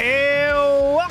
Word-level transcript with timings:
And 0.00 0.39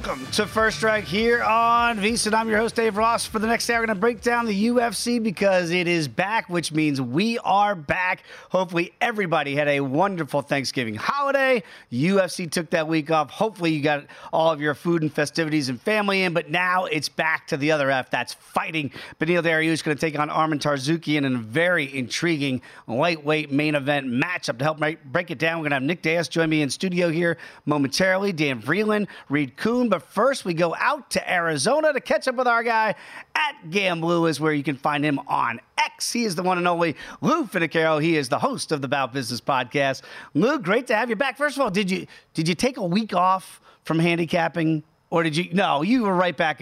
welcome 0.10 0.26
to 0.32 0.48
First 0.48 0.78
Strike 0.78 1.04
here 1.04 1.44
on 1.44 2.00
VSiN. 2.00 2.34
I'm 2.34 2.50
your 2.50 2.58
host, 2.58 2.74
Dave 2.74 2.98
Ross. 2.98 3.28
For 3.28 3.38
the 3.38 3.46
next 3.46 3.70
hour, 3.70 3.80
we're 3.80 3.86
going 3.86 3.96
to 3.96 4.02
break 4.02 4.22
down 4.22 4.48
the 4.48 4.68
UFC 4.70 5.22
because 5.22 5.70
it 5.70 5.88
is 5.88 6.08
back, 6.08 6.50
which 6.50 6.72
means 6.72 7.00
we 7.00 7.38
are 7.40 7.76
back. 7.76 8.24
Hopefully, 8.50 8.92
everybody 9.02 9.56
had 9.56 9.68
a 9.68 9.82
wonderful 9.82 10.42
Thanksgiving 10.42 10.96
holiday. 10.96 11.62
UFC 11.92 12.50
took 12.50 12.72
that 12.72 12.88
week 12.88 13.12
off. 13.12 13.30
Hopefully, 13.30 13.72
you 13.72 13.84
got 13.84 14.06
all 14.34 14.52
of 14.52 14.60
your 14.60 14.74
food 14.74 15.04
and 15.04 15.14
festivities 15.14 15.70
and 15.70 15.80
family 15.80 16.24
in, 16.24 16.34
but 16.34 16.50
now 16.50 16.86
it's 16.86 17.10
back 17.10 17.46
to 17.46 17.58
the 17.58 17.72
other 17.72 17.92
F. 17.92 18.10
That's 18.10 18.34
fighting. 18.34 18.90
Beneil 19.20 19.44
Dariush 19.44 19.74
is 19.74 19.82
going 19.84 19.96
to 19.96 20.02
take 20.02 20.18
on 20.18 20.30
Arman 20.30 20.60
Tsarukyan 20.60 21.24
in 21.24 21.36
a 21.36 21.40
very 21.40 21.96
intriguing 21.96 22.64
lightweight 22.88 23.52
main 23.52 23.76
event 23.76 24.08
matchup. 24.08 24.58
To 24.58 24.64
help 24.64 24.80
break 24.80 25.30
it 25.30 25.38
down, 25.38 25.60
we're 25.60 25.66
going 25.66 25.72
to 25.72 25.76
have 25.76 25.84
Nick 25.84 26.02
Dais 26.02 26.28
join 26.28 26.50
me 26.50 26.64
in 26.64 26.72
studio 26.72 27.10
here 27.12 27.38
momentarily. 27.68 28.34
Dan 28.34 28.60
Vreeland 28.60 29.08
Reed 29.30 29.56
Kuhn. 29.56 29.88
But 29.88 29.99
first, 30.00 30.46
we 30.46 30.54
go 30.54 30.76
out 30.76 31.12
to 31.12 31.32
Arizona 31.32 31.94
to 31.94 32.02
catch 32.02 32.28
up 32.28 32.36
with 32.36 32.48
our 32.48 32.64
guy 32.64 32.96
at 33.36 33.56
Gamblu, 33.70 34.30
is 34.30 34.40
where 34.40 34.54
you 34.54 34.64
can 34.64 34.76
find 34.76 35.04
him 35.04 35.20
on 35.28 35.60
X. 35.78 36.12
He 36.12 36.24
is 36.24 36.36
the 36.36 36.44
one 36.44 36.58
and 36.58 36.68
only 36.68 36.96
Lou 37.22 37.46
Finocchiaro. 37.46 38.02
He 38.02 38.18
is 38.18 38.30
the 38.30 38.40
host 38.40 38.72
of 38.72 38.82
the 38.82 38.88
Bout 38.88 39.14
Business 39.14 39.42
podcast. 39.42 40.02
Lou, 40.34 40.60
great 40.60 40.88
to 40.88 40.96
have 40.96 41.10
you 41.10 41.16
back. 41.16 41.38
First 41.38 41.58
of 41.58 41.62
all, 41.62 41.72
did 41.72 41.90
you 41.92 42.08
did 42.34 42.48
you 42.48 42.56
take 42.56 42.78
a 42.78 42.86
week 42.86 43.14
off 43.14 43.62
from 43.84 44.00
handicapping, 44.00 44.84
or 45.10 45.24
did 45.24 45.36
you? 45.36 45.50
No, 45.54 45.82
you 45.82 46.04
were 46.04 46.16
right 46.16 46.36
back, 46.36 46.62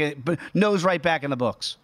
nose 0.54 0.84
right 0.84 1.02
back 1.02 1.24
in 1.24 1.30
the 1.30 1.38
books 1.38 1.78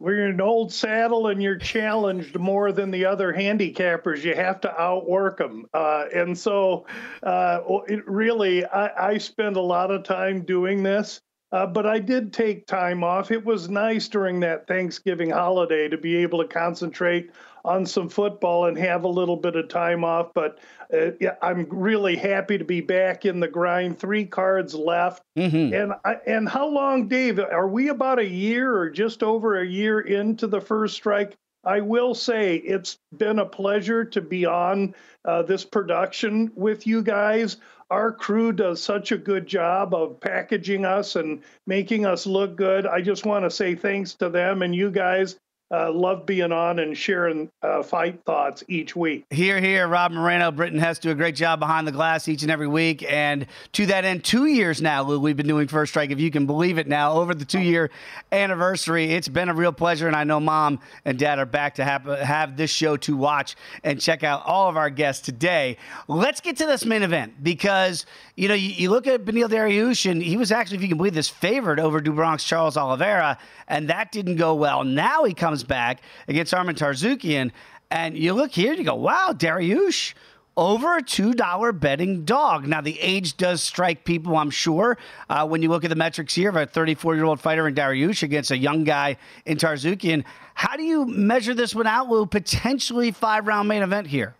you're 0.00 0.26
an 0.26 0.40
old 0.40 0.72
saddle 0.72 1.28
and 1.28 1.42
you're 1.42 1.58
challenged 1.58 2.38
more 2.38 2.72
than 2.72 2.90
the 2.90 3.04
other 3.04 3.32
handicappers, 3.32 4.24
you 4.24 4.34
have 4.34 4.60
to 4.62 4.80
outwork 4.80 5.38
them. 5.38 5.66
Uh, 5.74 6.06
and 6.14 6.36
so, 6.36 6.86
uh, 7.22 7.60
really, 8.06 8.64
I, 8.64 9.10
I, 9.10 9.18
spend 9.18 9.56
a 9.56 9.60
lot 9.60 9.90
of 9.90 10.04
time 10.04 10.42
doing 10.42 10.82
this. 10.82 11.20
Uh, 11.52 11.66
but 11.66 11.84
I 11.84 11.98
did 11.98 12.32
take 12.32 12.66
time 12.66 13.02
off. 13.02 13.32
It 13.32 13.44
was 13.44 13.68
nice 13.68 14.08
during 14.08 14.38
that 14.40 14.68
Thanksgiving 14.68 15.30
holiday 15.30 15.88
to 15.88 15.98
be 15.98 16.16
able 16.16 16.40
to 16.40 16.48
concentrate 16.48 17.30
on 17.64 17.86
some 17.86 18.08
football 18.08 18.66
and 18.66 18.78
have 18.78 19.04
a 19.04 19.08
little 19.08 19.36
bit 19.36 19.56
of 19.56 19.68
time 19.68 20.04
off. 20.04 20.32
But 20.34 20.58
uh, 20.92 21.12
yeah, 21.20 21.36
I'm 21.42 21.66
really 21.70 22.16
happy 22.16 22.58
to 22.58 22.64
be 22.64 22.80
back 22.80 23.24
in 23.24 23.40
the 23.40 23.48
grind. 23.48 23.98
Three 23.98 24.24
cards 24.24 24.74
left, 24.74 25.22
mm-hmm. 25.38 25.74
and 25.74 25.92
I, 26.04 26.16
and 26.26 26.48
how 26.48 26.68
long, 26.68 27.08
Dave? 27.08 27.38
Are 27.38 27.68
we 27.68 27.88
about 27.88 28.18
a 28.18 28.28
year 28.28 28.76
or 28.76 28.90
just 28.90 29.22
over 29.22 29.60
a 29.60 29.66
year 29.66 30.00
into 30.00 30.46
the 30.46 30.60
first 30.60 30.94
strike? 30.94 31.36
I 31.62 31.80
will 31.80 32.14
say 32.14 32.56
it's 32.56 32.98
been 33.16 33.38
a 33.38 33.44
pleasure 33.44 34.04
to 34.06 34.20
be 34.22 34.46
on 34.46 34.94
uh, 35.24 35.42
this 35.42 35.64
production 35.64 36.50
with 36.54 36.86
you 36.86 37.02
guys. 37.02 37.58
Our 37.90 38.12
crew 38.12 38.52
does 38.52 38.80
such 38.82 39.12
a 39.12 39.18
good 39.18 39.46
job 39.46 39.94
of 39.94 40.20
packaging 40.20 40.86
us 40.86 41.16
and 41.16 41.42
making 41.66 42.06
us 42.06 42.26
look 42.26 42.56
good. 42.56 42.86
I 42.86 43.02
just 43.02 43.26
want 43.26 43.44
to 43.44 43.50
say 43.50 43.74
thanks 43.74 44.14
to 44.14 44.30
them 44.30 44.62
and 44.62 44.74
you 44.74 44.90
guys 44.90 45.36
uh, 45.72 45.92
love 45.92 46.26
being 46.26 46.50
on 46.52 46.80
and 46.80 46.96
sharing 46.96 47.50
uh, 47.62 47.82
fight 47.82 48.20
thoughts 48.24 48.64
each 48.68 48.96
week. 48.96 49.24
Hear, 49.30 49.60
hear, 49.60 49.86
Rob 49.86 50.10
Moreno, 50.10 50.50
Britton 50.50 50.78
Hess 50.78 50.98
do 50.98 51.10
a 51.10 51.14
great 51.14 51.36
job 51.36 51.60
behind 51.60 51.86
the 51.86 51.92
glass 51.92 52.26
each 52.26 52.42
and 52.42 52.50
every 52.50 52.66
week. 52.66 53.04
And 53.10 53.46
to 53.72 53.86
that 53.86 54.04
end, 54.04 54.24
two 54.24 54.46
years 54.46 54.82
now, 54.82 55.02
Lou, 55.02 55.20
we've 55.20 55.36
been 55.36 55.46
doing 55.46 55.68
First 55.68 55.92
Strike, 55.92 56.10
if 56.10 56.18
you 56.18 56.30
can 56.30 56.46
believe 56.46 56.78
it 56.78 56.88
now, 56.88 57.12
over 57.12 57.34
the 57.34 57.44
two 57.44 57.60
year 57.60 57.90
anniversary. 58.32 59.12
It's 59.12 59.28
been 59.28 59.48
a 59.48 59.54
real 59.54 59.72
pleasure. 59.72 60.08
And 60.08 60.16
I 60.16 60.24
know 60.24 60.40
mom 60.40 60.80
and 61.04 61.18
dad 61.18 61.38
are 61.38 61.46
back 61.46 61.76
to 61.76 61.84
have, 61.84 62.04
have 62.04 62.56
this 62.56 62.70
show 62.70 62.96
to 62.98 63.16
watch 63.16 63.54
and 63.84 64.00
check 64.00 64.24
out 64.24 64.44
all 64.44 64.68
of 64.68 64.76
our 64.76 64.90
guests 64.90 65.24
today. 65.24 65.76
Let's 66.08 66.40
get 66.40 66.56
to 66.56 66.66
this 66.66 66.84
main 66.84 67.02
event 67.02 67.44
because, 67.44 68.06
you 68.34 68.48
know, 68.48 68.54
you, 68.54 68.70
you 68.70 68.90
look 68.90 69.06
at 69.06 69.24
Beneil 69.24 69.48
Dariush, 69.48 70.10
and 70.10 70.20
he 70.20 70.36
was 70.36 70.50
actually, 70.50 70.78
if 70.78 70.82
you 70.82 70.88
can 70.88 70.96
believe 70.96 71.14
this, 71.14 71.28
favored 71.28 71.78
over 71.78 72.00
Do 72.00 72.12
Bronx 72.12 72.42
Charles 72.42 72.76
Oliveira, 72.76 73.38
and 73.68 73.88
that 73.88 74.10
didn't 74.10 74.36
go 74.36 74.54
well. 74.54 74.82
Now 74.82 75.24
he 75.24 75.32
comes 75.32 75.59
comes 75.60 75.68
back 75.68 76.02
against 76.28 76.52
Arman 76.52 76.74
Tsarukyan, 76.74 77.50
and 77.90 78.16
you 78.16 78.32
look 78.32 78.52
here 78.52 78.72
you 78.72 78.84
go, 78.84 78.94
wow, 78.94 79.32
Dariush 79.32 80.14
over 80.56 80.96
a 80.96 81.02
$2 81.02 81.80
betting 81.80 82.24
dog. 82.24 82.66
Now, 82.66 82.80
the 82.80 82.98
age 83.00 83.36
does 83.36 83.62
strike 83.62 84.04
people, 84.04 84.36
I'm 84.36 84.50
sure. 84.50 84.98
Uh, 85.28 85.46
when 85.46 85.62
you 85.62 85.68
look 85.68 85.84
at 85.84 85.90
the 85.90 85.96
metrics 85.96 86.34
here 86.34 86.50
of 86.50 86.56
a 86.56 86.66
34 86.66 87.14
year 87.14 87.24
old 87.24 87.40
fighter 87.40 87.68
in 87.68 87.74
Dariush 87.74 88.22
against 88.22 88.50
a 88.50 88.58
young 88.58 88.84
guy 88.84 89.16
in 89.46 89.58
Tsarukyan, 89.58 90.24
how 90.54 90.76
do 90.76 90.82
you 90.82 91.06
measure 91.06 91.54
this 91.54 91.74
one 91.74 91.86
out, 91.86 92.08
Lou? 92.08 92.26
Potentially 92.26 93.10
five 93.10 93.46
round 93.46 93.68
main 93.68 93.82
event 93.82 94.06
here. 94.06 94.34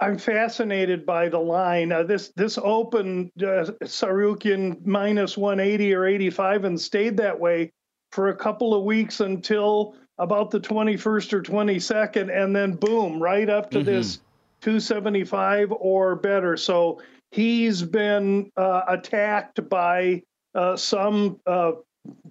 I'm 0.00 0.16
fascinated 0.16 1.04
by 1.04 1.28
the 1.28 1.40
line. 1.40 1.90
Uh, 1.90 2.04
this 2.04 2.28
this 2.36 2.56
opened 2.56 3.32
uh, 3.38 3.66
Tsarukyan 3.82 4.86
minus 4.86 5.36
180 5.36 5.92
or 5.92 6.06
85 6.06 6.64
and 6.64 6.80
stayed 6.80 7.16
that 7.16 7.38
way 7.38 7.72
for 8.12 8.28
a 8.28 8.36
couple 8.36 8.74
of 8.74 8.84
weeks 8.84 9.20
until 9.20 9.96
about 10.18 10.50
the 10.50 10.60
21st 10.60 11.32
or 11.32 11.42
22nd, 11.42 12.30
and 12.30 12.54
then 12.54 12.74
boom, 12.74 13.20
right 13.20 13.48
up 13.48 13.70
to 13.70 13.78
mm-hmm. 13.78 13.86
this 13.86 14.20
275 14.60 15.72
or 15.72 16.14
better. 16.14 16.56
So 16.56 17.02
he's 17.30 17.82
been 17.82 18.52
uh, 18.56 18.82
attacked 18.86 19.68
by 19.68 20.22
uh, 20.54 20.76
some 20.76 21.40
uh, 21.46 21.72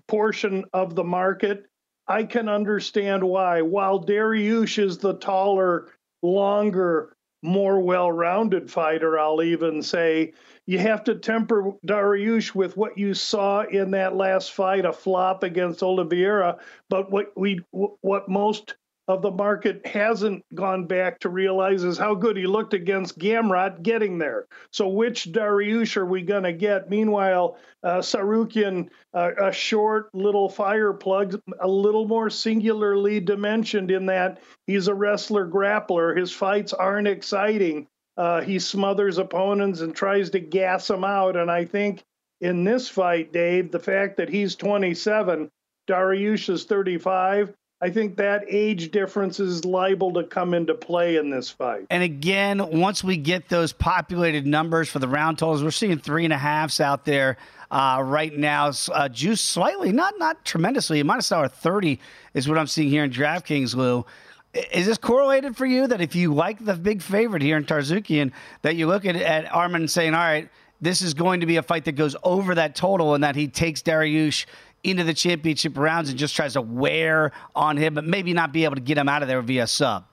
portion 0.08 0.64
of 0.74 0.96
the 0.96 1.04
market. 1.04 1.66
I 2.08 2.24
can 2.24 2.48
understand 2.48 3.24
why. 3.24 3.62
While 3.62 4.06
Dariush 4.06 4.82
is 4.82 4.98
the 4.98 5.16
taller, 5.16 5.90
longer 6.22 7.16
more 7.44 7.80
well-rounded 7.80 8.70
fighter. 8.70 9.20
I'll 9.20 9.42
even 9.42 9.82
say 9.82 10.34
you 10.68 10.80
have 10.80 11.04
to 11.06 11.16
temper 11.16 11.74
Dariush 11.86 12.54
with 12.54 12.78
what 12.78 12.98
you 12.98 13.14
saw 13.14 13.62
in 13.62 13.92
that 13.92 14.16
last 14.16 14.52
fight, 14.52 14.86
a 14.86 14.94
flop 14.94 15.44
against 15.44 15.84
Oliveira. 15.84 16.58
But 16.90 17.12
what 17.12 17.34
we 17.36 17.62
what 17.72 18.30
most 18.30 18.76
of 19.08 19.22
the 19.22 19.32
market 19.32 19.86
hasn't 19.86 20.46
gone 20.54 20.86
back 20.86 21.20
to 21.20 21.30
realize 21.30 21.84
is 21.84 21.98
how 21.98 22.16
good 22.16 22.38
he 22.38 22.46
looked 22.46 22.74
against 22.74 23.20
Gamrot 23.20 23.82
getting 23.82 24.18
there. 24.18 24.48
So 24.72 24.88
which 24.88 25.32
Dariush 25.32 25.98
are 25.98 26.06
we 26.06 26.22
going 26.22 26.44
to 26.44 26.54
get? 26.54 26.90
Meanwhile, 26.90 27.58
uh, 27.84 27.98
Tsarukyan, 27.98 28.90
uh, 29.14 29.32
a 29.42 29.52
short 29.52 30.14
little 30.14 30.48
fire 30.48 30.94
plug, 30.94 31.42
a 31.60 31.68
little 31.68 32.08
more 32.08 32.30
singularly 32.30 33.20
dimensioned 33.20 33.92
in 33.92 34.06
that 34.06 34.40
he's 34.68 34.88
a 34.88 34.94
wrestler 34.94 35.48
grappler. 35.48 36.18
His 36.18 36.32
fights 36.32 36.72
aren't 36.72 37.08
exciting. 37.08 37.88
Uh, 38.22 38.40
he 38.40 38.60
smothers 38.60 39.18
opponents 39.18 39.82
and 39.82 39.96
tries 39.96 40.30
to 40.30 40.40
gas 40.40 40.88
them 40.88 41.04
out. 41.04 41.36
And 41.36 41.50
I 41.50 41.66
think 41.66 42.04
in 42.40 42.64
this 42.64 42.88
fight, 42.88 43.34
Dave, 43.34 43.72
the 43.72 43.80
fact 43.80 44.18
that 44.18 44.30
he's 44.30 44.56
27, 44.56 45.50
Dariush 45.90 46.48
is 46.50 46.66
35, 46.66 47.52
I 47.82 47.90
think 47.90 48.18
that 48.18 48.44
age 48.48 48.92
difference 48.92 49.40
is 49.40 49.66
liable 49.66 50.14
to 50.14 50.24
come 50.24 50.54
into 50.54 50.76
play 50.76 51.16
in 51.16 51.32
this 51.32 51.50
fight. 51.50 51.88
And 51.90 52.04
again, 52.04 52.80
once 52.80 53.04
we 53.04 53.18
get 53.18 53.50
those 53.50 53.74
populated 53.74 54.46
numbers 54.46 54.88
for 54.88 55.00
the 55.00 55.08
round 55.08 55.40
totals, 55.40 55.64
we're 55.64 55.72
seeing 55.72 55.98
three 55.98 56.24
and 56.24 56.32
a 56.32 56.38
halfs 56.38 56.80
out 56.80 57.06
there 57.06 57.38
uh, 57.72 58.04
right 58.06 58.38
now. 58.38 58.72
Uh, 58.92 59.10
juice 59.10 59.42
slightly, 59.42 59.92
not 59.92 60.20
not 60.20 60.46
tremendously. 60.46 61.02
Minus 61.02 61.32
hour 61.32 61.48
thirty 61.48 62.00
is 62.36 62.48
what 62.48 62.60
I'm 62.60 62.68
seeing 62.68 62.90
here 62.90 63.04
in 63.04 63.10
DraftKings, 63.10 63.74
Lou. 63.74 64.06
Is 64.54 64.86
this 64.86 64.98
correlated 64.98 65.56
for 65.56 65.66
you 65.66 65.88
that 65.88 66.02
if 66.02 66.16
you 66.16 66.34
like 66.34 66.64
the 66.64 66.74
big 66.74 67.02
favorite 67.02 67.42
here 67.42 67.56
in 67.56 67.64
Tsarukyan, 67.64 68.32
that 68.64 68.76
you 68.76 68.88
look 68.88 69.06
at, 69.06 69.16
at 69.16 69.46
Arman 69.46 69.90
saying, 69.90 70.14
all 70.14 70.20
right, 70.20 70.50
this 70.82 71.02
is 71.02 71.14
going 71.14 71.40
to 71.40 71.46
be 71.46 71.58
a 71.58 71.64
fight 71.64 71.86
that 71.86 71.94
goes 71.94 72.16
over 72.24 72.56
that 72.56 72.76
total 72.76 73.14
and 73.14 73.24
that 73.24 73.36
he 73.36 73.48
takes 73.48 73.82
Dariush 73.82 74.46
into 74.84 75.04
the 75.04 75.14
championship 75.14 75.78
rounds 75.78 76.10
and 76.10 76.18
just 76.18 76.36
tries 76.36 76.54
to 76.54 76.62
wear 76.62 77.32
on 77.56 77.78
him, 77.78 77.94
but 77.94 78.04
maybe 78.04 78.34
not 78.34 78.52
be 78.52 78.66
able 78.66 78.76
to 78.76 78.82
get 78.82 78.98
him 78.98 79.08
out 79.08 79.22
of 79.22 79.28
there 79.28 79.42
via 79.42 79.68
sub? 79.68 80.06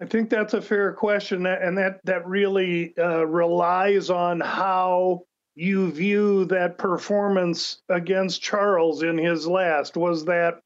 I 0.00 0.06
think 0.06 0.30
that's 0.30 0.54
a 0.54 0.60
fair 0.60 0.92
question, 0.92 1.46
and 1.46 1.78
that 1.78 2.00
that 2.04 2.26
really 2.26 2.94
uh, 2.98 3.24
relies 3.26 4.10
on 4.10 4.40
how 4.40 5.22
you 5.54 5.92
view 5.92 6.44
that 6.46 6.78
performance 6.78 7.82
against 7.88 8.42
Charles 8.42 9.02
in 9.02 9.16
his 9.16 9.46
last. 9.46 9.96
Was 9.96 10.24
that 10.24 10.60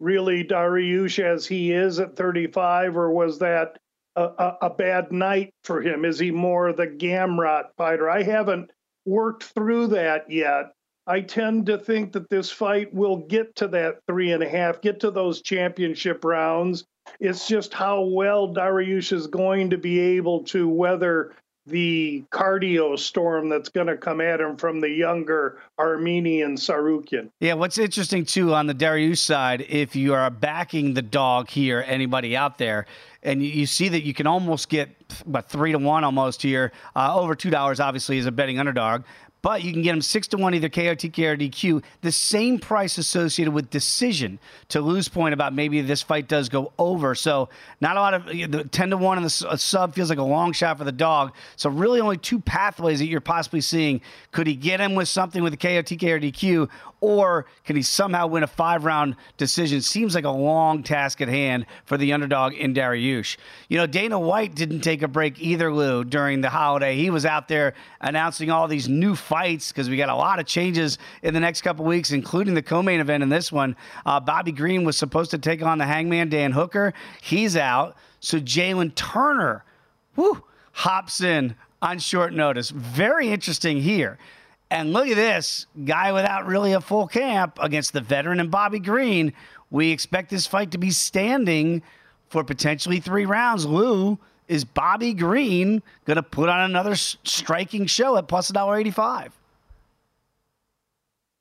really 0.00 0.44
Dariush 0.44 1.18
as 1.18 1.46
he 1.46 1.72
is 1.72 1.98
at 1.98 2.16
35, 2.16 2.96
or 2.96 3.10
was 3.10 3.38
that 3.38 3.78
a, 4.16 4.22
a, 4.22 4.56
a 4.62 4.70
bad 4.70 5.12
night 5.12 5.54
for 5.64 5.80
him? 5.80 6.04
Is 6.04 6.18
he 6.18 6.30
more 6.30 6.72
the 6.72 6.86
Gamrot 6.86 7.74
fighter? 7.76 8.08
I 8.08 8.22
haven't 8.22 8.70
worked 9.04 9.44
through 9.44 9.88
that 9.88 10.30
yet. 10.30 10.72
I 11.06 11.22
tend 11.22 11.66
to 11.66 11.78
think 11.78 12.12
that 12.12 12.28
this 12.28 12.50
fight 12.50 12.92
will 12.92 13.16
get 13.16 13.56
to 13.56 13.68
that 13.68 14.00
three 14.06 14.32
and 14.32 14.42
a 14.42 14.48
half, 14.48 14.82
get 14.82 15.00
to 15.00 15.10
those 15.10 15.40
championship 15.40 16.22
rounds. 16.22 16.84
It's 17.18 17.48
just 17.48 17.72
how 17.72 18.02
well 18.02 18.52
Dariush 18.52 19.12
is 19.12 19.26
going 19.26 19.70
to 19.70 19.78
be 19.78 19.98
able 19.98 20.44
to 20.44 20.68
weather 20.68 21.34
the 21.68 22.24
cardio 22.30 22.98
storm 22.98 23.48
that's 23.48 23.68
going 23.68 23.86
to 23.86 23.96
come 23.96 24.20
at 24.20 24.40
him 24.40 24.56
from 24.56 24.80
the 24.80 24.88
younger 24.88 25.60
Armenian 25.78 26.56
Tsarukyan. 26.56 27.28
Yeah, 27.40 27.54
what's 27.54 27.78
interesting 27.78 28.24
too 28.24 28.54
on 28.54 28.66
the 28.66 28.74
Dariush 28.74 29.18
side, 29.18 29.64
if 29.68 29.94
you 29.94 30.14
are 30.14 30.30
backing 30.30 30.94
the 30.94 31.02
dog 31.02 31.48
here, 31.48 31.84
anybody 31.86 32.36
out 32.36 32.58
there, 32.58 32.86
and 33.22 33.42
you, 33.42 33.66
see 33.66 33.88
that 33.88 34.02
you 34.02 34.14
can 34.14 34.26
almost 34.26 34.68
get 34.68 34.90
about 35.26 35.48
three 35.48 35.72
to 35.72 35.78
one 35.78 36.04
almost 36.04 36.42
here, 36.42 36.72
uh, 36.94 37.18
over 37.18 37.34
two 37.34 37.50
dollars 37.50 37.80
obviously 37.80 38.18
is 38.18 38.26
a 38.26 38.32
betting 38.32 38.58
underdog, 38.58 39.02
but 39.42 39.62
you 39.62 39.72
can 39.72 39.82
get 39.82 39.92
them 39.92 40.02
six 40.02 40.26
to 40.28 40.36
one 40.36 40.54
either 40.54 40.68
KO, 40.68 40.94
TK, 40.94 41.32
or 41.32 41.36
DQ. 41.36 41.82
The 42.00 42.12
same 42.12 42.58
price 42.58 42.98
associated 42.98 43.52
with 43.52 43.70
decision 43.70 44.38
to 44.68 44.80
lose 44.80 45.08
point 45.08 45.34
about 45.34 45.54
maybe 45.54 45.80
this 45.80 46.02
fight 46.02 46.28
does 46.28 46.48
go 46.48 46.72
over. 46.78 47.14
So 47.14 47.48
not 47.80 47.96
a 47.96 48.00
lot 48.00 48.14
of 48.14 48.26
the 48.26 48.64
ten 48.70 48.90
to 48.90 48.96
one 48.96 49.18
in 49.18 49.24
the 49.24 49.46
uh, 49.48 49.56
sub 49.56 49.94
feels 49.94 50.10
like 50.10 50.18
a 50.18 50.22
long 50.22 50.52
shot 50.52 50.78
for 50.78 50.84
the 50.84 50.92
dog. 50.92 51.34
So 51.56 51.70
really 51.70 52.00
only 52.00 52.16
two 52.16 52.40
pathways 52.40 52.98
that 52.98 53.06
you're 53.06 53.20
possibly 53.20 53.60
seeing. 53.60 54.00
Could 54.32 54.46
he 54.46 54.54
get 54.54 54.80
him 54.80 54.94
with 54.94 55.08
something 55.08 55.42
with 55.42 55.52
the 55.52 55.56
KO, 55.56 55.78
or 55.78 55.82
DQ, 55.82 56.68
or 57.00 57.46
can 57.64 57.76
he 57.76 57.82
somehow 57.82 58.26
win 58.26 58.42
a 58.42 58.46
five 58.46 58.84
round 58.84 59.16
decision? 59.36 59.80
Seems 59.80 60.14
like 60.14 60.24
a 60.24 60.30
long 60.30 60.82
task 60.82 61.20
at 61.20 61.28
hand 61.28 61.66
for 61.84 61.96
the 61.96 62.12
underdog 62.12 62.54
in 62.54 62.74
Dariush. 62.74 63.36
You 63.68 63.78
know, 63.78 63.86
Dana 63.86 64.18
White 64.18 64.54
didn't 64.54 64.80
take 64.80 65.02
a 65.02 65.08
break 65.08 65.40
either, 65.40 65.72
Lou, 65.72 66.04
during 66.04 66.40
the 66.40 66.50
holiday. 66.50 66.96
He 66.96 67.10
was 67.10 67.24
out 67.24 67.48
there 67.48 67.74
announcing 68.00 68.50
all 68.50 68.66
these 68.66 68.88
new 68.88 69.14
fights 69.14 69.70
because 69.70 69.88
we 69.88 69.96
got 69.96 70.08
a 70.08 70.14
lot 70.14 70.40
of 70.40 70.46
changes 70.46 70.98
in 71.22 71.34
the 71.34 71.40
next 71.40 71.62
couple 71.62 71.84
weeks, 71.84 72.10
including 72.10 72.54
the 72.54 72.62
co 72.62 72.82
main 72.82 73.00
event 73.00 73.22
in 73.22 73.28
this 73.28 73.52
one. 73.52 73.76
Uh, 74.04 74.18
Bobby 74.18 74.52
Green 74.52 74.84
was 74.84 74.96
supposed 74.96 75.30
to 75.30 75.38
take 75.38 75.62
on 75.62 75.78
the 75.78 75.86
hangman 75.86 76.28
Dan 76.28 76.52
Hooker. 76.52 76.94
He's 77.22 77.56
out. 77.56 77.96
So 78.20 78.40
Jalen 78.40 78.94
Turner, 78.96 79.64
whoo, 80.16 80.42
hops 80.72 81.20
in 81.20 81.54
on 81.80 81.98
short 81.98 82.32
notice. 82.32 82.70
Very 82.70 83.28
interesting 83.28 83.80
here. 83.80 84.18
And 84.70 84.92
look 84.92 85.08
at 85.08 85.16
this 85.16 85.66
guy 85.84 86.12
without 86.12 86.46
really 86.46 86.72
a 86.72 86.80
full 86.80 87.06
camp 87.06 87.58
against 87.60 87.92
the 87.92 88.00
veteran 88.00 88.38
and 88.38 88.50
Bobby 88.50 88.78
Green. 88.78 89.32
We 89.70 89.90
expect 89.90 90.30
this 90.30 90.46
fight 90.46 90.72
to 90.72 90.78
be 90.78 90.90
standing 90.90 91.82
for 92.28 92.44
potentially 92.44 93.00
three 93.00 93.24
rounds. 93.24 93.64
Lou, 93.64 94.18
is 94.46 94.64
Bobby 94.64 95.14
Green 95.14 95.82
going 96.04 96.16
to 96.16 96.22
put 96.22 96.48
on 96.48 96.68
another 96.70 96.94
striking 96.96 97.86
show 97.86 98.16
at 98.16 98.28
plus 98.28 98.50
$1.85? 98.50 99.30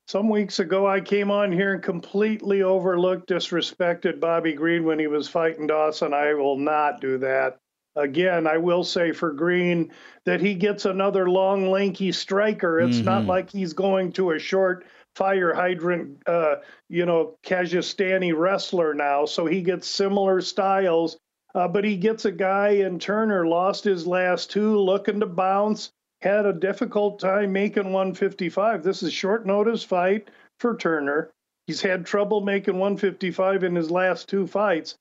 Some 0.07 0.29
weeks 0.29 0.59
ago, 0.59 0.87
I 0.87 1.01
came 1.01 1.31
on 1.31 1.51
here 1.51 1.73
and 1.73 1.83
completely 1.83 2.61
overlooked, 2.61 3.29
disrespected 3.29 4.21
Bobby 4.21 4.53
Green 4.53 4.85
when 4.85 4.99
he 4.99 5.07
was 5.07 5.27
fighting 5.27 5.67
Dawson. 5.67 6.13
I 6.13 6.33
will 6.33 6.57
not 6.57 7.01
do 7.01 7.17
that 7.17 7.59
again, 7.97 8.47
I 8.47 8.57
will 8.57 8.83
say 8.83 9.11
for 9.11 9.31
Green 9.31 9.91
that 10.25 10.39
he 10.39 10.53
gets 10.53 10.85
another 10.85 11.29
long, 11.29 11.69
lanky 11.69 12.11
striker. 12.11 12.79
It's 12.79 12.97
mm-hmm. 12.97 13.05
not 13.05 13.25
like 13.25 13.49
he's 13.49 13.73
going 13.73 14.13
to 14.13 14.31
a 14.31 14.39
short 14.39 14.85
fire 15.15 15.53
hydrant, 15.53 16.21
uh, 16.27 16.57
you 16.89 17.05
know, 17.05 17.37
Kazakhstani 17.43 18.33
wrestler 18.37 18.93
now. 18.93 19.25
So 19.25 19.45
he 19.45 19.61
gets 19.61 19.87
similar 19.87 20.41
styles, 20.41 21.17
uh, 21.55 21.67
but 21.67 21.83
he 21.83 21.97
gets 21.97 22.25
a 22.25 22.31
guy 22.31 22.69
in 22.69 22.99
Turner, 22.99 23.47
lost 23.47 23.83
his 23.83 24.05
last 24.05 24.51
two, 24.51 24.77
looking 24.77 25.19
to 25.21 25.25
bounce, 25.25 25.91
had 26.21 26.45
a 26.45 26.53
difficult 26.53 27.19
time 27.19 27.51
making 27.51 27.91
155. 27.91 28.83
This 28.83 29.01
is 29.01 29.11
short 29.11 29.45
notice 29.45 29.83
fight 29.83 30.29
for 30.59 30.77
Turner. 30.77 31.31
He's 31.65 31.81
had 31.81 32.05
trouble 32.05 32.41
making 32.41 32.77
155 32.77 33.63
in 33.63 33.75
his 33.75 33.91
last 33.91 34.29
two 34.29 34.45
fights 34.45 34.95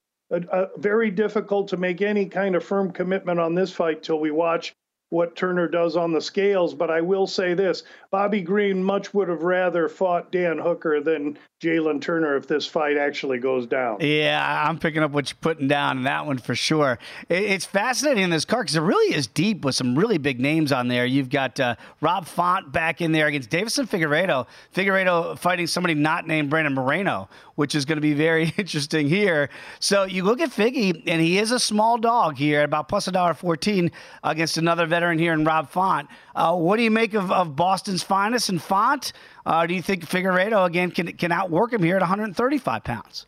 very 0.77 1.11
difficult 1.11 1.69
to 1.69 1.77
make 1.77 2.03
any 2.03 2.27
kind 2.27 2.55
of 2.57 2.65
firm 2.65 2.91
commitment 2.93 3.41
on 3.41 3.55
this 3.55 3.73
fight 3.73 4.03
till 4.03 4.21
we 4.21 4.31
watch 4.31 4.75
what 5.11 5.37
Turner 5.37 5.69
does 5.69 5.97
on 5.97 6.13
the 6.13 6.21
scales. 6.21 6.75
But 6.75 6.91
I 6.91 7.01
will 7.01 7.27
say 7.27 7.55
this 7.55 7.85
Bobby 8.11 8.41
Green 8.41 8.83
much 8.83 9.15
would 9.15 9.29
have 9.29 9.43
rather 9.43 9.89
fought 9.89 10.33
Dan 10.33 10.59
Hooker 10.59 11.01
than 11.01 11.39
Jalen 11.63 12.03
Turner 12.03 12.37
if 12.37 12.47
this 12.47 12.67
fight 12.67 12.99
actually 12.99 13.39
goes 13.39 13.67
down. 13.67 13.97
Yeah, 14.01 14.67
I'm 14.69 14.79
picking 14.79 15.03
up 15.03 15.13
what 15.13 15.31
you're 15.31 15.39
putting 15.41 15.69
down 15.69 15.97
in 15.97 16.03
that 16.05 16.27
one 16.27 16.37
for 16.37 16.55
sure. 16.55 16.99
It's 17.31 17.65
fascinating 17.65 18.25
in 18.25 18.29
this 18.29 18.45
card 18.45 18.67
because 18.67 18.77
it 18.77 18.83
really 18.83 19.15
is 19.15 19.27
deep 19.27 19.65
with 19.65 19.75
some 19.75 19.97
really 19.97 20.19
big 20.19 20.39
names 20.39 20.71
on 20.71 20.89
there. 20.89 21.07
You've 21.07 21.31
got 21.31 21.59
uh, 21.59 21.77
Rob 22.03 22.27
Font 22.27 22.73
back 22.73 23.01
in 23.01 23.13
there 23.13 23.27
against 23.27 23.49
Deiveson 23.49 23.89
Figueiredo. 23.89 24.47
Figueiredo 24.75 25.39
fighting 25.39 25.67
somebody 25.67 25.95
not 25.95 26.27
named 26.27 26.51
Brandon 26.51 26.75
Moreno, 26.75 27.27
which 27.55 27.75
is 27.75 27.87
going 27.87 27.97
to 27.97 28.03
be 28.03 28.13
very 28.13 28.53
interesting 28.59 29.09
here. 29.09 29.49
So 29.81 30.05
you 30.05 30.25
look 30.25 30.43
at 30.43 30.51
Figgy, 30.51 31.05
and 31.07 31.23
he 31.23 31.39
is 31.39 31.53
a 31.53 31.59
small 31.59 31.97
dog 31.97 32.37
here 32.37 32.61
at 32.61 32.65
about 32.67 32.91
plus 32.91 33.09
a 33.09 33.13
dollar 33.13 33.33
fourteen 33.33 33.93
against 34.23 34.59
another 34.59 34.85
veteran 34.85 35.19
here 35.19 35.33
in 35.33 35.43
Rob 35.43 35.71
Font. 35.71 36.11
Uh, 36.37 36.55
what 36.55 36.77
do 36.77 36.83
you 36.83 36.91
make 36.91 37.15
of, 37.15 37.33
of 37.33 37.57
Boston's 37.57 38.03
finest 38.03 38.51
and 38.51 38.61
Font? 38.61 39.15
Uh, 39.47 39.67
do 39.67 39.75
you 39.75 39.81
think 39.81 40.05
Figueiredo 40.05 40.67
again 40.67 40.91
can 40.91 41.09
can 41.17 41.33
outwork 41.33 41.73
him 41.73 41.83
here 41.83 41.97
at 41.97 42.03
135 42.03 42.85
pounds? 42.85 43.27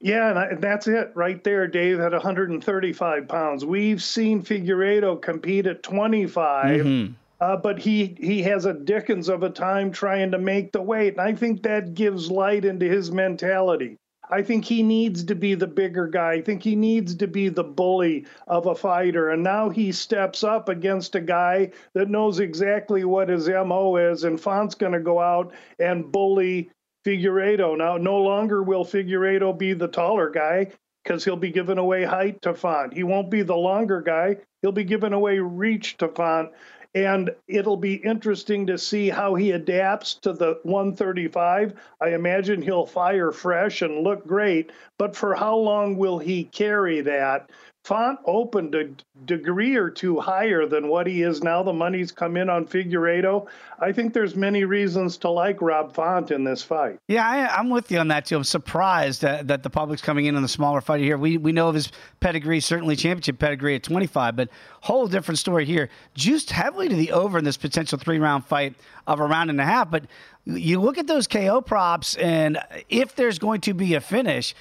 Yeah, 0.00 0.48
and 0.48 0.60
that's 0.60 0.88
it 0.88 1.12
right 1.14 1.44
there, 1.44 1.68
Dave, 1.68 2.00
at 2.00 2.12
135 2.12 3.28
pounds. 3.28 3.64
We've 3.64 4.02
seen 4.02 4.42
Figueiredo 4.42 5.20
compete 5.20 5.66
at 5.68 5.84
25, 5.84 6.80
mm-hmm. 6.80 7.12
uh, 7.40 7.56
but 7.58 7.78
he 7.78 8.16
he 8.18 8.42
has 8.42 8.64
a 8.64 8.72
dickens 8.72 9.28
of 9.28 9.42
a 9.42 9.50
time 9.50 9.92
trying 9.92 10.30
to 10.30 10.38
make 10.38 10.72
the 10.72 10.82
weight, 10.82 11.18
and 11.18 11.20
I 11.20 11.34
think 11.34 11.62
that 11.62 11.92
gives 11.92 12.30
light 12.30 12.64
into 12.64 12.86
his 12.86 13.12
mentality. 13.12 13.98
I 14.32 14.42
think 14.42 14.64
he 14.64 14.82
needs 14.82 15.24
to 15.24 15.34
be 15.36 15.54
the 15.54 15.68
bigger 15.68 16.08
guy. 16.08 16.32
I 16.34 16.42
think 16.42 16.62
he 16.62 16.76
needs 16.76 17.16
to 17.16 17.28
be 17.28 17.50
the 17.50 17.64
bully 17.64 18.26
of 18.48 18.66
a 18.66 18.74
fighter. 18.74 19.30
And 19.30 19.44
now 19.44 19.68
he 19.70 19.92
steps 19.92 20.42
up 20.44 20.68
against 20.70 21.14
a 21.14 21.20
guy 21.20 21.72
that 21.94 22.10
knows 22.10 22.40
exactly 22.40 23.04
what 23.04 23.28
his 23.28 23.48
MO 23.48 23.96
is. 23.96 24.24
And 24.24 24.40
Font's 24.40 24.74
going 24.76 24.94
to 24.94 25.00
go 25.00 25.20
out 25.20 25.54
and 25.78 26.10
bully 26.10 26.70
Figueiredo. 27.06 27.76
Now, 27.78 27.98
no 27.98 28.18
longer 28.18 28.62
will 28.62 28.84
Figueiredo 28.84 29.58
be 29.58 29.74
the 29.74 29.88
taller 29.88 30.30
guy. 30.30 30.72
because 31.04 31.24
he'll 31.24 31.36
be 31.36 31.50
giving 31.50 31.78
away 31.78 32.04
height 32.04 32.40
to 32.42 32.54
Font. 32.54 32.94
He 32.94 33.02
won't 33.02 33.30
be 33.30 33.42
the 33.42 33.56
longer 33.56 34.00
guy. 34.00 34.36
He'll 34.62 34.72
be 34.72 34.84
giving 34.84 35.12
away 35.12 35.38
reach 35.40 35.96
to 35.98 36.08
Font. 36.08 36.50
And 36.94 37.34
it'll 37.48 37.78
be 37.78 37.94
interesting 37.94 38.66
to 38.66 38.76
see 38.76 39.08
how 39.08 39.34
he 39.34 39.52
adapts 39.52 40.14
to 40.16 40.32
the 40.34 40.58
135. 40.64 41.74
I 42.00 42.08
imagine 42.10 42.60
he'll 42.60 42.86
fire 42.86 43.32
fresh 43.32 43.80
and 43.80 44.04
look 44.04 44.26
great, 44.26 44.72
but 44.98 45.16
for 45.16 45.34
how 45.34 45.56
long 45.56 45.96
will 45.96 46.18
he 46.18 46.44
carry 46.44 47.00
that? 47.00 47.48
Font 47.84 48.20
opened 48.26 48.76
a 48.76 48.90
degree 49.24 49.74
or 49.74 49.90
two 49.90 50.20
higher 50.20 50.66
than 50.66 50.86
what 50.86 51.04
he 51.04 51.22
is 51.22 51.42
now. 51.42 51.64
The 51.64 51.72
money's 51.72 52.12
come 52.12 52.36
in 52.36 52.48
on 52.48 52.64
Figueiredo. 52.64 53.48
I 53.80 53.90
think 53.90 54.12
there's 54.12 54.36
many 54.36 54.62
reasons 54.62 55.16
to 55.18 55.30
like 55.30 55.60
Rob 55.60 55.92
Font 55.92 56.30
in 56.30 56.44
this 56.44 56.62
fight. 56.62 57.00
Yeah, 57.08 57.28
I, 57.28 57.58
am 57.58 57.70
with 57.70 57.90
you 57.90 57.98
on 57.98 58.06
that 58.08 58.26
too. 58.26 58.36
I'm 58.36 58.44
surprised 58.44 59.22
that, 59.22 59.48
that 59.48 59.64
the 59.64 59.70
public's 59.70 60.00
coming 60.00 60.26
in 60.26 60.36
on 60.36 60.42
the 60.42 60.48
smaller 60.48 60.80
fighter 60.80 61.02
here. 61.02 61.18
We 61.18 61.38
we 61.38 61.50
know 61.50 61.68
of 61.68 61.74
his 61.74 61.90
pedigree, 62.20 62.60
certainly 62.60 62.94
championship 62.94 63.40
pedigree 63.40 63.74
at 63.74 63.82
25, 63.82 64.36
but 64.36 64.48
whole 64.80 65.08
different 65.08 65.40
story 65.40 65.64
here. 65.64 65.88
Juiced 66.14 66.52
heavily 66.52 66.88
to 66.88 66.94
the 66.94 67.10
over 67.10 67.38
in 67.38 67.44
this 67.44 67.56
potential 67.56 67.98
three 67.98 68.20
round 68.20 68.46
fight 68.46 68.76
of 69.08 69.18
a 69.18 69.26
round 69.26 69.50
and 69.50 69.60
a 69.60 69.64
half, 69.64 69.90
but 69.90 70.04
you 70.44 70.80
look 70.80 70.98
at 70.98 71.08
those 71.08 71.26
KO 71.26 71.60
props, 71.60 72.16
and 72.16 72.58
if 72.88 73.16
there's 73.16 73.38
going 73.38 73.60
to 73.62 73.74
be 73.74 73.94
a 73.94 74.00
finish, 74.00 74.54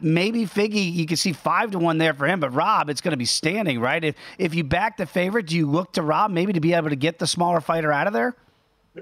maybe 0.00 0.46
Figgy, 0.46 0.92
you 0.92 1.06
can 1.06 1.16
see 1.16 1.32
five 1.32 1.72
to 1.72 1.78
one 1.78 1.98
there 1.98 2.14
for 2.14 2.26
him, 2.26 2.40
but 2.40 2.50
Rob, 2.50 2.88
it's 2.90 3.00
going 3.00 3.12
to 3.12 3.16
be 3.16 3.24
standing, 3.24 3.80
right? 3.80 4.02
If 4.02 4.14
if 4.38 4.54
you 4.54 4.64
back 4.64 4.96
the 4.96 5.06
favorite, 5.06 5.46
do 5.46 5.56
you 5.56 5.66
look 5.66 5.92
to 5.94 6.02
Rob 6.02 6.30
maybe 6.30 6.52
to 6.52 6.60
be 6.60 6.74
able 6.74 6.90
to 6.90 6.96
get 6.96 7.18
the 7.18 7.26
smaller 7.26 7.60
fighter 7.60 7.92
out 7.92 8.06
of 8.06 8.12
there? 8.12 8.34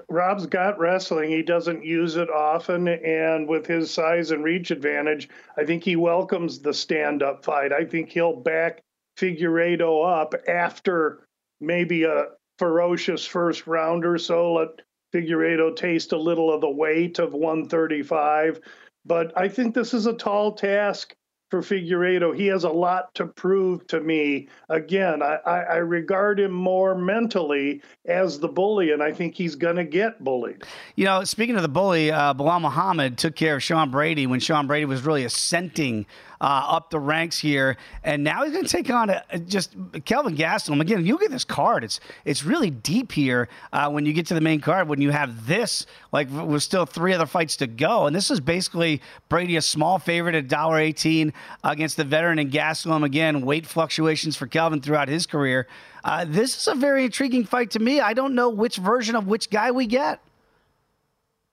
Rob's 0.09 0.47
got 0.47 0.79
wrestling. 0.79 1.31
He 1.31 1.43
doesn't 1.43 1.85
use 1.85 2.17
it 2.17 2.29
often, 2.29 2.89
and 2.89 3.49
with 3.49 3.67
his 3.67 3.93
size 3.93 4.33
and 4.33 4.43
reach 4.43 4.73
advantage, 4.73 5.29
I 5.57 5.65
think 5.65 5.85
he 5.85 5.95
welcomes 5.95 6.59
the 6.59 6.75
stand-up 6.75 7.45
fight. 7.45 7.73
I 7.73 7.85
think 7.85 8.11
he'll 8.11 8.35
back 8.35 8.81
Figueiredo 9.17 10.23
up 10.23 10.35
after 10.49 11.25
maybe 11.61 12.03
a 12.03 12.27
ferocious 12.59 13.25
first 13.25 13.69
round 13.69 14.05
or 14.05 14.19
so. 14.19 14.55
Let 14.55 14.81
Figueiredo 15.15 15.77
taste 15.77 16.13
a 16.13 16.19
little 16.19 16.53
of 16.53 16.61
the 16.61 16.71
weight 16.71 17.21
of 17.21 17.33
135 17.33 18.61
but 19.05 19.37
I 19.37 19.49
think 19.49 19.75
this 19.75 19.95
is 19.95 20.07
a 20.07 20.13
tall 20.13 20.53
task 20.53 21.15
for 21.51 21.61
Figueiredo. 21.61 22.37
He 22.37 22.47
has 22.47 22.65
a 22.65 22.71
lot 22.71 23.15
to 23.15 23.27
prove 23.27 23.87
to 23.89 24.01
me. 24.01 24.49
Again, 24.69 25.23
I, 25.23 25.37
I 25.47 25.77
regard 25.77 26.41
him 26.41 26.51
more 26.51 26.97
mentally 26.97 27.83
as 28.07 28.41
the 28.41 28.49
bully, 28.49 28.91
and 28.91 29.03
I 29.03 29.13
think 29.13 29.37
he's 29.37 29.55
going 29.55 29.77
to 29.77 29.85
get 29.85 30.25
bullied. 30.25 30.65
You 30.97 31.05
know, 31.05 31.23
speaking 31.23 31.55
of 31.55 31.63
the 31.63 31.69
bully, 31.69 32.11
uh, 32.11 32.35
Belal 32.35 32.61
Muhammad 32.61 33.19
took 33.19 33.37
care 33.37 33.57
of 33.57 33.63
Sean 33.63 33.91
Brady 33.91 34.27
when 34.27 34.41
Sean 34.41 34.67
Brady 34.67 34.87
was 34.87 35.03
really 35.03 35.25
ascending 35.25 36.07
uh, 36.45 36.67
up 36.69 36.91
the 36.91 37.01
ranks 37.01 37.39
here, 37.39 37.79
and 38.03 38.23
now 38.23 38.45
he's 38.45 38.53
going 38.53 38.67
to 38.67 38.71
take 38.71 38.91
on 38.91 39.09
a, 39.09 39.25
a 39.31 39.39
just 39.39 39.75
Kelvin 40.05 40.37
Gastelum. 40.37 40.79
Again, 40.79 41.07
you 41.07 41.19
get 41.19 41.31
this 41.31 41.43
card; 41.43 41.83
it's 41.83 42.01
it's 42.27 42.45
really 42.45 42.69
deep 42.69 43.13
here 43.13 43.49
uh, 43.73 43.89
when 43.89 44.05
you 44.05 44.13
get 44.13 44.27
to 44.27 44.35
the 44.35 44.43
main 44.43 44.61
card. 44.61 44.87
When 44.87 45.01
you 45.01 45.11
have 45.11 45.47
this, 45.47 45.87
like 46.13 46.29
with 46.31 46.63
still 46.63 46.85
three 46.85 47.15
other 47.15 47.25
fights 47.25 47.57
to 47.57 47.67
go, 47.67 48.07
and 48.07 48.15
this 48.15 48.31
is 48.31 48.41
basically 48.41 49.01
Brady 49.31 49.57
a 49.57 49.63
small 49.63 49.99
favorite 49.99 50.35
at 50.35 50.47
dollar 50.47 50.79
eighteen 50.79 51.33
against 51.65 51.97
the 51.97 52.05
veteran 52.05 52.39
and 52.39 52.53
Gastelum. 52.53 53.05
Again, 53.05 53.41
weight 53.41 53.65
fluctuations 53.65 54.37
for 54.37 54.47
Kelvin 54.47 54.83
throughout 54.83 55.09
his 55.09 55.27
career. 55.27 55.67
Uh, 56.05 56.27
this 56.29 56.55
is 56.59 56.69
a 56.69 56.75
very 56.75 57.07
intriguing 57.07 57.47
fight 57.47 57.71
to 57.71 57.79
me. 57.79 58.01
I 58.01 58.13
don't 58.13 58.35
know 58.35 58.51
which 58.51 58.77
version 58.77 59.17
of 59.17 59.27
which 59.27 59.49
guy 59.49 59.71
we 59.71 59.87
get 59.87 60.21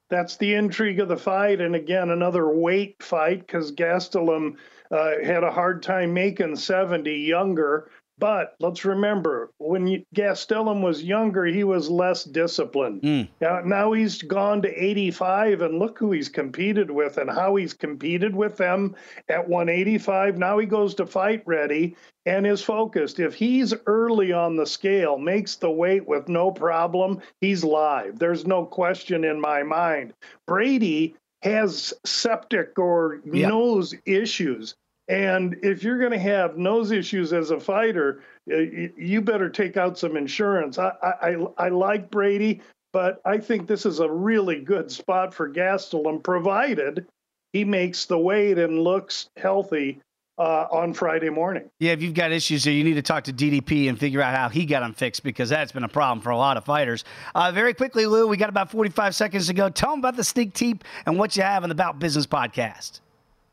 that's 0.09 0.35
the 0.35 0.53
intrigue 0.55 0.99
of 0.99 1.07
the 1.07 1.15
fight. 1.15 1.61
And 1.61 1.73
again, 1.73 2.09
another 2.09 2.49
weight 2.49 3.01
fight 3.01 3.47
because 3.47 3.71
Gastelum 3.71 4.57
uh, 4.91 5.23
had 5.23 5.43
a 5.43 5.51
hard 5.51 5.81
time 5.81 6.13
making 6.13 6.55
70 6.55 7.11
younger. 7.11 7.89
But 8.21 8.53
let's 8.59 8.85
remember, 8.85 9.49
when 9.57 10.05
Gastelum 10.13 10.83
was 10.83 11.03
younger, 11.03 11.43
he 11.45 11.63
was 11.63 11.89
less 11.89 12.23
disciplined. 12.23 13.01
Mm. 13.01 13.29
Now, 13.41 13.61
now 13.61 13.93
he's 13.93 14.21
gone 14.21 14.61
to 14.61 14.69
85, 14.69 15.63
and 15.63 15.79
look 15.79 15.97
who 15.97 16.11
he's 16.11 16.29
competed 16.29 16.91
with 16.91 17.17
and 17.17 17.31
how 17.31 17.55
he's 17.55 17.73
competed 17.73 18.35
with 18.35 18.57
them 18.57 18.95
at 19.27 19.49
185. 19.49 20.37
Now 20.37 20.59
he 20.59 20.67
goes 20.67 20.93
to 20.95 21.07
fight 21.07 21.41
ready 21.47 21.95
and 22.27 22.45
is 22.45 22.61
focused. 22.61 23.19
If 23.19 23.33
he's 23.33 23.73
early 23.87 24.31
on 24.31 24.55
the 24.55 24.67
scale, 24.67 25.17
makes 25.17 25.55
the 25.55 25.71
weight 25.71 26.07
with 26.07 26.29
no 26.29 26.51
problem, 26.51 27.21
he's 27.39 27.63
live. 27.63 28.19
There's 28.19 28.45
no 28.45 28.67
question 28.67 29.23
in 29.23 29.41
my 29.41 29.63
mind. 29.63 30.13
Brady 30.45 31.15
has 31.41 31.91
septic 32.05 32.77
or 32.77 33.19
nose 33.25 33.95
issues. 34.05 34.75
And 35.07 35.57
if 35.61 35.83
you're 35.83 35.99
going 35.99 36.11
to 36.11 36.19
have 36.19 36.57
nose 36.57 36.91
issues 36.91 37.33
as 37.33 37.51
a 37.51 37.59
fighter, 37.59 38.23
you 38.45 39.21
better 39.21 39.49
take 39.49 39.75
out 39.77 39.97
some 39.97 40.15
insurance. 40.15 40.77
I, 40.77 40.91
I, 41.01 41.35
I 41.57 41.69
like 41.69 42.09
Brady, 42.09 42.61
but 42.93 43.21
I 43.25 43.37
think 43.37 43.67
this 43.67 43.85
is 43.85 43.99
a 43.99 44.09
really 44.09 44.61
good 44.61 44.91
spot 44.91 45.33
for 45.33 45.51
Gastelum, 45.51 46.23
provided 46.23 47.05
he 47.53 47.65
makes 47.65 48.05
the 48.05 48.17
weight 48.17 48.57
and 48.57 48.79
looks 48.79 49.29
healthy 49.37 49.99
uh, 50.37 50.67
on 50.71 50.93
Friday 50.93 51.29
morning. 51.29 51.69
Yeah, 51.79 51.91
if 51.91 52.01
you've 52.01 52.13
got 52.13 52.31
issues 52.31 52.63
here, 52.63 52.73
you 52.73 52.83
need 52.83 52.95
to 52.95 53.01
talk 53.01 53.25
to 53.25 53.33
DDP 53.33 53.89
and 53.89 53.99
figure 53.99 54.21
out 54.21 54.35
how 54.35 54.49
he 54.49 54.65
got 54.65 54.79
them 54.79 54.93
fixed 54.93 55.23
because 55.23 55.49
that's 55.49 55.71
been 55.71 55.83
a 55.83 55.89
problem 55.89 56.21
for 56.21 56.29
a 56.29 56.37
lot 56.37 56.57
of 56.57 56.65
fighters. 56.65 57.03
Uh, 57.35 57.51
very 57.51 57.73
quickly, 57.73 58.05
Lou, 58.05 58.27
we 58.27 58.37
got 58.37 58.49
about 58.49 58.71
45 58.71 59.15
seconds 59.15 59.47
to 59.47 59.53
go. 59.53 59.69
Tell 59.69 59.91
them 59.91 59.99
about 59.99 60.15
the 60.15 60.23
sneak 60.23 60.53
teep 60.53 60.83
and 61.05 61.19
what 61.19 61.35
you 61.35 61.43
have 61.43 61.63
on 61.63 61.69
the 61.69 61.75
Bout 61.75 61.99
Business 61.99 62.25
podcast. 62.25 63.01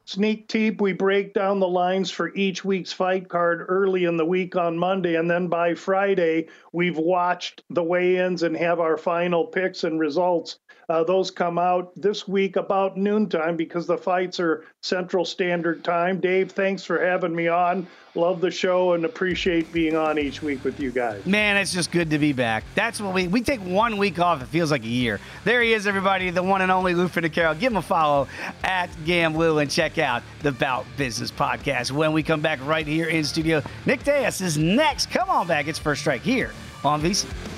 Sneak 0.08 0.48
Teep, 0.48 0.80
we 0.80 0.94
break 0.94 1.34
down 1.34 1.60
the 1.60 1.68
lines 1.68 2.10
for 2.10 2.34
each 2.34 2.64
week's 2.64 2.94
fight 2.94 3.28
card 3.28 3.66
early 3.68 4.04
in 4.04 4.16
the 4.16 4.24
week 4.24 4.56
on 4.56 4.78
Monday. 4.78 5.16
And 5.16 5.30
then 5.30 5.48
by 5.48 5.74
Friday, 5.74 6.48
we've 6.72 6.96
watched 6.96 7.62
the 7.68 7.82
weigh 7.82 8.16
ins 8.16 8.42
and 8.42 8.56
have 8.56 8.80
our 8.80 8.96
final 8.96 9.44
picks 9.44 9.84
and 9.84 10.00
results. 10.00 10.60
Uh, 10.88 11.04
those 11.04 11.30
come 11.30 11.58
out 11.58 11.92
this 11.96 12.26
week 12.26 12.56
about 12.56 12.96
noontime 12.96 13.56
because 13.56 13.86
the 13.86 13.98
fights 13.98 14.40
are 14.40 14.64
Central 14.82 15.22
Standard 15.22 15.84
Time. 15.84 16.18
Dave, 16.18 16.52
thanks 16.52 16.82
for 16.82 17.04
having 17.04 17.34
me 17.34 17.46
on. 17.46 17.86
Love 18.14 18.40
the 18.40 18.50
show 18.50 18.94
and 18.94 19.04
appreciate 19.04 19.70
being 19.70 19.94
on 19.94 20.18
each 20.18 20.40
week 20.40 20.64
with 20.64 20.80
you 20.80 20.90
guys. 20.90 21.26
Man, 21.26 21.58
it's 21.58 21.74
just 21.74 21.92
good 21.92 22.08
to 22.08 22.18
be 22.18 22.32
back. 22.32 22.64
That's 22.74 23.02
what 23.02 23.12
we 23.12 23.28
we 23.28 23.42
take 23.42 23.60
one 23.60 23.98
week 23.98 24.18
off. 24.18 24.42
It 24.42 24.46
feels 24.46 24.70
like 24.70 24.82
a 24.82 24.88
year. 24.88 25.20
There 25.44 25.60
he 25.60 25.74
is, 25.74 25.86
everybody, 25.86 26.30
the 26.30 26.42
one 26.42 26.62
and 26.62 26.72
only 26.72 26.94
Lou 26.94 27.06
Finocchiaro. 27.06 27.60
Give 27.60 27.70
him 27.70 27.76
a 27.76 27.82
follow 27.82 28.26
at 28.64 28.88
GamLou 29.04 29.60
and 29.60 29.70
check 29.70 29.98
out 29.98 30.22
the 30.42 30.52
Bout 30.52 30.86
Business 30.96 31.30
podcast. 31.30 31.90
When 31.90 32.14
we 32.14 32.22
come 32.22 32.40
back 32.40 32.64
right 32.64 32.86
here 32.86 33.08
in 33.08 33.24
studio, 33.24 33.62
Nick 33.84 34.04
Dais 34.04 34.40
is 34.40 34.56
next. 34.56 35.10
Come 35.10 35.28
on 35.28 35.46
back. 35.46 35.68
It's 35.68 35.78
First 35.78 36.00
Strike 36.00 36.22
here 36.22 36.52
on 36.82 37.02
VSiN. 37.02 37.57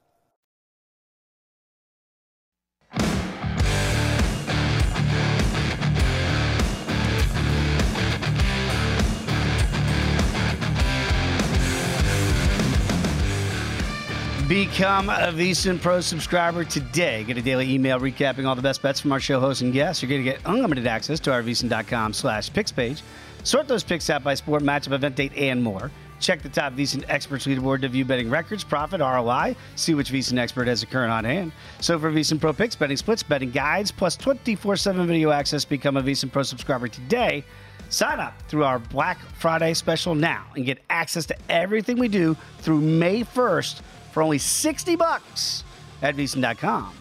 Become 14.51 15.07
a 15.09 15.31
VSiN 15.31 15.81
Pro 15.81 16.01
subscriber 16.01 16.65
today. 16.65 17.23
Get 17.23 17.37
a 17.37 17.41
daily 17.41 17.73
email 17.73 18.01
recapping 18.01 18.45
all 18.45 18.53
the 18.53 18.61
best 18.61 18.81
bets 18.81 18.99
from 18.99 19.13
our 19.13 19.19
show 19.21 19.39
hosts 19.39 19.61
and 19.61 19.71
guests. 19.71 20.03
You're 20.03 20.09
going 20.09 20.25
to 20.25 20.29
get 20.29 20.41
unlimited 20.43 20.87
access 20.87 21.21
to 21.21 21.31
our 21.31 21.41
VSiN.com 21.41 22.11
slash 22.11 22.51
picks 22.51 22.69
page. 22.69 23.01
Sort 23.45 23.69
those 23.69 23.81
picks 23.81 24.09
out 24.09 24.25
by 24.25 24.33
sport, 24.33 24.61
matchup, 24.61 24.91
event 24.91 25.15
date, 25.15 25.31
and 25.37 25.63
more. 25.63 25.89
Check 26.19 26.41
the 26.41 26.49
top 26.49 26.73
VSiN 26.73 27.05
experts 27.07 27.47
leaderboard 27.47 27.79
to 27.83 27.87
view 27.87 28.03
betting 28.03 28.29
records, 28.29 28.65
profit, 28.65 28.99
ROI. 28.99 29.55
See 29.77 29.93
which 29.93 30.11
VSiN 30.11 30.37
expert 30.37 30.67
has 30.67 30.83
a 30.83 30.85
current 30.85 31.13
on 31.13 31.23
hand. 31.23 31.53
So 31.79 31.97
for 31.97 32.11
VSiN 32.11 32.41
Pro 32.41 32.51
picks, 32.51 32.75
betting 32.75 32.97
splits, 32.97 33.23
betting 33.23 33.51
guides, 33.51 33.89
plus 33.89 34.17
24-7 34.17 35.05
video 35.05 35.31
access, 35.31 35.63
become 35.63 35.95
a 35.95 36.03
VSiN 36.03 36.29
Pro 36.29 36.43
subscriber 36.43 36.89
today. 36.89 37.45
Sign 37.87 38.19
up 38.19 38.33
through 38.49 38.65
our 38.65 38.79
Black 38.79 39.17
Friday 39.39 39.73
special 39.73 40.13
now 40.13 40.45
and 40.57 40.65
get 40.65 40.79
access 40.89 41.25
to 41.27 41.37
everything 41.47 41.97
we 41.97 42.09
do 42.09 42.35
through 42.59 42.81
May 42.81 43.23
1st 43.23 43.79
for 44.11 44.21
only 44.23 44.37
60 44.37 44.95
bucks 44.95 45.63
at 46.01 46.15
VSiN.com 46.15 46.93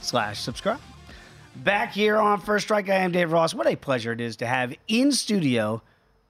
slash 0.00 0.40
subscribe. 0.40 0.80
Back 1.56 1.92
here 1.92 2.16
on 2.16 2.40
First 2.40 2.66
Strike, 2.66 2.88
I 2.88 2.94
am 2.96 3.12
Dave 3.12 3.30
Ross. 3.32 3.52
What 3.54 3.66
a 3.66 3.76
pleasure 3.76 4.12
it 4.12 4.20
is 4.20 4.36
to 4.36 4.46
have 4.46 4.74
in 4.88 5.12
studio 5.12 5.82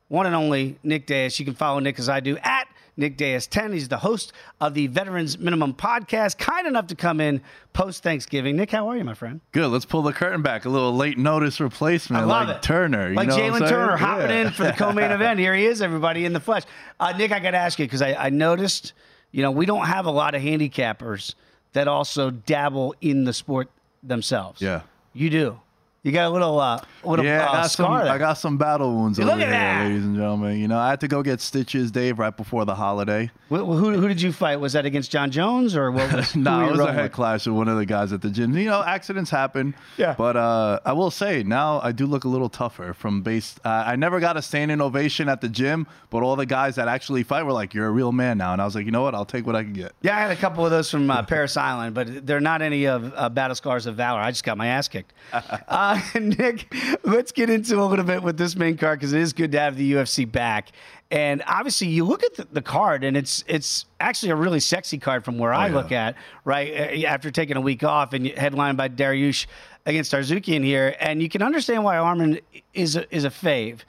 one 0.08 0.26
and 0.26 0.34
only 0.34 0.78
Nick 0.82 1.06
Dais. 1.06 1.38
You 1.38 1.44
can 1.44 1.54
follow 1.54 1.78
Nick 1.78 1.98
as 1.98 2.08
I 2.08 2.20
do 2.20 2.36
at 2.42 2.66
Nick 2.96 3.16
Dais 3.16 3.46
10. 3.46 3.72
He's 3.72 3.88
the 3.88 3.96
host 3.98 4.32
of 4.60 4.74
the 4.74 4.88
Veterans 4.88 5.38
Minimum 5.38 5.74
podcast, 5.74 6.36
kind 6.38 6.66
enough 6.66 6.88
to 6.88 6.94
come 6.96 7.20
in 7.20 7.40
post 7.72 8.02
Thanksgiving. 8.02 8.56
Nick, 8.56 8.70
how 8.72 8.88
are 8.88 8.96
you, 8.98 9.04
my 9.04 9.14
friend? 9.14 9.40
Good. 9.52 9.68
Let's 9.68 9.86
pull 9.86 10.02
the 10.02 10.12
curtain 10.12 10.42
back. 10.42 10.64
A 10.66 10.68
little 10.68 10.94
late 10.94 11.16
notice 11.16 11.60
replacement, 11.60 12.20
I 12.22 12.26
love 12.26 12.48
like 12.48 12.56
it. 12.58 12.62
Turner. 12.62 13.08
You 13.10 13.14
like 13.14 13.28
know 13.28 13.36
what 13.36 13.44
I'm 13.44 13.62
Jalen? 13.62 13.68
Turner 13.68 13.96
hopping 13.96 14.30
Yeah. 14.30 14.46
in 14.48 14.50
for 14.50 14.64
the 14.64 14.72
co-main 14.72 15.10
event. 15.12 15.38
Here 15.40 15.54
he 15.54 15.64
is, 15.64 15.80
everybody 15.80 16.24
in 16.26 16.32
the 16.34 16.40
flesh. 16.40 16.64
Uh, 17.00 17.12
Nick, 17.16 17.32
I 17.32 17.38
got 17.38 17.52
to 17.52 17.58
ask 17.58 17.78
you 17.78 17.86
because 17.86 18.02
I, 18.02 18.12
I 18.14 18.28
noticed, 18.28 18.92
you 19.32 19.42
know, 19.42 19.50
we 19.50 19.66
don't 19.66 19.86
have 19.86 20.06
a 20.06 20.10
lot 20.10 20.34
of 20.34 20.42
handicappers 20.42 21.34
that 21.72 21.88
also 21.88 22.30
dabble 22.30 22.94
in 23.00 23.24
the 23.24 23.32
sport 23.32 23.68
themselves. 24.02 24.60
Yeah. 24.60 24.82
you 25.12 25.30
do. 25.30 25.60
You 26.04 26.11
got 26.11 26.26
a 26.26 26.30
little, 26.30 26.58
uh, 26.58 26.80
little 27.04 27.25
yeah, 27.25 27.47
uh, 27.47 27.50
I 27.50 27.52
got 27.62 27.71
some. 27.71 27.93
there. 27.97 28.12
I 28.12 28.19
got 28.19 28.32
some 28.34 28.58
battle 28.58 28.93
wounds 28.93 29.21
Look 29.21 29.28
over 29.28 29.41
at 29.41 29.47
here, 29.47 29.50
that. 29.50 29.84
ladies 29.84 30.04
and 30.04 30.17
gentlemen. 30.17 30.58
You 30.58 30.67
know, 30.67 30.76
I 30.76 30.91
had 30.91 30.99
to 31.00 31.06
go 31.06 31.23
get 31.23 31.41
stitches, 31.41 31.93
Dave, 31.93 32.19
right 32.19 32.36
before 32.36 32.65
the 32.65 32.75
holiday. 32.75 33.30
Wh- 33.50 33.58
who, 33.58 33.93
who 33.93 34.08
did 34.08 34.21
you 34.21 34.32
fight? 34.32 34.56
Was 34.56 34.73
that 34.73 34.84
against 34.84 35.12
Jon 35.12 35.30
Jones 35.30 35.76
or 35.76 35.93
what 35.93 36.12
was? 36.12 36.34
no, 36.36 36.67
it 36.67 36.71
was 36.73 36.80
a 36.80 36.93
head 36.93 37.02
with? 37.04 37.12
clash 37.12 37.47
with 37.47 37.54
one 37.54 37.69
of 37.69 37.76
the 37.78 37.86
guys 37.86 38.12
at 38.12 38.21
the 38.21 38.30
gym. 38.30 38.56
You 38.56 38.65
know, 38.65 38.82
accidents 38.82 39.30
happen. 39.30 39.76
Yeah. 39.97 40.17
But 40.19 40.36
uh, 40.36 40.80
I 40.84 40.93
will 40.93 41.12
say 41.12 41.45
now 41.45 41.80
I 41.80 41.93
do 41.93 42.06
look 42.06 42.25
a 42.25 42.28
little 42.28 42.49
tougher 42.49 42.95
from 42.95 43.23
base. 43.23 43.54
Uh, 43.65 43.69
I 43.86 43.95
never 43.95 44.19
got 44.19 44.36
a 44.36 44.43
standing 44.43 44.80
ovation 44.80 45.28
at 45.28 45.41
the 45.41 45.49
gym, 45.49 45.86
but 46.10 46.25
all 46.25 46.34
the 46.34 46.47
guys 46.47 46.75
that 46.75 46.88
actually 46.88 47.23
fight 47.23 47.45
were 47.45 47.52
like, 47.52 47.75
"You're 47.75 47.86
a 47.86 47.93
real 47.93 48.10
man 48.10 48.38
now," 48.38 48.52
and 48.52 48.60
I 48.60 48.65
was 48.65 48.75
like, 48.75 48.86
"You 48.86 48.91
know 48.91 49.02
what? 49.02 49.15
I'll 49.15 49.25
take 49.25 49.47
what 49.47 49.54
I 49.54 49.62
can 49.62 49.73
get." 49.73 49.93
Yeah, 50.02 50.17
I 50.17 50.21
had 50.21 50.32
a 50.32 50.36
couple 50.36 50.65
of 50.65 50.73
those 50.73 50.91
from 50.91 51.08
uh, 51.12 51.23
Parris 51.23 51.56
Island, 51.56 51.95
but 51.95 52.26
they're 52.26 52.41
not 52.41 52.60
any 52.60 52.86
of 52.88 53.12
uh, 53.15 53.28
Battle 53.28 53.54
Scars 53.54 53.86
of 53.86 53.95
Valor. 53.95 54.19
I 54.21 54.32
just 54.32 54.43
got 54.43 54.58
my 54.58 54.67
ass 54.67 54.88
kicked. 54.88 55.12
uh, 55.93 56.00
Nick, 56.19 56.75
let's 57.05 57.33
get 57.33 57.50
into 57.50 57.81
a 57.81 57.85
little 57.85 58.05
bit 58.05 58.23
with 58.23 58.37
this 58.37 58.57
main 58.57 58.76
card 58.76 58.99
because 58.99 59.13
it 59.13 59.21
is 59.21 59.33
good 59.33 59.52
to 59.52 59.61
have 59.61 59.76
the 59.76 59.93
UFC 59.93 60.31
back. 60.31 60.71
And 61.11 61.43
obviously, 61.47 61.89
you 61.89 62.05
look 62.05 62.23
at 62.23 62.35
the, 62.35 62.49
the 62.50 62.63
card, 62.63 63.05
and 63.05 63.17
it's 63.17 63.45
it's 63.47 63.85
actually 64.00 64.31
a 64.31 64.37
really 64.37 64.61
sexy 64.61 64.99
card 64.99 65.25
from 65.25 65.39
where 65.39 65.52
I 65.52 65.69
yeah. 65.69 65.75
look 65.75 65.93
at. 65.93 66.17
Right 66.45 67.05
Uh, 67.05 67.07
after 67.07 67.31
taking 67.31 67.57
a 67.57 67.61
week 67.61 67.85
off, 67.85 68.13
and 68.15 68.26
headlined 68.26 68.78
by 68.78 68.89
Dariush 68.89 69.47
against 69.85 70.13
Tsarukyan 70.13 70.65
here, 70.65 70.97
and 71.00 71.21
you 71.23 71.28
can 71.28 71.43
understand 71.43 71.85
why 71.85 71.97
Arman 71.97 72.41
is 72.73 72.97
a, 72.97 73.15
is 73.15 73.25
a 73.25 73.31
fave. 73.31 73.81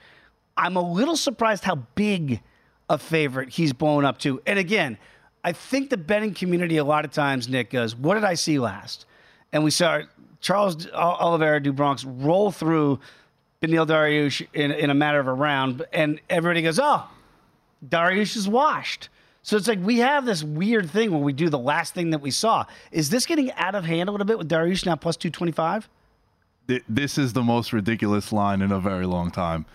I'm 0.58 0.76
a 0.76 0.82
little 0.82 1.16
surprised 1.16 1.64
how 1.64 1.76
big 1.76 2.42
a 2.90 2.98
favorite 2.98 3.50
he's 3.50 3.74
blown 3.74 4.06
up 4.06 4.20
to. 4.20 4.42
And 4.46 4.60
again, 4.60 4.98
I 5.44 5.52
think 5.52 5.90
the 5.90 5.98
betting 5.98 6.34
community 6.34 6.78
a 6.78 6.84
lot 6.84 7.06
of 7.06 7.12
times, 7.12 7.48
Nick, 7.48 7.70
goes, 7.70 7.96
What 7.96 8.16
did 8.16 8.24
I 8.24 8.34
see 8.34 8.60
last? 8.60 9.06
And 9.52 9.64
we 9.64 9.72
saw 9.72 10.02
Charles 10.44 10.88
Ol- 10.94 11.18
Oliveira 11.20 11.60
do 11.64 11.74
Bronx 11.74 12.04
roll 12.04 12.52
through 12.52 13.00
Beneil 13.62 13.88
Dariush 13.88 14.46
in, 14.54 14.72
in 14.72 14.90
a 14.90 14.94
matter 14.94 15.20
of 15.20 15.28
a 15.28 15.34
round. 15.34 15.86
And 15.94 16.20
everybody 16.30 16.62
goes, 16.62 16.80
Oh, 16.80 17.08
Dariush 17.88 18.36
is 18.36 18.48
washed. 18.48 19.10
So 19.42 19.58
it's 19.58 19.68
like 19.68 19.80
we 19.80 20.00
have 20.00 20.26
this 20.26 20.44
weird 20.44 20.90
thing 20.90 21.12
where 21.12 21.22
we 21.22 21.34
do 21.34 21.50
the 21.50 21.58
last 21.60 21.94
thing 21.94 22.12
that 22.12 22.20
we 22.20 22.30
saw. 22.30 22.66
Is 22.92 23.10
this 23.10 23.26
getting 23.26 23.52
out 23.54 23.74
of 23.74 23.86
hand 23.86 24.10
a 24.10 24.12
little 24.12 24.28
bit 24.28 24.38
with 24.38 24.50
Dariush 24.50 24.86
now 24.86 24.96
plus 24.96 25.18
225? 25.18 25.90
This 26.88 27.18
is 27.18 27.34
the 27.34 27.44
most 27.44 27.74
ridiculous 27.74 28.32
line 28.32 28.62
in 28.62 28.72
a 28.72 28.80
very 28.80 29.06
long 29.06 29.32
time. 29.32 29.66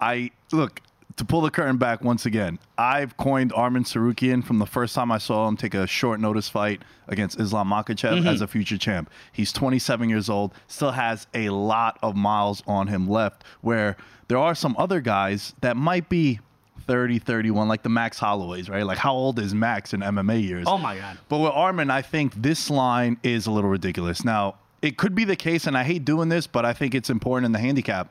I 0.00 0.30
look 0.52 0.80
to 1.16 1.24
pull 1.24 1.40
the 1.40 1.50
curtain 1.50 1.78
back 1.78 2.02
once 2.02 2.26
again. 2.26 2.58
I've 2.76 3.16
coined 3.16 3.52
Arman 3.52 3.84
Tsarukyan 3.84 4.44
from 4.44 4.58
the 4.58 4.66
first 4.66 4.94
time 4.94 5.10
I 5.10 5.18
saw 5.18 5.48
him 5.48 5.56
take 5.56 5.74
a 5.74 5.86
short 5.86 6.20
notice 6.20 6.48
fight 6.48 6.82
against 7.08 7.40
Islam 7.40 7.70
Makhachev 7.70 8.18
mm-hmm. 8.18 8.26
as 8.26 8.40
a 8.40 8.46
future 8.46 8.76
champ. 8.76 9.10
He's 9.32 9.52
27 9.52 10.10
years 10.10 10.28
old, 10.28 10.52
still 10.68 10.92
has 10.92 11.26
a 11.32 11.48
lot 11.50 11.98
of 12.02 12.16
miles 12.16 12.62
on 12.66 12.88
him 12.88 13.08
left. 13.08 13.44
Where 13.62 13.96
there 14.28 14.38
are 14.38 14.54
some 14.54 14.74
other 14.78 15.00
guys 15.00 15.54
that 15.62 15.76
might 15.76 16.08
be 16.08 16.40
30, 16.86 17.18
31, 17.18 17.66
like 17.66 17.82
the 17.82 17.88
Max 17.88 18.18
Holloways, 18.18 18.68
right? 18.68 18.84
Like 18.84 18.98
how 18.98 19.14
old 19.14 19.38
is 19.38 19.54
Max 19.54 19.94
in 19.94 20.00
MMA 20.00 20.42
years? 20.42 20.66
Oh 20.68 20.78
my 20.78 20.96
God. 20.98 21.18
But 21.28 21.38
with 21.38 21.52
Arman, 21.52 21.90
I 21.90 22.02
think 22.02 22.34
this 22.34 22.70
line 22.70 23.18
is 23.22 23.46
a 23.46 23.50
little 23.50 23.70
ridiculous. 23.70 24.24
Now, 24.24 24.56
it 24.82 24.98
could 24.98 25.14
be 25.14 25.24
the 25.24 25.36
case, 25.36 25.66
and 25.66 25.76
I 25.76 25.82
hate 25.82 26.04
doing 26.04 26.28
this, 26.28 26.46
but 26.46 26.64
I 26.64 26.72
think 26.72 26.94
it's 26.94 27.10
important 27.10 27.46
in 27.46 27.52
the 27.52 27.58
handicap. 27.58 28.10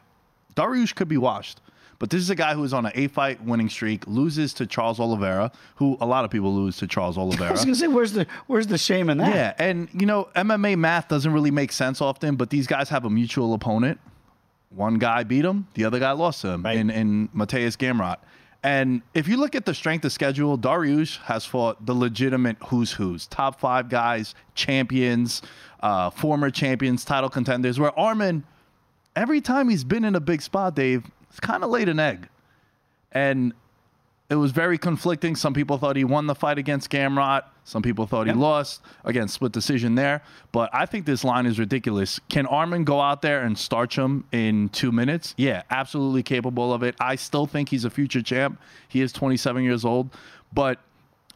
Dariush 0.56 0.96
could 0.96 1.08
be 1.08 1.18
washed. 1.18 1.62
But 2.06 2.12
this 2.12 2.22
is 2.22 2.30
a 2.30 2.36
guy 2.36 2.54
who 2.54 2.64
is 2.64 2.72
on 2.72 2.86
an 2.86 2.92
eight 2.94 3.10
fight 3.10 3.44
winning 3.44 3.68
streak, 3.68 4.06
loses 4.06 4.54
to 4.54 4.68
Charles 4.68 5.00
Oliveira, 5.00 5.52
who 5.78 5.98
a 6.00 6.06
lot 6.06 6.24
of 6.24 6.30
people 6.30 6.54
lose 6.54 6.78
to 6.78 6.86
Charles 6.86 7.18
Oliveira. 7.18 7.50
I 7.50 7.52
was 7.54 7.66
going 7.66 7.74
to 7.74 7.80
say, 7.80 7.88
where's 7.88 8.12
the 8.12 8.28
where's 8.46 8.68
the 8.68 8.78
shame 8.78 9.10
in 9.10 9.18
that? 9.18 9.34
Yeah, 9.34 9.54
and 9.58 9.90
you 9.92 10.06
know, 10.06 10.30
MMA 10.36 10.78
math 10.78 11.08
doesn't 11.08 11.34
really 11.34 11.50
make 11.50 11.72
sense 11.72 12.02
often, 12.02 12.36
but 12.36 12.52
these 12.52 12.68
guys 12.68 12.90
have 12.90 13.06
a 13.06 13.10
mutual 13.10 13.56
opponent. 13.56 14.00
One 14.70 15.00
guy 15.00 15.24
beat 15.24 15.44
him, 15.46 15.66
the 15.74 15.84
other 15.86 15.98
guy 15.98 16.12
lost 16.12 16.44
him 16.44 16.62
Right. 16.62 16.78
in, 16.78 16.92
in 16.92 17.28
Mateus 17.34 17.76
Gamrot. 17.76 18.18
And 18.62 19.02
if 19.16 19.28
you 19.28 19.38
look 19.38 19.56
at 19.56 19.66
the 19.66 19.74
strength 19.74 20.06
of 20.06 20.12
schedule, 20.12 20.60
Dariush 20.60 21.18
has 21.24 21.44
fought 21.44 21.88
the 21.88 21.96
legitimate 21.96 22.58
who's 22.68 22.92
who's, 22.92 23.26
top 23.26 23.60
five 23.60 23.90
guys, 23.90 24.36
champions, 24.54 25.42
uh, 25.80 26.12
former 26.12 26.52
champions, 26.52 27.04
title 27.04 27.32
contenders. 27.32 27.80
Where 27.80 27.90
Arman, 27.94 28.44
every 29.16 29.42
time 29.42 29.70
he's 29.70 29.84
been 29.84 30.06
in 30.06 30.14
a 30.14 30.20
big 30.20 30.44
spot, 30.44 30.76
Dave, 30.76 31.04
it's 31.36 31.46
kind 31.46 31.66
of 31.66 31.70
laid 31.70 31.90
an 31.90 32.00
egg. 32.00 32.30
And 33.12 33.54
it 34.30 34.36
was 34.36 34.52
very 34.52 34.78
conflicting. 34.78 35.36
Some 35.36 35.54
people 35.54 35.78
thought 35.78 35.98
he 35.98 36.06
won 36.06 36.28
the 36.28 36.34
fight 36.34 36.58
against 36.58 36.90
Gamrot. 36.90 37.44
Some 37.66 37.82
people 37.82 38.08
thought 38.08 38.28
he 38.28 38.32
lost. 38.32 38.82
Again, 39.04 39.28
split 39.28 39.52
decision 39.52 39.96
there. 39.96 40.22
But 40.54 40.70
I 40.72 40.86
think 40.86 41.06
this 41.06 41.26
line 41.26 41.46
is 41.46 41.60
ridiculous. 41.60 42.22
Can 42.30 42.46
Arman 42.46 42.86
go 42.86 43.02
out 43.02 43.22
there 43.22 43.44
and 43.44 43.58
starch 43.58 43.98
him 43.98 44.24
in 44.32 44.70
two 44.70 44.94
minutes? 44.94 45.34
Yeah, 45.38 45.64
absolutely 45.70 46.24
capable 46.24 46.74
of 46.74 46.84
it. 46.84 46.96
I 47.02 47.16
still 47.16 47.46
think 47.48 47.68
he's 47.68 47.84
a 47.84 47.90
future 47.90 48.22
champ. 48.22 48.62
He 48.88 49.02
is 49.02 49.12
27 49.12 49.62
years 49.62 49.84
old. 49.84 50.16
But 50.54 50.80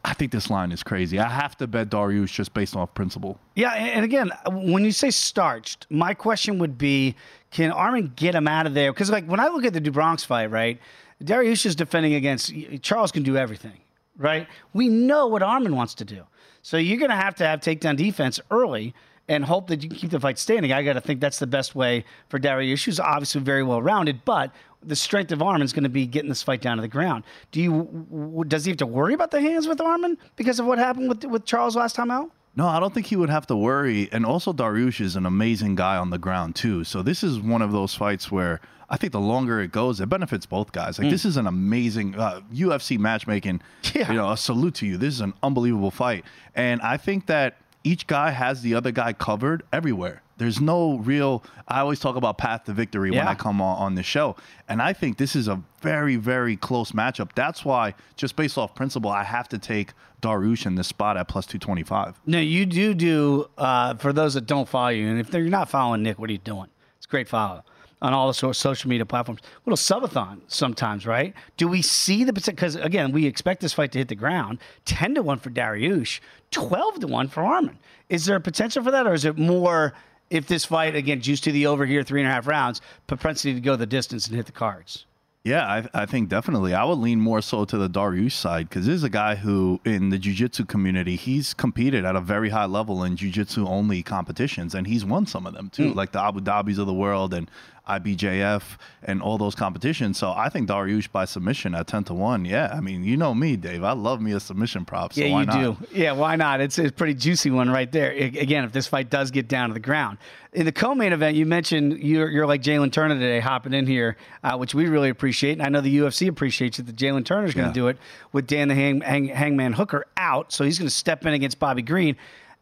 I 0.02 0.14
think 0.14 0.32
this 0.32 0.48
line 0.48 0.72
is 0.72 0.82
crazy. 0.82 1.18
I 1.18 1.28
have 1.28 1.58
to 1.58 1.66
bet 1.66 1.90
Dariush 1.90 2.32
just 2.32 2.54
based 2.54 2.74
off 2.74 2.94
principle. 2.94 3.38
Yeah, 3.54 3.74
and 3.74 3.90
and 3.90 4.04
again, 4.04 4.30
when 4.50 4.82
you 4.82 4.92
say 4.92 5.10
starched, 5.10 5.86
my 5.90 6.14
question 6.14 6.58
would 6.58 6.78
be, 6.78 7.16
can 7.50 7.72
Arman 7.72 8.14
get 8.16 8.34
him 8.34 8.46
out 8.48 8.66
of 8.66 8.74
there? 8.74 8.92
Because 8.92 9.10
like 9.10 9.26
when 9.26 9.40
I 9.40 9.48
look 9.48 9.64
at 9.64 9.72
the 9.72 9.80
Dubronx 9.80 10.24
fight, 10.24 10.50
right, 10.50 10.78
Dariush 11.22 11.66
is 11.66 11.74
defending 11.74 12.14
against 12.14 12.52
Charles 12.82 13.12
can 13.12 13.22
do 13.22 13.36
everything, 13.36 13.78
right? 14.16 14.46
We 14.72 14.88
know 14.88 15.26
what 15.26 15.42
Arman 15.42 15.74
wants 15.74 15.94
to 15.94 16.04
do, 16.04 16.24
so 16.62 16.76
you're 16.76 16.98
going 16.98 17.10
to 17.10 17.16
have 17.16 17.34
to 17.36 17.46
have 17.46 17.60
takedown 17.60 17.96
defense 17.96 18.40
early 18.50 18.94
and 19.28 19.44
hope 19.44 19.68
that 19.68 19.82
you 19.82 19.88
can 19.88 19.96
keep 19.96 20.10
the 20.10 20.18
fight 20.18 20.38
standing. 20.38 20.72
I 20.72 20.82
got 20.82 20.94
to 20.94 21.00
think 21.00 21.20
that's 21.20 21.38
the 21.38 21.46
best 21.46 21.76
way 21.76 22.04
for 22.28 22.40
Dariush, 22.40 22.84
who's 22.84 22.98
obviously 22.98 23.40
very 23.40 23.62
well 23.62 23.80
rounded, 23.80 24.24
but 24.24 24.50
the 24.82 24.96
strength 24.96 25.30
of 25.30 25.38
Arman 25.40 25.62
is 25.62 25.72
going 25.72 25.84
to 25.84 25.90
be 25.90 26.06
getting 26.06 26.28
this 26.28 26.42
fight 26.42 26.60
down 26.60 26.78
to 26.78 26.80
the 26.80 26.88
ground. 26.88 27.24
Do 27.52 27.60
you? 27.60 28.44
Does 28.48 28.64
he 28.64 28.70
have 28.70 28.78
to 28.78 28.86
worry 28.86 29.14
about 29.14 29.30
the 29.30 29.40
hands 29.40 29.66
with 29.66 29.78
Arman 29.78 30.16
because 30.36 30.58
of 30.58 30.66
what 30.66 30.78
happened 30.78 31.08
with 31.08 31.24
with 31.24 31.44
Charles 31.44 31.76
last 31.76 31.94
time 31.94 32.10
out? 32.10 32.30
No, 32.56 32.66
I 32.66 32.80
don't 32.80 32.92
think 32.92 33.06
he 33.06 33.16
would 33.16 33.30
have 33.30 33.46
to 33.48 33.56
worry. 33.56 34.08
And 34.12 34.26
also, 34.26 34.52
Dariush 34.52 35.00
is 35.00 35.16
an 35.16 35.24
amazing 35.26 35.76
guy 35.76 35.96
on 35.96 36.10
the 36.10 36.18
ground, 36.18 36.56
too. 36.56 36.84
So, 36.84 37.02
this 37.02 37.22
is 37.22 37.38
one 37.38 37.62
of 37.62 37.70
those 37.72 37.94
fights 37.94 38.30
where 38.30 38.60
I 38.88 38.96
think 38.96 39.12
the 39.12 39.20
longer 39.20 39.60
it 39.60 39.70
goes, 39.70 40.00
it 40.00 40.08
benefits 40.08 40.46
both 40.46 40.72
guys. 40.72 40.98
Like, 40.98 41.06
Mm. 41.08 41.10
this 41.12 41.24
is 41.24 41.36
an 41.36 41.46
amazing 41.46 42.16
uh, 42.16 42.40
UFC 42.52 42.98
matchmaking. 42.98 43.60
Yeah. 43.94 44.10
You 44.10 44.18
know, 44.18 44.30
a 44.32 44.36
salute 44.36 44.74
to 44.76 44.86
you. 44.86 44.96
This 44.96 45.14
is 45.14 45.20
an 45.20 45.32
unbelievable 45.42 45.90
fight. 45.92 46.24
And 46.54 46.80
I 46.82 46.96
think 46.96 47.26
that 47.26 47.56
each 47.84 48.06
guy 48.06 48.30
has 48.30 48.62
the 48.62 48.74
other 48.74 48.90
guy 48.90 49.12
covered 49.12 49.62
everywhere. 49.72 50.22
There's 50.36 50.60
no 50.60 50.96
real. 50.98 51.44
I 51.68 51.80
always 51.80 52.00
talk 52.00 52.16
about 52.16 52.38
path 52.38 52.64
to 52.64 52.72
victory 52.72 53.10
when 53.10 53.28
I 53.28 53.34
come 53.34 53.60
on, 53.60 53.76
on 53.76 53.94
the 53.94 54.02
show, 54.02 54.36
and 54.68 54.80
I 54.80 54.94
think 54.94 55.18
this 55.18 55.36
is 55.36 55.48
a 55.48 55.62
very, 55.82 56.16
very 56.16 56.56
close 56.56 56.92
matchup. 56.92 57.32
That's 57.34 57.62
why, 57.62 57.94
just 58.16 58.36
based 58.36 58.56
off 58.56 58.74
principle, 58.74 59.10
I 59.10 59.22
have 59.22 59.48
to 59.50 59.58
take 59.58 59.92
Dariush 60.22 60.64
in 60.64 60.76
this 60.76 60.88
spot 60.88 61.18
at 61.18 61.28
plus 61.28 61.44
two 61.44 61.58
twenty 61.58 61.82
five. 61.82 62.18
No, 62.24 62.40
you 62.40 62.64
do 62.64 62.94
do. 62.94 63.50
Uh, 63.58 63.94
for 63.96 64.14
those 64.14 64.32
that 64.32 64.46
don't 64.46 64.66
follow 64.66 64.88
you, 64.88 65.08
and 65.08 65.20
if 65.20 65.30
you're 65.32 65.42
not 65.42 65.68
following 65.68 66.02
Nick, 66.02 66.18
what 66.18 66.30
are 66.30 66.32
you 66.32 66.38
doing? 66.38 66.68
It's 66.96 67.06
a 67.06 67.10
great 67.10 67.28
follow 67.28 67.62
on 68.02 68.12
all 68.14 68.26
the 68.28 68.34
so- 68.34 68.52
social 68.52 68.88
media 68.88 69.04
platforms. 69.06 69.40
Little 69.66 69.76
subathon 69.76 70.40
sometimes, 70.48 71.06
right? 71.06 71.34
Do 71.56 71.68
we 71.68 71.82
see 71.82 72.24
the 72.24 72.32
because 72.32 72.76
again 72.76 73.12
we 73.12 73.26
expect 73.26 73.60
this 73.60 73.72
fight 73.72 73.92
to 73.92 73.98
hit 73.98 74.08
the 74.08 74.14
ground? 74.14 74.58
Ten 74.84 75.14
to 75.14 75.22
one 75.22 75.38
for 75.38 75.50
Dariush, 75.50 76.20
twelve 76.50 77.00
to 77.00 77.06
one 77.06 77.28
for 77.28 77.42
Arman. 77.42 77.76
Is 78.08 78.24
there 78.26 78.36
a 78.36 78.40
potential 78.40 78.82
for 78.82 78.90
that, 78.90 79.06
or 79.06 79.14
is 79.14 79.24
it 79.24 79.38
more? 79.38 79.92
If 80.30 80.46
this 80.46 80.64
fight 80.64 80.94
again 80.94 81.20
juice 81.20 81.40
to 81.40 81.50
the 81.52 81.66
over 81.66 81.84
here, 81.84 82.04
three 82.04 82.20
and 82.20 82.30
a 82.30 82.32
half 82.32 82.46
rounds, 82.46 82.80
propensity 83.08 83.52
to 83.54 83.60
go 83.60 83.74
the 83.74 83.84
distance 83.86 84.28
and 84.28 84.36
hit 84.36 84.46
the 84.46 84.52
cards. 84.52 85.04
Yeah, 85.42 85.66
I, 85.66 86.02
I 86.02 86.06
think 86.06 86.28
definitely. 86.28 86.72
I 86.74 86.84
would 86.84 86.98
lean 86.98 87.18
more 87.18 87.40
so 87.40 87.64
to 87.64 87.78
the 87.78 87.88
Dariush 87.88 88.32
side 88.32 88.68
because 88.68 88.84
this 88.86 88.94
is 88.94 89.02
a 89.04 89.08
guy 89.10 89.34
who, 89.36 89.80
in 89.86 90.10
the 90.10 90.18
jiu-jitsu 90.18 90.66
community, 90.66 91.16
he's 91.16 91.54
competed 91.54 92.04
at 92.04 92.14
a 92.14 92.20
very 92.20 92.50
high 92.50 92.66
level 92.66 93.02
in 93.02 93.16
jiu-jitsu 93.16 93.66
only 93.66 94.02
competitions, 94.02 94.74
and 94.74 94.86
he's 94.86 95.02
won 95.04 95.26
some 95.26 95.46
of 95.46 95.54
them 95.54 95.70
too, 95.70 95.92
Mm. 95.92 95.94
like 95.96 96.12
the 96.12 96.20
Abu 96.20 96.40
Dhabis 96.40 96.78
of 96.78 96.86
the 96.86 96.92
world 96.94 97.32
and 97.34 97.50
IBJF 97.88 98.62
and 99.02 99.20
all 99.22 99.38
those 99.38 99.54
competitions. 99.54 100.18
So 100.18 100.30
I 100.32 100.48
think 100.48 100.68
Dariush 100.68 101.10
by 101.10 101.24
submission 101.24 101.74
at 101.74 101.86
ten 101.86 102.04
to 102.04 102.14
one. 102.14 102.44
Yeah, 102.44 102.70
I 102.72 102.80
mean, 102.80 103.02
you 103.04 103.16
know 103.16 103.34
me, 103.34 103.56
Dave. 103.56 103.82
I 103.84 103.92
love 103.92 104.20
me 104.20 104.32
a 104.32 104.40
submission 104.40 104.84
prop. 104.84 105.12
So 105.12 105.20
yeah, 105.22 105.32
why 105.32 105.40
you 105.40 105.46
not? 105.46 105.60
do. 105.60 105.86
Yeah, 105.92 106.12
why 106.12 106.36
not? 106.36 106.60
It's 106.60 106.78
a 106.78 106.90
pretty 106.90 107.14
juicy 107.14 107.50
one 107.50 107.70
right 107.70 107.90
there. 107.90 108.10
I- 108.12 108.16
again, 108.40 108.64
if 108.64 108.72
this 108.72 108.86
fight 108.86 109.10
does 109.10 109.30
get 109.30 109.48
down 109.48 109.68
to 109.70 109.74
the 109.74 109.80
ground. 109.80 110.18
In 110.52 110.66
the 110.66 110.72
co-main 110.72 111.12
event, 111.12 111.36
you 111.36 111.46
mentioned 111.46 112.02
you're, 112.02 112.28
you're 112.28 112.46
like 112.46 112.60
Jalen 112.60 112.90
Turner 112.92 113.14
today, 113.14 113.38
hopping 113.38 113.72
in 113.72 113.86
here, 113.86 114.16
uh, 114.42 114.56
which 114.56 114.74
we 114.74 114.88
really 114.88 115.08
appreciate, 115.08 115.52
and 115.52 115.62
I 115.62 115.68
know 115.68 115.80
the 115.80 115.96
UFC 115.98 116.26
appreciates 116.26 116.80
it. 116.80 116.86
That 116.86 116.96
Jalen 116.96 117.24
Turner's 117.24 117.54
going 117.54 117.66
to 117.66 117.70
Yeah. 117.70 117.84
do 117.84 117.86
it 117.88 117.98
with 118.32 118.48
Dan 118.48 118.66
the 118.66 118.74
Hang, 118.74 119.00
Hang, 119.00 119.26
Hangman 119.28 119.74
Hooker 119.74 120.06
out, 120.16 120.50
so 120.52 120.64
he's 120.64 120.76
going 120.76 120.88
to 120.88 120.94
step 120.94 121.24
in 121.24 121.34
against 121.34 121.60
Bobby 121.60 121.82
Green, 121.82 122.16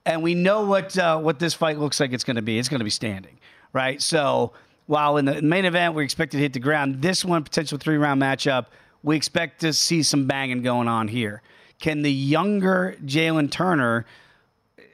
and 0.04 0.22
we 0.22 0.34
know 0.34 0.66
what 0.66 0.98
uh, 0.98 1.18
what 1.18 1.38
this 1.38 1.54
fight 1.54 1.78
looks 1.78 1.98
like. 1.98 2.12
It's 2.12 2.24
going 2.24 2.36
to 2.36 2.42
be. 2.42 2.58
It's 2.58 2.68
going 2.68 2.80
to 2.80 2.84
be 2.84 2.90
standing, 2.90 3.38
right? 3.72 4.02
So 4.02 4.52
while 4.88 5.18
in 5.18 5.26
the 5.26 5.42
main 5.42 5.66
event 5.66 5.94
we 5.94 6.02
expect 6.02 6.32
to 6.32 6.38
hit 6.38 6.54
the 6.54 6.58
ground, 6.58 7.02
this 7.02 7.22
one 7.22 7.44
potential 7.44 7.76
three 7.76 7.98
round 7.98 8.20
matchup, 8.20 8.66
we 9.02 9.16
expect 9.16 9.60
to 9.60 9.72
see 9.72 10.02
some 10.02 10.26
banging 10.26 10.62
going 10.62 10.88
on 10.88 11.08
here. 11.08 11.42
Can 11.78 12.00
the 12.00 12.10
younger 12.10 12.96
Jalen 13.04 13.50
Turner, 13.50 14.06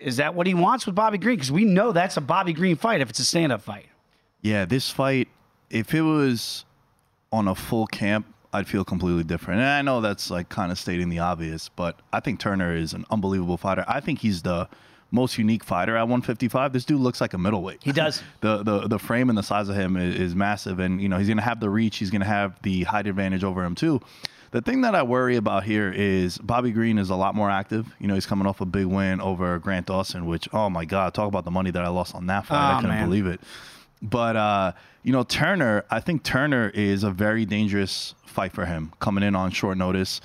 is 0.00 0.16
that 0.16 0.35
what 0.35 0.48
he 0.48 0.52
wants 0.52 0.85
with 0.85 0.96
Bobby 0.96 1.16
Green? 1.16 1.37
Because 1.37 1.52
we 1.52 1.64
know 1.64 1.92
that's 1.92 2.16
a 2.16 2.20
Bobby 2.20 2.52
Green 2.52 2.74
fight 2.74 3.00
if 3.00 3.09
it's 3.09 3.20
a 3.20 3.24
stand 3.24 3.52
up 3.52 3.62
fight. 3.62 3.87
Yeah, 4.42 4.64
this 4.64 4.90
fight, 4.90 5.28
if 5.70 5.94
it 5.94 6.02
was 6.02 6.64
on 7.30 7.46
a 7.46 7.54
full 7.54 7.87
camp, 7.87 8.26
I'd 8.52 8.66
feel 8.66 8.85
completely 8.85 9.22
different. 9.22 9.61
And 9.61 9.70
I 9.70 9.83
know 9.83 10.00
that's 10.00 10.28
like 10.28 10.48
kind 10.48 10.72
of 10.72 10.78
stating 10.78 11.09
the 11.09 11.20
obvious, 11.20 11.68
but 11.68 12.00
I 12.12 12.18
think 12.18 12.40
Turner 12.40 12.74
is 12.74 12.94
an 12.94 13.04
unbelievable 13.11 13.57
fighter. 13.57 13.85
I 13.87 14.00
think 14.00 14.18
he's 14.18 14.42
the 14.42 14.68
most 15.14 15.38
unique 15.38 15.64
fighter 15.64 15.96
at 15.96 16.03
155. 16.03 16.72
This 16.72 16.85
dude 16.85 17.00
looks 17.00 17.20
like 17.20 17.33
a 17.33 17.38
middleweight. 17.38 17.81
He 17.83 17.92
does. 17.92 18.22
the 18.40 18.62
the 18.62 18.88
the 18.88 18.98
frame 18.98 19.29
and 19.31 19.38
the 19.38 19.42
size 19.42 19.68
of 19.68 19.77
him 19.77 19.96
is, 19.96 20.14
is 20.18 20.35
massive, 20.35 20.79
and 20.81 21.00
you 21.00 21.09
know 21.09 21.16
he's 21.18 21.29
gonna 21.29 21.40
have 21.42 21.61
the 21.61 21.70
reach. 21.70 21.96
He's 21.98 22.11
gonna 22.11 22.24
have 22.24 22.61
the 22.62 22.83
height 22.85 23.07
advantage 23.07 23.44
over 23.44 23.64
him 23.64 23.74
too. 23.74 24.00
The 24.50 24.61
thing 24.61 24.83
that 24.83 24.94
I 24.94 25.03
worry 25.03 25.35
about 25.37 25.64
here 25.64 25.90
is 25.92 26.38
Bobby 26.38 26.70
Green 26.70 26.96
is 26.98 27.11
a 27.11 27.16
lot 27.16 27.35
more 27.35 27.50
active. 27.50 27.92
You 27.98 28.07
know, 28.07 28.14
he's 28.14 28.27
coming 28.27 28.46
off 28.46 28.61
a 28.61 28.66
big 28.66 28.87
win 28.87 29.20
over 29.20 29.59
Grant 29.59 29.87
Dawson, 29.87 30.27
which 30.27 30.48
oh 30.53 30.68
my 30.70 30.85
god, 30.85 31.14
talk 31.14 31.29
about 31.29 31.44
the 31.44 31.50
money 31.50 31.70
that 31.70 31.85
I 31.85 31.88
lost 31.88 32.14
on 32.14 32.27
that 32.27 32.46
fight. 32.46 32.57
I 32.59 32.72
Oh, 32.74 32.81
couldn't 32.81 32.94
man. 32.96 33.07
believe 33.09 33.27
it. 33.27 33.40
But 34.03 34.37
uh, 34.37 34.72
you 35.03 35.12
know, 35.12 35.22
Turner, 35.24 35.85
I 35.90 36.00
think 36.00 36.22
Turner 36.22 36.70
is 36.74 37.03
a 37.05 37.11
very 37.11 37.44
dangerous 37.44 38.14
fight 38.27 38.53
for 38.53 38.64
him 38.66 38.92
coming 39.00 39.24
in 39.24 39.35
on 39.35 39.50
short 39.50 39.77
notice. 39.79 40.20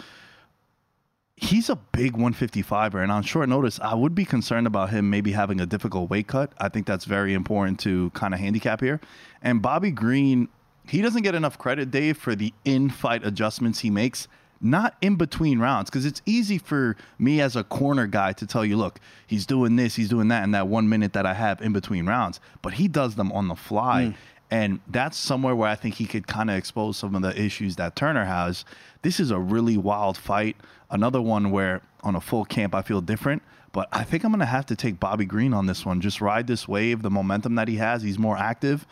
He's 1.42 1.70
a 1.70 1.78
big 1.78 2.14
155er, 2.18 3.02
and 3.02 3.14
on 3.14 3.24
short 3.24 3.48
notice, 3.48 3.80
I 3.80 3.94
would 3.94 4.14
be 4.14 4.26
concerned 4.26 4.68
about 4.68 4.90
him 4.90 5.10
maybe 5.10 5.32
having 5.32 5.62
a 5.62 5.66
difficult 5.66 6.10
weight 6.10 6.28
cut. 6.28 6.52
I 6.58 6.68
think 6.68 6.86
that's 6.86 7.06
very 7.06 7.34
important 7.34 7.80
to 7.82 8.10
kind 8.10 8.34
of 8.34 8.42
handicap 8.42 8.82
here. 8.82 9.00
And 9.42 9.62
Bobby 9.62 9.90
Green, 9.92 10.50
he 10.86 11.02
doesn't 11.02 11.22
get 11.22 11.36
enough 11.36 11.58
credit, 11.58 11.92
Dave, 11.92 12.18
for 12.18 12.36
the 12.36 12.54
in-fight 12.66 13.26
adjustments 13.26 13.80
he 13.80 13.90
makes, 13.90 14.28
not 14.60 14.98
in 15.00 15.16
between 15.16 15.60
rounds, 15.60 15.90
because 15.90 16.06
it's 16.06 16.22
easy 16.26 16.58
for 16.58 16.98
me 17.18 17.40
as 17.40 17.56
a 17.56 17.64
corner 17.64 18.06
guy 18.06 18.34
to 18.34 18.46
tell 18.46 18.66
you, 18.66 18.76
look, 18.76 19.00
he's 19.26 19.46
doing 19.46 19.78
this, 19.78 19.96
he's 19.96 20.10
doing 20.10 20.28
that, 20.28 20.44
in 20.44 20.52
that 20.52 20.68
one 20.68 20.90
minute 20.90 21.14
that 21.14 21.26
I 21.26 21.36
have 21.36 21.62
in 21.62 21.72
between 21.72 22.06
rounds. 22.06 22.42
But 22.62 22.74
he 22.74 22.90
does 22.90 23.16
them 23.16 23.32
on 23.32 23.48
the 23.48 23.56
fly. 23.56 24.08
Mm. 24.08 24.16
And 24.52 24.80
that's 24.88 25.16
somewhere 25.16 25.56
where 25.56 25.70
I 25.70 25.76
think 25.76 25.96
he 25.96 26.06
could 26.06 26.26
kind 26.28 26.50
of 26.50 26.58
expose 26.58 26.98
some 26.98 27.16
of 27.16 27.22
the 27.22 27.40
issues 27.40 27.76
that 27.76 27.96
Turner 27.96 28.26
has. 28.26 28.66
This 29.04 29.20
is 29.20 29.30
a 29.30 29.38
really 29.38 29.78
wild 29.78 30.18
fight. 30.18 30.58
Another 30.92 31.22
one 31.22 31.52
where 31.52 31.82
on 32.04 32.16
a 32.16 32.22
full 32.22 32.46
camp 32.46 32.74
I 32.74 32.82
feel 32.82 33.02
different. 33.02 33.42
But 33.72 33.88
I 33.92 34.04
think 34.04 34.24
I'm 34.24 34.32
going 34.32 34.40
to 34.40 34.46
have 34.48 34.66
to 34.68 34.76
take 34.76 35.00
Bobby 35.00 35.26
Green 35.26 35.54
on 35.54 35.68
this 35.68 35.86
one. 35.86 36.02
Just 36.02 36.22
ride 36.22 36.48
this 36.48 36.68
wave, 36.68 37.04
the 37.04 37.12
momentum 37.12 37.54
that 37.56 37.68
he 37.68 37.76
has. 37.76 38.02
He's 38.02 38.18
more 38.18 38.36
active. 38.36 38.88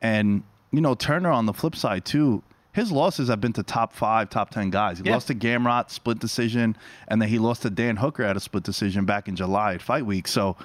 And, 0.00 0.44
you 0.70 0.80
know, 0.80 0.94
Turner 0.94 1.30
on 1.30 1.46
the 1.46 1.52
flip 1.52 1.74
side, 1.74 2.04
too, 2.04 2.42
his 2.72 2.92
losses 2.92 3.28
have 3.28 3.40
been 3.40 3.52
to 3.54 3.64
top 3.64 3.92
five, 3.92 4.30
top 4.30 4.50
10 4.50 4.70
guys. 4.70 4.98
He 5.00 5.04
Yeah. 5.04 5.14
lost 5.14 5.26
to 5.26 5.34
Gamrot, 5.34 5.90
split 5.90 6.20
decision. 6.20 6.76
And 7.08 7.20
then 7.20 7.28
he 7.28 7.40
lost 7.40 7.62
to 7.62 7.70
Dan 7.70 7.96
Hooker 7.96 8.22
at 8.22 8.36
a 8.36 8.40
split 8.40 8.62
decision 8.62 9.04
back 9.04 9.26
in 9.26 9.34
July 9.34 9.74
at 9.74 9.82
fight 9.82 10.06
week. 10.06 10.28
So, 10.28 10.56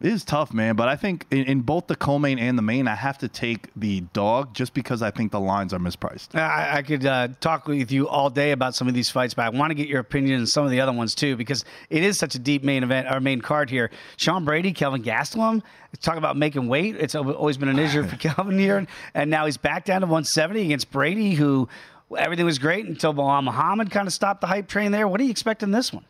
it 0.00 0.12
is 0.12 0.24
tough, 0.24 0.52
man. 0.52 0.76
But 0.76 0.88
I 0.88 0.94
think 0.94 1.26
in, 1.30 1.44
in 1.44 1.60
both 1.62 1.88
the 1.88 1.96
co-main 1.96 2.38
and 2.38 2.56
the 2.56 2.62
main, 2.62 2.86
I 2.86 2.94
have 2.94 3.18
to 3.18 3.28
take 3.28 3.68
the 3.74 4.02
dog 4.12 4.54
just 4.54 4.72
because 4.72 5.02
I 5.02 5.10
think 5.10 5.32
the 5.32 5.40
lines 5.40 5.74
are 5.74 5.80
mispriced. 5.80 6.38
I, 6.38 6.78
I 6.78 6.82
could 6.82 7.04
uh, 7.04 7.28
talk 7.40 7.66
with 7.66 7.90
you 7.90 8.08
all 8.08 8.30
day 8.30 8.52
about 8.52 8.76
some 8.76 8.86
of 8.86 8.94
these 8.94 9.10
fights, 9.10 9.34
but 9.34 9.42
I 9.42 9.48
want 9.48 9.70
to 9.70 9.74
get 9.74 9.88
your 9.88 9.98
opinion 9.98 10.40
on 10.40 10.46
some 10.46 10.64
of 10.64 10.70
the 10.70 10.80
other 10.80 10.92
ones 10.92 11.16
too, 11.16 11.34
because 11.34 11.64
it 11.90 12.04
is 12.04 12.16
such 12.16 12.36
a 12.36 12.38
deep 12.38 12.62
main 12.62 12.84
event, 12.84 13.08
our 13.08 13.20
main 13.20 13.40
card 13.40 13.70
here. 13.70 13.90
Sean 14.16 14.44
Brady, 14.44 14.72
Kelvin 14.72 15.02
Gastelum, 15.02 15.62
talk 16.00 16.16
about 16.16 16.36
making 16.36 16.68
weight. 16.68 16.94
It's 16.96 17.16
always 17.16 17.56
been 17.56 17.68
an 17.68 17.78
issue 17.80 18.04
for 18.04 18.16
Kelvin 18.18 18.58
here, 18.58 18.86
and 19.14 19.30
now 19.30 19.46
he's 19.46 19.56
back 19.56 19.84
down 19.84 20.02
to 20.02 20.06
170 20.06 20.62
against 20.62 20.92
Brady, 20.92 21.34
who 21.34 21.68
everything 22.16 22.46
was 22.46 22.58
great 22.60 22.86
until 22.86 23.12
Belal 23.12 23.42
Muhammad 23.42 23.90
kind 23.90 24.06
of 24.06 24.12
stopped 24.12 24.42
the 24.42 24.46
hype 24.46 24.68
train 24.68 24.92
there. 24.92 25.08
What 25.08 25.18
do 25.18 25.24
you 25.24 25.30
expect 25.30 25.64
in 25.64 25.72
this 25.72 25.92
one? 25.92 26.04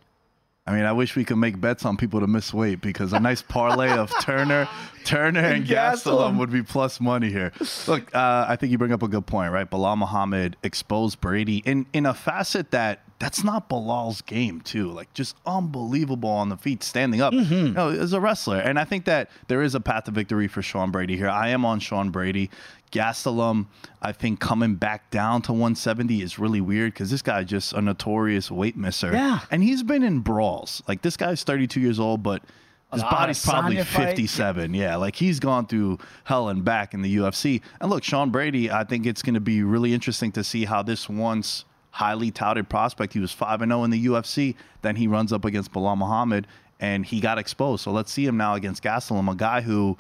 I 0.68 0.72
mean, 0.72 0.85
I 0.85 0.92
wish 0.92 1.16
we 1.16 1.24
could 1.24 1.38
make 1.38 1.59
bets 1.59 1.87
on 1.87 1.96
people 1.96 2.20
to 2.20 2.26
miss 2.26 2.52
weight 2.52 2.83
because 2.83 3.14
a 3.14 3.20
nice 3.20 3.40
parlay 3.40 3.88
of 3.88 4.12
Turner, 4.20 4.68
Turner, 5.07 5.40
and 5.40 5.66
Gastelum 5.66 6.37
would 6.37 6.50
be 6.50 6.62
plus 6.62 7.00
money 7.00 7.31
here. 7.31 7.52
Look, 7.87 8.14
uh, 8.14 8.44
I 8.46 8.57
think 8.57 8.70
you 8.70 8.76
bring 8.76 8.92
up 8.92 9.02
a 9.02 9.09
good 9.09 9.24
point, 9.24 9.50
right? 9.50 9.68
Belal 9.68 9.96
Muhammad 9.96 10.59
exposed 10.62 11.22
Brady 11.22 11.62
in 11.64 11.87
in 11.94 12.04
a 12.04 12.12
facet 12.12 12.70
that 12.72 13.00
that's 13.18 13.42
not 13.42 13.68
Bilal's 13.68 14.20
game, 14.22 14.61
too. 14.61 14.90
Like 14.90 15.12
just 15.14 15.37
unbelievable 15.46 16.31
on 16.31 16.48
the 16.48 16.57
feet, 16.57 16.83
standing 16.83 17.20
up. 17.20 17.33
You 17.33 17.70
know, 17.70 17.88
as 17.88 18.12
a 18.12 18.20
wrestler, 18.20 18.59
and 18.59 18.78
I 18.78 18.85
think 18.85 19.04
that 19.07 19.31
there 19.48 19.62
is 19.62 19.74
a 19.74 19.81
path 19.81 20.04
to 20.04 20.11
victory 20.11 20.48
for 20.48 20.62
Sean 20.62 20.90
Brady 20.90 21.16
here. 21.16 21.28
I 21.28 21.48
am 21.48 21.64
on 21.64 21.81
Sean 21.81 22.11
Brady. 22.11 22.50
Gastelum, 22.90 23.66
I 24.00 24.12
think 24.12 24.40
coming 24.40 24.76
back 24.76 25.11
down 25.11 25.42
to 25.42 25.52
170 25.52 26.22
is 26.22 26.38
really 26.38 26.62
weird 26.62 26.94
because 26.94 27.11
this 27.11 27.20
guy 27.20 27.44
just 27.44 27.74
a 27.74 27.83
notorious 27.83 28.50
weight 28.50 28.78
misser. 28.78 29.12
Yeah. 29.12 29.40
And 29.50 29.62
he's 29.62 29.83
been 29.83 30.02
in 30.02 30.20
brawls. 30.20 30.83
Like 30.88 31.02
this 31.02 31.14
guy's 31.16 31.44
32 31.44 31.81
years 31.81 32.00
old, 32.00 32.22
but 32.22 32.42
his 32.90 33.02
body's 33.02 33.44
probably 33.44 33.76
Adesanya 33.76 33.85
fight. 33.85 34.07
57. 34.07 34.72
Yeah, 34.72 34.96
like 34.96 35.16
he's 35.16 35.38
gone 35.38 35.66
through 35.66 35.98
hell 36.24 36.48
and 36.48 36.64
back 36.64 36.94
in 36.94 37.02
the 37.02 37.16
UFC. 37.18 37.61
And 37.78 37.90
look, 37.90 38.04
Sean 38.04 38.31
Brady, 38.31 38.70
I 38.70 38.85
think 38.85 39.04
it's 39.04 39.20
going 39.20 39.35
to 39.35 39.40
be 39.40 39.62
really 39.62 39.92
interesting 39.92 40.33
to 40.33 40.42
see 40.42 40.64
how 40.64 40.83
this 40.83 41.11
once 41.11 41.66
highly 41.90 42.31
touted 42.31 42.68
prospect. 42.68 43.12
He 43.12 43.20
was 43.20 43.33
5 43.33 43.61
0 43.61 43.85
in 43.85 43.90
the 43.90 44.07
UFC. 44.07 44.55
Then 44.83 44.96
he 44.96 45.07
runs 45.07 45.33
up 45.33 45.44
against 45.44 45.72
Belal 45.72 45.96
Muhammad 45.96 46.46
and 46.81 47.05
he 47.05 47.20
got 47.20 47.38
exposed. 47.38 47.83
So 47.83 47.90
let's 47.90 48.12
see 48.12 48.27
him 48.27 48.37
now 48.37 48.55
against 48.55 48.83
Gastelum, 48.83 49.31
a 49.31 49.35
guy 49.35 49.61
who 49.61 49.96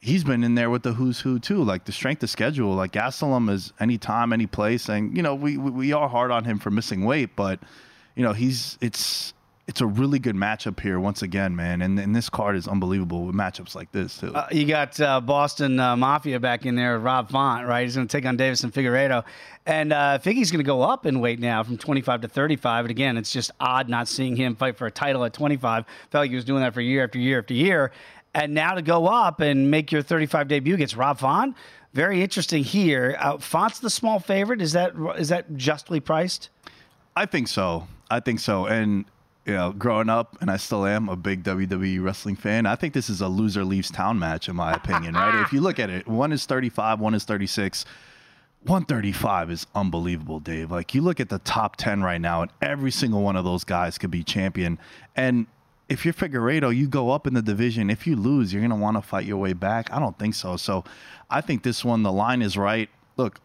he's 0.00 0.24
been 0.24 0.42
in 0.42 0.54
there 0.54 0.70
with 0.70 0.82
the 0.82 0.94
who's 0.94 1.20
who 1.20 1.38
too. 1.38 1.62
Like 1.62 1.84
the 1.84 1.92
strength 1.92 2.22
of 2.22 2.30
schedule, 2.30 2.74
like 2.74 2.92
Gastelum 2.92 3.50
is 3.50 3.72
any 3.80 3.98
time, 3.98 4.32
any 4.32 4.46
place. 4.46 4.88
And, 4.88 5.16
you 5.16 5.22
know, 5.22 5.34
we, 5.34 5.56
we 5.56 5.92
are 5.92 6.08
hard 6.08 6.30
on 6.30 6.44
him 6.44 6.58
for 6.58 6.70
missing 6.70 7.04
weight, 7.04 7.36
but, 7.36 7.60
you 8.16 8.22
know, 8.22 8.32
he's, 8.32 8.78
it's, 8.80 9.34
it's 9.70 9.80
a 9.80 9.86
really 9.86 10.18
good 10.18 10.34
matchup 10.34 10.80
here 10.80 10.98
once 10.98 11.22
again, 11.22 11.54
man. 11.54 11.80
And, 11.80 11.96
and 12.00 12.14
this 12.14 12.28
card 12.28 12.56
is 12.56 12.66
unbelievable 12.66 13.26
with 13.26 13.36
matchups 13.36 13.76
like 13.76 13.92
this 13.92 14.18
too. 14.18 14.34
Uh, 14.34 14.48
you 14.50 14.66
got 14.66 15.00
uh, 15.00 15.20
Boston 15.20 15.78
uh, 15.78 15.96
Mafia 15.96 16.40
back 16.40 16.66
in 16.66 16.74
there, 16.74 16.98
Rob 16.98 17.30
Font, 17.30 17.68
right? 17.68 17.84
He's 17.84 17.94
going 17.94 18.08
to 18.08 18.10
take 18.10 18.26
on 18.26 18.36
Deiveson 18.36 18.72
Figueiredo, 18.72 19.24
and 19.66 19.92
uh, 19.92 20.18
Figgy's 20.18 20.50
going 20.50 20.58
to 20.58 20.66
go 20.66 20.82
up 20.82 21.06
in 21.06 21.20
weight 21.20 21.38
now 21.38 21.62
from 21.62 21.78
25 21.78 22.22
to 22.22 22.28
35. 22.28 22.86
And 22.86 22.90
again, 22.90 23.16
it's 23.16 23.30
just 23.30 23.52
odd 23.60 23.88
not 23.88 24.08
seeing 24.08 24.34
him 24.34 24.56
fight 24.56 24.76
for 24.76 24.88
a 24.88 24.90
title 24.90 25.24
at 25.24 25.32
25. 25.32 25.84
Felt 26.10 26.20
like 26.20 26.30
he 26.30 26.34
was 26.34 26.44
doing 26.44 26.62
that 26.62 26.74
for 26.74 26.80
year 26.80 27.04
after 27.04 27.20
year 27.20 27.38
after 27.38 27.54
year, 27.54 27.92
and 28.34 28.52
now 28.52 28.74
to 28.74 28.82
go 28.82 29.06
up 29.06 29.38
and 29.38 29.70
make 29.70 29.92
your 29.92 30.02
35 30.02 30.48
debut 30.48 30.74
against 30.74 30.96
Rob 30.96 31.20
Font. 31.20 31.54
Very 31.94 32.24
interesting 32.24 32.64
here. 32.64 33.16
Uh, 33.20 33.38
Font's 33.38 33.78
the 33.78 33.90
small 33.90 34.18
favorite. 34.18 34.60
Is 34.60 34.72
that 34.72 34.94
is 35.16 35.28
that 35.28 35.56
justly 35.56 36.00
priced? 36.00 36.48
I 37.14 37.26
think 37.26 37.46
so. 37.46 37.86
I 38.10 38.18
think 38.18 38.40
so. 38.40 38.66
And 38.66 39.04
you 39.46 39.54
know, 39.54 39.72
growing 39.72 40.08
up, 40.08 40.36
and 40.40 40.50
I 40.50 40.56
still 40.56 40.84
am 40.86 41.08
a 41.08 41.16
big 41.16 41.42
WWE 41.42 42.02
wrestling 42.02 42.36
fan. 42.36 42.66
I 42.66 42.76
think 42.76 42.94
this 42.94 43.08
is 43.08 43.20
a 43.20 43.28
loser 43.28 43.64
leaves 43.64 43.90
town 43.90 44.18
match, 44.18 44.48
in 44.48 44.56
my 44.56 44.72
opinion. 44.72 45.14
right? 45.14 45.40
If 45.42 45.52
you 45.52 45.60
look 45.60 45.78
at 45.78 45.90
it, 45.90 46.06
one 46.06 46.32
is 46.32 46.46
35, 46.46 47.00
one 47.00 47.14
is 47.14 47.24
36. 47.24 47.84
135 48.64 49.50
is 49.50 49.66
unbelievable, 49.74 50.38
Dave. 50.38 50.70
Like 50.70 50.94
you 50.94 51.00
look 51.00 51.18
at 51.18 51.30
the 51.30 51.38
top 51.38 51.76
10 51.76 52.02
right 52.02 52.20
now, 52.20 52.42
and 52.42 52.50
every 52.60 52.90
single 52.90 53.22
one 53.22 53.36
of 53.36 53.44
those 53.44 53.64
guys 53.64 53.96
could 53.96 54.10
be 54.10 54.22
champion. 54.22 54.78
And 55.16 55.46
if 55.88 56.04
you're 56.04 56.14
Figueiredo, 56.14 56.74
you 56.74 56.86
go 56.86 57.10
up 57.10 57.26
in 57.26 57.32
the 57.32 57.42
division. 57.42 57.88
If 57.88 58.06
you 58.06 58.16
lose, 58.16 58.52
you're 58.52 58.60
going 58.60 58.70
to 58.70 58.76
want 58.76 58.98
to 58.98 59.02
fight 59.02 59.24
your 59.24 59.38
way 59.38 59.54
back. 59.54 59.90
I 59.90 59.98
don't 59.98 60.18
think 60.18 60.34
so. 60.34 60.56
So 60.58 60.84
I 61.30 61.40
think 61.40 61.62
this 61.62 61.84
one, 61.84 62.02
the 62.02 62.12
line 62.12 62.42
is 62.42 62.56
right. 62.58 62.90
Look, 63.16 63.40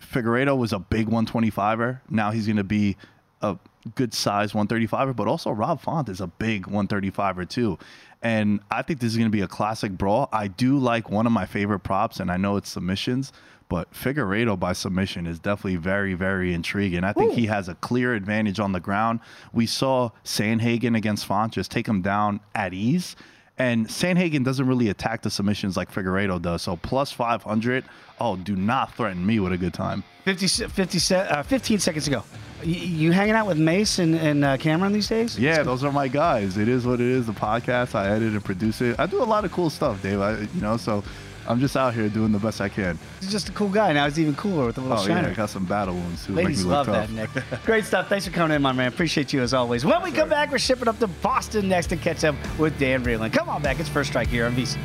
Figueiredo 0.00 0.56
was 0.56 0.72
a 0.72 0.78
big 0.78 1.08
125er. 1.08 2.00
Now 2.08 2.30
he's 2.30 2.46
going 2.46 2.56
to 2.56 2.64
be 2.64 2.96
a 3.44 3.58
good 3.94 4.14
size 4.14 4.52
135er, 4.52 5.14
but 5.14 5.28
also 5.28 5.50
Rob 5.50 5.80
Font 5.80 6.08
is 6.08 6.20
a 6.20 6.26
big 6.26 6.66
135er 6.66 7.48
too. 7.48 7.78
And 8.22 8.60
I 8.70 8.82
think 8.82 9.00
this 9.00 9.12
is 9.12 9.18
going 9.18 9.30
to 9.30 9.36
be 9.36 9.42
a 9.42 9.48
classic 9.48 9.92
brawl. 9.92 10.30
I 10.32 10.48
do 10.48 10.78
like 10.78 11.10
one 11.10 11.26
of 11.26 11.32
my 11.32 11.44
favorite 11.44 11.80
props, 11.80 12.20
and 12.20 12.30
I 12.30 12.38
know 12.38 12.56
it's 12.56 12.70
submissions, 12.70 13.32
but 13.68 13.92
Figueiredo 13.92 14.58
by 14.58 14.72
submission 14.72 15.26
is 15.26 15.38
definitely 15.38 15.76
very, 15.76 16.14
very 16.14 16.54
intriguing. 16.54 17.04
I 17.04 17.12
think 17.12 17.32
Ooh. 17.32 17.36
he 17.36 17.46
has 17.46 17.68
a 17.68 17.74
clear 17.76 18.14
advantage 18.14 18.58
on 18.58 18.72
the 18.72 18.80
ground. 18.80 19.20
We 19.52 19.66
saw 19.66 20.10
Sandhagen 20.24 20.96
against 20.96 21.26
Font 21.26 21.52
just 21.52 21.70
take 21.70 21.86
him 21.86 22.00
down 22.00 22.40
at 22.54 22.72
ease. 22.72 23.14
And 23.58 23.86
Sandhagen 23.86 24.44
doesn't 24.44 24.66
really 24.66 24.88
attack 24.88 25.22
the 25.22 25.30
submissions 25.30 25.76
like 25.76 25.92
Figueiredo 25.92 26.42
does. 26.42 26.62
So 26.62 26.76
plus 26.76 27.12
500, 27.12 27.84
oh, 28.20 28.36
do 28.36 28.56
not 28.56 28.94
threaten 28.96 29.24
me 29.24 29.38
with 29.38 29.52
a 29.52 29.58
good 29.58 29.72
time. 29.74 30.02
50, 30.24 30.68
50 30.68 31.14
uh, 31.14 31.42
15 31.42 31.78
seconds 31.78 32.08
ago. 32.08 32.24
You, 32.62 32.74
you, 32.74 33.12
hanging 33.12 33.34
out 33.34 33.46
with 33.46 33.58
Mace 33.58 33.98
and, 33.98 34.14
and 34.14 34.44
uh, 34.44 34.56
Cameron 34.56 34.92
these 34.92 35.08
days? 35.08 35.38
Yeah, 35.38 35.62
those 35.62 35.84
are 35.84 35.92
my 35.92 36.08
guys. 36.08 36.56
It 36.56 36.66
is 36.66 36.86
what 36.86 36.94
it 36.94 37.06
is. 37.06 37.26
The 37.26 37.32
podcast, 37.32 37.94
I 37.94 38.08
edit 38.08 38.32
and 38.32 38.44
produce 38.44 38.80
it. 38.80 38.98
I 38.98 39.06
do 39.06 39.22
a 39.22 39.24
lot 39.24 39.44
of 39.44 39.52
cool 39.52 39.70
stuff, 39.70 40.02
Dave. 40.02 40.20
I, 40.20 40.38
you 40.38 40.60
know, 40.60 40.76
so 40.76 41.04
I'm 41.46 41.60
just 41.60 41.76
out 41.76 41.94
here 41.94 42.08
doing 42.08 42.32
the 42.32 42.38
best 42.38 42.60
I 42.60 42.68
can. 42.68 42.98
He's 43.20 43.30
just 43.30 43.48
a 43.48 43.52
cool 43.52 43.68
guy. 43.68 43.92
Now 43.92 44.04
he's 44.06 44.18
even 44.18 44.34
cooler 44.34 44.66
with 44.66 44.78
a 44.78 44.80
little 44.80 44.98
oh, 44.98 45.06
shiner. 45.06 45.28
yeah, 45.28 45.32
I 45.32 45.34
got 45.34 45.50
some 45.50 45.64
battle 45.64 45.94
wounds 45.94 46.26
too. 46.26 46.32
Ladies 46.32 46.64
love 46.64 46.86
that, 46.86 47.10
Nick. 47.10 47.30
Great 47.64 47.84
stuff. 47.84 48.08
Thanks 48.08 48.26
for 48.26 48.32
coming 48.32 48.54
in, 48.54 48.62
my 48.62 48.72
man. 48.72 48.88
Appreciate 48.88 49.32
you 49.32 49.42
as 49.42 49.52
always. 49.54 49.84
When 49.84 50.02
we 50.02 50.10
come 50.10 50.28
back, 50.28 50.50
we're 50.50 50.58
shipping 50.58 50.88
up 50.88 50.98
to 51.00 51.06
Boston 51.06 51.68
next 51.68 51.88
to 51.88 51.96
catch 51.96 52.24
up 52.24 52.34
with 52.58 52.78
Dan 52.78 53.04
Vreeland. 53.04 53.32
Come 53.32 53.48
on 53.48 53.62
back. 53.62 53.80
It's 53.80 53.88
First 53.88 54.10
Strike 54.10 54.28
here 54.28 54.46
on 54.46 54.54
VSiN. 54.54 54.84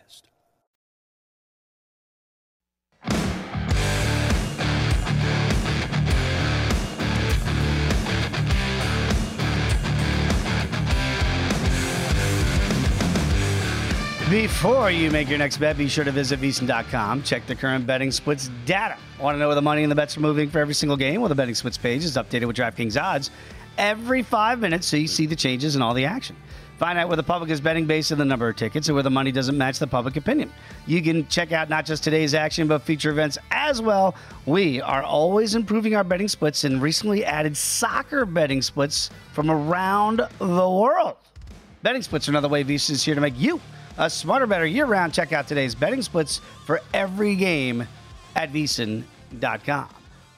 Before 14.31 14.89
you 14.89 15.11
make 15.11 15.27
your 15.27 15.39
next 15.39 15.57
bet, 15.57 15.77
be 15.77 15.89
sure 15.89 16.05
to 16.05 16.11
visit 16.13 16.39
VSiN.com. 16.39 17.23
Check 17.23 17.45
the 17.47 17.55
current 17.55 17.85
betting 17.85 18.11
splits 18.11 18.49
data. 18.65 18.95
Want 19.19 19.35
to 19.35 19.39
know 19.39 19.47
where 19.47 19.55
the 19.55 19.61
money 19.61 19.83
and 19.83 19.91
the 19.91 19.95
bets 19.95 20.15
are 20.15 20.21
moving 20.21 20.49
for 20.49 20.59
every 20.59 20.73
single 20.73 20.95
game? 20.95 21.19
Well, 21.19 21.27
the 21.27 21.35
betting 21.35 21.53
splits 21.53 21.77
page 21.77 22.05
is 22.05 22.15
updated 22.15 22.45
with 22.45 22.55
DraftKings 22.55 22.99
odds 22.99 23.29
every 23.77 24.23
five 24.23 24.59
minutes 24.59 24.87
so 24.87 24.95
you 24.95 25.07
see 25.07 25.25
the 25.25 25.35
changes 25.35 25.75
and 25.75 25.83
all 25.83 25.93
the 25.93 26.05
action. 26.05 26.37
Find 26.77 26.97
out 26.97 27.09
where 27.09 27.17
the 27.17 27.23
public 27.23 27.49
is 27.49 27.59
betting 27.59 27.85
based 27.87 28.13
on 28.13 28.19
the 28.19 28.23
number 28.23 28.47
of 28.47 28.55
tickets 28.55 28.87
and 28.87 28.95
where 28.95 29.03
the 29.03 29.09
money 29.09 29.33
doesn't 29.33 29.57
match 29.57 29.79
the 29.79 29.87
public 29.87 30.15
opinion. 30.15 30.49
You 30.87 31.01
can 31.01 31.27
check 31.27 31.51
out 31.51 31.69
not 31.69 31.85
just 31.85 32.01
today's 32.01 32.33
action, 32.33 32.69
but 32.69 32.83
future 32.83 33.09
events 33.09 33.37
as 33.51 33.81
well. 33.81 34.15
We 34.45 34.79
are 34.79 35.03
always 35.03 35.55
improving 35.55 35.93
our 35.93 36.05
betting 36.05 36.29
splits 36.29 36.63
and 36.63 36.81
recently 36.81 37.25
added 37.25 37.57
soccer 37.57 38.25
betting 38.25 38.61
splits 38.61 39.09
from 39.33 39.51
around 39.51 40.25
the 40.39 40.69
world. 40.69 41.17
Betting 41.83 42.01
splits 42.01 42.29
are 42.29 42.31
another 42.31 42.47
way 42.47 42.63
VSiN 42.63 42.91
is 42.91 43.03
here 43.03 43.15
to 43.15 43.21
make 43.21 43.37
you 43.37 43.59
a 43.97 44.09
smarter, 44.09 44.47
better 44.47 44.65
year 44.65 44.85
round. 44.85 45.13
Check 45.13 45.33
out 45.33 45.47
today's 45.47 45.75
betting 45.75 46.01
splits 46.01 46.41
for 46.65 46.81
every 46.93 47.35
game 47.35 47.87
at 48.35 48.51
VSiN.com. 48.51 49.89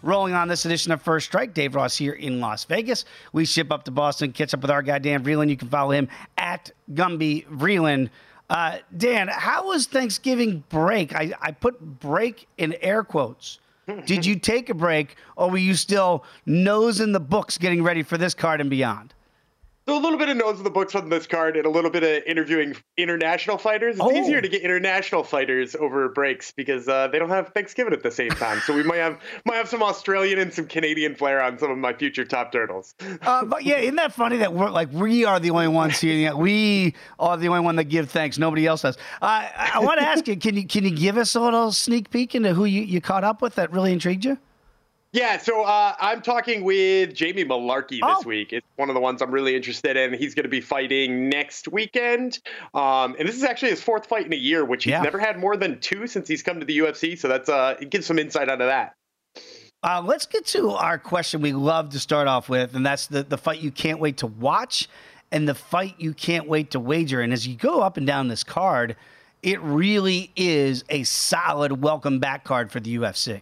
Rolling 0.01 0.33
on 0.33 0.49
this 0.49 0.65
edition 0.65 0.91
of 0.91 1.01
First 1.01 1.27
Strike, 1.27 1.53
Dave 1.53 1.75
Ross 1.75 1.95
here 1.95 2.11
in 2.11 2.41
Las 2.41 2.65
Vegas. 2.65 3.05
We 3.31 3.45
ship 3.45 3.71
up 3.71 3.85
to 3.85 3.91
Boston, 3.91 4.33
catch 4.33 4.53
up 4.53 4.61
with 4.61 4.69
our 4.69 4.81
guy 4.81 4.99
Dan 4.99 5.23
Vreeland. 5.23 5.49
You 5.49 5.55
can 5.55 5.69
follow 5.69 5.91
him 5.91 6.09
at 6.37 6.71
Gumby 6.91 7.47
Vreeland. 7.47 8.09
Uh, 8.49 8.79
Dan, 8.97 9.29
how 9.29 9.67
was 9.67 9.85
Thanksgiving 9.85 10.63
break? 10.67 11.15
I, 11.15 11.33
I 11.41 11.51
put 11.51 11.79
break 11.79 12.47
in 12.57 12.73
air 12.81 13.03
quotes. 13.03 13.59
Did 14.05 14.25
you 14.25 14.35
take 14.39 14.69
a 14.69 14.73
break, 14.73 15.15
or 15.37 15.49
were 15.49 15.57
you 15.57 15.73
still 15.73 16.25
nose 16.45 16.99
in 16.99 17.13
the 17.13 17.19
books 17.21 17.57
getting 17.57 17.81
ready 17.81 18.03
for 18.03 18.17
this 18.17 18.33
card 18.33 18.59
and 18.59 18.69
beyond? 18.69 19.13
So 19.85 19.97
a 19.97 19.99
little 19.99 20.17
bit 20.17 20.29
of 20.29 20.37
in 20.57 20.63
the 20.63 20.69
books 20.69 20.95
on 20.95 21.09
this 21.09 21.27
card 21.27 21.57
and 21.57 21.65
a 21.65 21.69
little 21.69 21.89
bit 21.91 22.03
of 22.03 22.23
interviewing 22.25 22.75
international 22.95 23.57
fighters. 23.57 23.95
It's 23.95 24.03
Oh. 24.03 24.11
easier 24.11 24.39
to 24.39 24.47
get 24.47 24.61
international 24.61 25.23
fighters 25.25 25.75
over 25.75 26.07
breaks 26.07 26.51
because 26.51 26.87
uh, 26.87 27.09
they 27.09 27.19
don't 27.19 27.29
have 27.29 27.49
Thanksgiving 27.49 27.91
at 27.91 28.01
the 28.01 28.11
same 28.11 28.29
time. 28.31 28.61
So 28.61 28.73
we 28.73 28.83
might 28.83 28.97
have 28.97 29.19
might 29.45 29.55
have 29.55 29.67
some 29.67 29.83
Australian 29.83 30.39
and 30.39 30.53
some 30.53 30.67
Canadian 30.67 31.15
flair 31.15 31.41
on 31.41 31.59
some 31.59 31.69
of 31.69 31.77
my 31.77 31.91
future 31.93 32.23
top 32.23 32.53
turtles. 32.53 32.95
Uh, 33.21 33.43
but 33.43 33.63
yeah, 33.65 33.75
isn't 33.77 33.97
that 33.97 34.13
funny 34.13 34.37
that 34.37 34.53
we're 34.53 34.69
like 34.69 34.89
we 34.93 35.25
are 35.25 35.39
the 35.39 35.49
only 35.51 35.67
ones 35.67 35.99
here? 35.99 36.33
We 36.35 36.95
are 37.19 37.35
the 37.35 37.49
only 37.49 37.59
one 37.61 37.75
that 37.75 37.85
give 37.85 38.09
thanks. 38.09 38.37
Nobody 38.37 38.65
else 38.65 38.83
does. 38.83 38.95
Uh, 39.21 39.25
I, 39.25 39.71
I 39.75 39.79
want 39.79 39.99
to 39.99 40.05
ask 40.07 40.27
you, 40.29 40.37
can 40.37 40.55
you 40.55 40.65
can 40.65 40.85
you 40.85 40.91
give 40.91 41.17
us 41.17 41.35
a 41.35 41.41
little 41.41 41.73
sneak 41.73 42.09
peek 42.09 42.35
into 42.35 42.53
who 42.53 42.63
you, 42.65 42.81
you 42.83 43.01
caught 43.01 43.25
up 43.25 43.41
with 43.41 43.55
that 43.55 43.71
really 43.73 43.91
intrigued 43.91 44.23
you? 44.23 44.37
Yeah, 45.13 45.37
so 45.37 45.61
uh, 45.61 45.93
I'm 45.99 46.23
talking 46.23 46.63
with 46.63 47.13
Jamie 47.13 47.45
Mullarkey 47.45 47.99
Oh. 48.01 48.15
this 48.15 48.25
week. 48.25 48.51
It's 48.51 48.65
one 48.77 48.89
of 48.89 48.95
the 48.95 48.99
ones 48.99 49.21
I'm 49.21 49.29
really 49.29 49.55
interested 49.55 49.95
in. 49.95 50.11
He's 50.13 50.33
going 50.33 50.43
to 50.45 50.49
be 50.49 50.59
fighting 50.59 51.29
next 51.29 51.67
weekend, 51.67 52.39
um, 52.73 53.15
and 53.19 53.27
this 53.29 53.35
is 53.35 53.43
actually 53.43 53.69
his 53.69 53.81
fourth 53.81 54.07
fight 54.07 54.25
in 54.25 54.33
a 54.33 54.37
year, 54.37 54.65
which 54.65 54.85
he's 54.85 54.91
Yeah. 54.91 55.03
never 55.03 55.19
had 55.19 55.37
more 55.37 55.55
than 55.55 55.79
two 55.79 56.07
since 56.07 56.27
he's 56.27 56.41
come 56.41 56.59
to 56.59 56.65
the 56.65 56.79
UFC. 56.79 57.15
So 57.15 57.27
that's 57.27 57.47
uh, 57.47 57.75
it 57.79 57.91
gives 57.91 58.07
some 58.07 58.17
insight 58.17 58.49
onto 58.49 58.65
that. 58.65 58.95
Uh, 59.83 60.01
let's 60.03 60.25
get 60.25 60.45
to 60.47 60.71
our 60.71 60.97
question 60.97 61.41
we 61.41 61.53
love 61.53 61.91
to 61.91 61.99
start 61.99 62.27
off 62.27 62.49
with, 62.49 62.73
and 62.75 62.83
that's 62.83 63.05
the, 63.05 63.21
the 63.21 63.37
fight 63.37 63.61
you 63.61 63.69
can't 63.69 63.99
wait 63.99 64.17
to 64.17 64.27
watch 64.27 64.89
and 65.31 65.47
the 65.47 65.53
fight 65.53 65.93
you 65.99 66.13
can't 66.15 66.47
wait 66.47 66.71
to 66.71 66.79
wager. 66.79 67.21
And 67.21 67.31
as 67.31 67.45
you 67.47 67.55
go 67.55 67.81
up 67.81 67.97
and 67.97 68.07
down 68.07 68.29
this 68.29 68.43
card, 68.43 68.95
it 69.43 69.61
really 69.61 70.31
is 70.35 70.83
a 70.89 71.03
solid 71.03 71.83
welcome 71.83 72.17
back 72.19 72.43
card 72.43 72.71
for 72.71 72.79
the 72.79 72.95
UFC. 72.97 73.41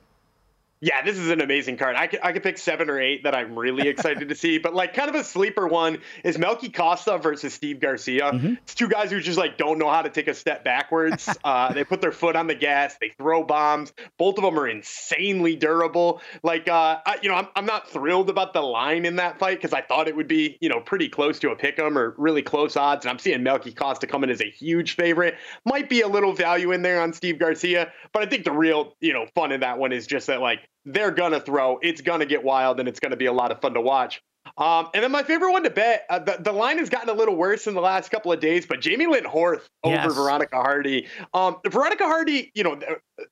Yeah, 0.84 1.04
this 1.04 1.16
is 1.16 1.30
an 1.30 1.42
amazing 1.42 1.78
card. 1.78 1.96
I 1.96 2.08
could, 2.08 2.22
I 2.24 2.32
could 2.32 2.42
pick 2.42 2.58
seven 2.58 2.90
or 2.90 3.00
eight 3.00 3.24
that 3.26 3.36
I'm 3.36 3.58
really 3.58 3.88
excited 3.88 4.28
to 4.28 4.36
see, 4.42 4.58
but 4.58 4.74
like 4.74 4.96
kind 4.96 5.10
of 5.10 5.16
a 5.16 5.24
sleeper 5.24 5.68
one 5.68 6.00
is 6.24 6.40
Melky 6.40 6.70
Costa 6.70 7.20
versus 7.20 7.54
Steve 7.54 7.80
Garcia. 7.80 8.32
It's 8.64 8.74
two 8.74 8.90
guys 8.90 9.12
who 9.12 9.20
just 9.20 9.38
like 9.38 9.60
don't 9.60 9.78
know 9.78 9.92
how 9.92 10.02
to 10.02 10.10
take 10.10 10.28
a 10.28 10.34
step 10.34 10.64
backwards. 10.64 11.30
uh, 11.44 11.72
they 11.72 11.84
put 11.84 12.02
their 12.02 12.12
foot 12.12 12.36
on 12.36 12.48
the 12.48 12.56
gas, 12.56 12.96
they 13.00 13.10
throw 13.10 13.44
bombs. 13.44 13.94
Both 14.18 14.40
of 14.40 14.44
them 14.44 14.58
are 14.58 14.68
insanely 14.68 15.56
durable. 15.56 16.20
Like, 16.42 16.68
uh, 16.68 16.98
I, 17.06 17.20
you 17.22 17.30
know, 17.30 17.36
I'm, 17.36 17.48
I'm 17.56 17.68
not 17.68 17.88
thrilled 17.88 18.32
about 18.32 18.54
the 18.54 18.62
line 18.62 19.06
in 19.06 19.18
that 19.18 19.38
fight 19.38 19.60
because 19.60 19.74
I 19.74 19.82
thought 19.82 20.08
it 20.08 20.16
would 20.16 20.28
be, 20.28 20.58
you 20.62 20.70
know, 20.70 20.80
pretty 20.80 21.10
close 21.10 21.38
to 21.40 21.52
a 21.52 21.56
pick 21.56 21.78
'em 21.78 21.96
or 21.96 22.16
really 22.18 22.42
close 22.42 22.76
odds. 22.76 23.06
And 23.06 23.12
I'm 23.12 23.20
seeing 23.20 23.44
Melky 23.44 23.72
Costa 23.72 24.08
come 24.08 24.24
in 24.24 24.32
as 24.32 24.42
a 24.42 24.50
huge 24.50 24.96
favorite. 24.96 25.36
Might 25.64 25.90
be 25.90 26.02
a 26.02 26.08
little 26.08 26.34
value 26.34 26.72
in 26.72 26.82
there 26.82 27.04
on 27.04 27.14
Steve 27.14 27.38
Garcia, 27.38 27.92
but 28.14 28.24
I 28.24 28.26
think 28.26 28.46
the 28.46 28.52
real, 28.52 28.96
you 29.00 29.14
know, 29.14 29.28
fun 29.36 29.52
in 29.52 29.60
that 29.60 29.78
one 29.78 29.92
is 29.92 30.08
just 30.08 30.26
that 30.26 30.42
like 30.42 30.62
they're 30.86 31.12
gonna 31.12 31.40
throw. 31.40 31.80
It's 31.82 32.02
gonna 32.02 32.26
get 32.26 32.44
wild, 32.44 32.80
and 32.80 32.88
it's 32.90 33.00
gonna 33.00 33.18
be 33.18 33.28
a 33.28 33.34
lot 33.34 33.52
of 33.52 33.62
fun 33.62 33.74
to 33.76 33.82
watch. 33.82 34.22
Um, 34.58 34.90
and 34.96 35.04
then 35.04 35.12
my 35.12 35.22
favorite 35.22 35.52
one 35.52 35.64
to 35.64 35.70
bet. 35.70 36.06
Uh, 36.10 36.18
the, 36.18 36.38
the 36.40 36.52
line 36.52 36.80
has 36.80 36.90
gotten 36.90 37.10
a 37.10 37.14
little 37.14 37.36
worse 37.36 37.68
in 37.68 37.76
the 37.76 37.82
last 37.82 38.10
couple 38.10 38.32
of 38.32 38.40
days, 38.40 38.66
but 38.66 38.82
Jamie 38.82 39.06
Lynn 39.06 39.24
Horth 39.24 39.62
over 39.84 39.96
Yes. 39.96 40.16
Veronica 40.16 40.56
Hardy. 40.56 41.08
Um, 41.34 41.58
Veronica 41.68 42.06
Hardy, 42.06 42.52
you 42.56 42.64
know, 42.64 42.80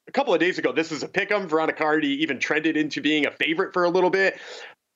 a 0.08 0.12
couple 0.12 0.34
of 0.36 0.40
days 0.40 0.60
ago, 0.60 0.72
this 0.72 0.92
was 0.92 1.02
a 1.02 1.08
pick 1.08 1.32
'em. 1.32 1.48
Veronica 1.48 1.84
Hardy 1.84 2.22
even 2.22 2.40
trended 2.40 2.78
into 2.78 3.02
being 3.02 3.26
a 3.26 3.32
favorite 3.32 3.74
for 3.74 3.84
a 3.86 3.90
little 3.90 4.12
bit. 4.12 4.38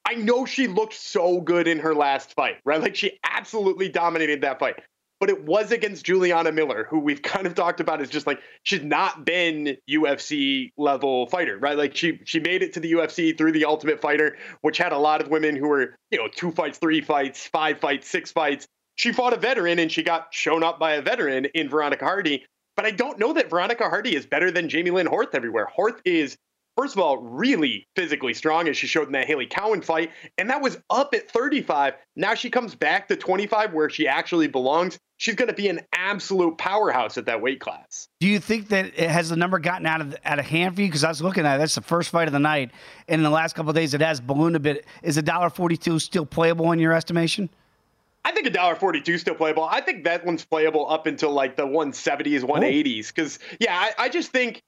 I 0.05 0.13
know 0.15 0.45
she 0.45 0.67
looked 0.67 0.93
so 0.93 1.41
good 1.41 1.67
in 1.67 1.79
her 1.79 1.95
last 1.95 2.33
fight, 2.35 2.57
right? 2.63 2.79
Like 2.79 2.95
she 2.95 3.19
absolutely 3.23 3.89
dominated 3.89 4.41
that 4.41 4.59
fight. 4.59 4.75
But 5.23 5.29
it 5.29 5.45
was 5.45 5.71
against 5.71 6.05
Juliana 6.05 6.51
Miller, 6.51 6.85
who 6.89 6.99
we've 6.99 7.21
kind 7.21 7.47
of 7.47 7.55
talked 7.55 7.79
about 7.79 8.01
as 8.01 8.09
just 8.09 8.27
like 8.27 8.41
she's 8.63 8.83
not 8.83 9.23
been 9.23 9.77
UFC 9.89 10.73
level 10.75 11.27
fighter, 11.27 11.57
right? 11.57 11.77
Like 11.77 11.95
she 11.95 12.19
she 12.25 12.41
made 12.41 12.61
it 12.61 12.73
to 12.73 12.81
the 12.81 12.91
UFC 12.91 13.37
through 13.37 13.53
the 13.53 13.63
Ultimate 13.63 14.01
Fighter, 14.01 14.35
which 14.59 14.77
had 14.77 14.91
a 14.91 14.97
lot 14.97 15.21
of 15.21 15.29
women 15.29 15.55
who 15.55 15.69
were, 15.69 15.95
you 16.11 16.17
know, 16.17 16.27
two 16.27 16.51
fights, 16.51 16.77
three 16.77 16.99
fights, 16.99 17.47
five 17.47 17.79
fights, 17.79 18.09
six 18.09 18.33
fights. 18.33 18.67
She 18.95 19.13
fought 19.13 19.31
a 19.31 19.37
veteran 19.37 19.79
and 19.79 19.89
she 19.89 20.03
got 20.03 20.27
shown 20.31 20.61
up 20.61 20.77
by 20.77 20.95
a 20.95 21.01
veteran 21.01 21.45
in 21.45 21.69
Veronica 21.69 22.03
Hardy. 22.03 22.45
But 22.75 22.85
I 22.85 22.91
don't 22.91 23.17
know 23.17 23.31
that 23.31 23.49
Veronica 23.49 23.87
Hardy 23.87 24.17
is 24.17 24.25
better 24.25 24.51
than 24.51 24.67
Jamie 24.67 24.91
Lynn 24.91 25.07
Horth 25.07 25.33
everywhere. 25.35 25.69
Horth 25.73 26.01
is 26.03 26.35
First 26.75 26.95
of 26.95 27.01
all, 27.01 27.17
really 27.17 27.87
physically 27.95 28.33
strong 28.33 28.67
as 28.67 28.75
she 28.75 28.87
showed 28.87 29.05
in 29.05 29.11
that 29.13 29.27
Hailey 29.27 29.45
Cowan 29.45 29.81
fight. 29.81 30.11
And 30.37 30.49
that 30.49 30.61
was 30.61 30.79
up 30.89 31.13
at 31.13 31.29
35. 31.29 31.93
Now 32.15 32.33
she 32.33 32.49
comes 32.49 32.73
back 32.73 33.07
to 33.09 33.15
25 33.15 33.73
where 33.73 33.89
she 33.89 34.07
actually 34.07 34.47
belongs. 34.47 34.97
She's 35.23 35.35
going 35.35 35.47
to 35.47 35.53
be 35.53 35.69
an 35.69 35.79
absolute 35.93 36.57
powerhouse 36.57 37.17
at 37.17 37.27
that 37.27 37.41
weight 37.41 37.61
class. 37.61 38.09
Do 38.19 38.27
you 38.27 38.39
think 38.39 38.67
that 38.67 38.87
it 38.87 39.09
has 39.09 39.29
the 39.29 39.37
number 39.37 39.57
gotten 39.57 39.85
out 39.85 40.01
of 40.01 40.13
out 40.25 40.37
of 40.37 40.43
hand 40.43 40.75
for 40.75 40.81
you? 40.81 40.87
Because 40.89 41.05
I 41.05 41.07
was 41.07 41.21
looking 41.21 41.45
at 41.45 41.55
it, 41.55 41.59
that's 41.59 41.75
the 41.75 41.81
first 41.81 42.09
fight 42.09 42.27
of 42.27 42.33
the 42.33 42.39
night, 42.39 42.71
and 43.07 43.19
in 43.19 43.23
the 43.23 43.29
last 43.29 43.55
couple 43.55 43.69
of 43.69 43.75
days 43.77 43.93
it 43.93 44.01
has 44.01 44.19
ballooned 44.19 44.57
a 44.57 44.59
bit. 44.59 44.85
Is 45.01 45.15
a 45.15 45.21
dollar 45.21 45.49
forty 45.49 45.77
two 45.77 45.97
still 45.99 46.25
playable 46.25 46.73
in 46.73 46.79
your 46.79 46.91
estimation? 46.91 47.49
I 48.25 48.33
think 48.33 48.47
a 48.47 48.49
dollar 48.49 48.75
forty-two 48.75 49.13
is 49.13 49.21
still 49.21 49.35
playable. 49.35 49.63
I 49.63 49.79
think 49.79 50.03
that 50.03 50.25
one's 50.25 50.43
playable 50.43 50.89
up 50.91 51.07
until 51.07 51.31
like 51.31 51.55
the 51.55 51.65
170s, 51.65 52.41
180s. 52.41 53.07
Because 53.07 53.39
yeah, 53.61 53.73
I, 53.77 54.03
I 54.03 54.09
just 54.09 54.29
think 54.33 54.61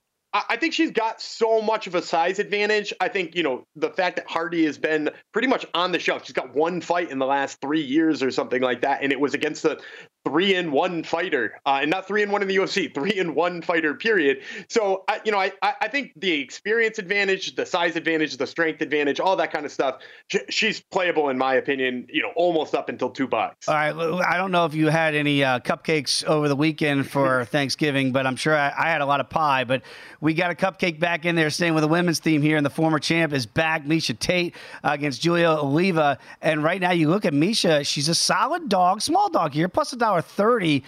I 0.50 0.58
think 0.58 0.74
she's 0.74 0.92
got 0.92 1.22
so 1.22 1.62
much 1.62 1.88
of 1.88 1.96
a 1.96 2.02
size 2.02 2.40
advantage. 2.40 2.94
I 3.00 3.08
think, 3.08 3.36
you 3.36 3.44
know, 3.44 3.66
the 3.78 3.90
fact 3.90 4.18
that 4.18 4.28
Hardy 4.28 4.66
has 4.66 4.78
been 4.78 5.10
pretty 5.32 5.48
much 5.48 5.66
on 5.74 5.94
the 5.94 6.00
shelf. 6.00 6.26
She's 6.26 6.34
got 6.34 6.54
one 6.54 6.82
fight 6.82 7.10
in 7.10 7.20
the 7.20 7.26
last 7.26 7.62
three 7.62 7.82
years 7.82 8.22
or 8.22 8.32
something 8.32 8.62
like 8.62 8.82
that. 8.82 9.02
And 9.02 9.14
it 9.14 9.20
was 9.20 9.34
against 9.34 9.64
a 9.64 9.80
three 10.26 10.56
in 10.56 10.72
one 10.72 11.04
fighter, 11.04 11.60
uh, 11.66 11.80
and 11.82 11.92
not 11.92 12.08
three 12.08 12.24
in 12.24 12.32
one 12.32 12.42
in 12.42 12.48
the 12.48 12.56
UFC, 12.56 12.94
three 12.94 13.14
in 13.14 13.36
one 13.36 13.62
fighter, 13.62 13.94
period. 13.94 14.42
So, 14.68 15.04
I, 15.08 15.22
you 15.24 15.32
know, 15.32 15.40
I, 15.40 15.52
I 15.62 15.88
think 15.88 16.14
the 16.16 16.32
experience 16.32 16.98
advantage, 16.98 17.56
the 17.56 17.66
size 17.66 17.96
advantage, 17.96 18.36
the 18.36 18.48
strength 18.48 18.82
advantage, 18.82 19.20
all 19.20 19.36
that 19.36 19.54
kind 19.54 19.66
of 19.66 19.72
stuff, 19.72 20.02
sh- 20.28 20.38
she's 20.50 20.82
playable, 20.82 21.30
in 21.30 21.38
my 21.38 21.56
opinion, 21.56 22.08
you 22.10 22.24
know, 22.24 22.32
almost 22.36 22.74
up 22.74 22.90
until 22.90 23.10
two 23.10 23.28
bucks. 23.28 23.70
All 23.70 23.76
right. 23.76 23.94
I 24.28 24.38
don't 24.38 24.52
know 24.52 24.66
if 24.66 24.74
you 24.74 24.88
had 24.88 25.14
any 25.14 25.44
uh, 25.44 25.60
cupcakes 25.60 26.24
over 26.26 26.50
the 26.50 26.56
weekend 26.56 27.10
for 27.10 27.46
Thanksgiving, 27.52 28.12
but 28.12 28.26
I'm 28.26 28.36
sure 28.36 28.56
I, 28.56 28.74
I 28.76 28.90
had 28.90 29.02
a 29.02 29.06
lot 29.06 29.20
of 29.20 29.30
pie. 29.30 29.64
But 29.64 29.84
we 30.22 30.34
got 30.34 30.50
a 30.50 30.56
cupcake 30.56 31.00
back 31.00 31.26
in 31.26 31.36
there, 31.36 31.52
staying 31.52 31.76
with 31.76 31.84
the 31.84 31.88
women's 31.88 32.20
team 32.20 32.42
here, 32.42 32.58
and 32.58 32.66
the 32.66 32.72
former 32.72 32.98
champ 32.98 33.32
is 33.32 33.46
back, 33.46 33.86
Miesha 33.86 34.18
Tate 34.18 34.56
uh, 34.84 34.90
against 34.92 35.22
Julia 35.22 35.52
Avila. 35.52 36.18
And 36.42 36.64
right 36.64 36.82
now, 36.82 36.92
you 36.92 37.10
look 37.10 37.26
at 37.26 37.34
Miesha; 37.34 37.86
she's 37.86 38.10
a 38.10 38.16
solid 38.16 38.70
dog, 38.70 39.02
small 39.02 39.30
dog 39.30 39.54
here, 39.54 39.70
plus 39.70 39.94
a 39.94 39.96
dollar 39.96 40.15
thirty. 40.22 40.84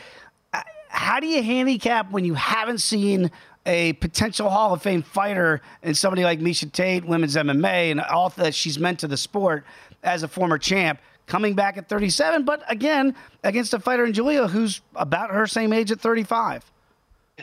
Uh, 0.53 0.61
How 0.89 1.19
do 1.19 1.27
you 1.27 1.41
handicap 1.43 2.11
when 2.11 2.25
you 2.25 2.33
haven't 2.33 2.79
seen? 2.79 3.31
A 3.69 3.91
potential 3.91 4.49
Hall 4.49 4.73
of 4.73 4.81
Fame 4.81 5.01
fighter 5.01 5.59
and 5.83 5.97
somebody 5.97 6.23
like 6.23 6.39
Miesha 6.39 6.71
Tate, 6.71 7.03
women's 7.03 7.35
MMA, 7.35 7.91
and 7.91 7.99
all 7.99 8.29
that 8.29 8.55
she's 8.55 8.79
meant 8.79 8.99
to 8.99 9.09
the 9.09 9.17
sport 9.17 9.65
as 10.03 10.23
a 10.23 10.27
former 10.29 10.57
champ 10.57 11.01
coming 11.25 11.53
back 11.53 11.77
at 11.77 11.87
37, 11.89 12.45
but 12.45 12.63
again, 12.69 13.13
against 13.43 13.73
a 13.73 13.79
fighter 13.79 14.05
in 14.05 14.13
Julia 14.13 14.47
who's 14.47 14.81
about 14.95 15.29
her 15.29 15.45
same 15.45 15.73
age 15.73 15.91
at 15.91 15.99
35. 15.99 16.63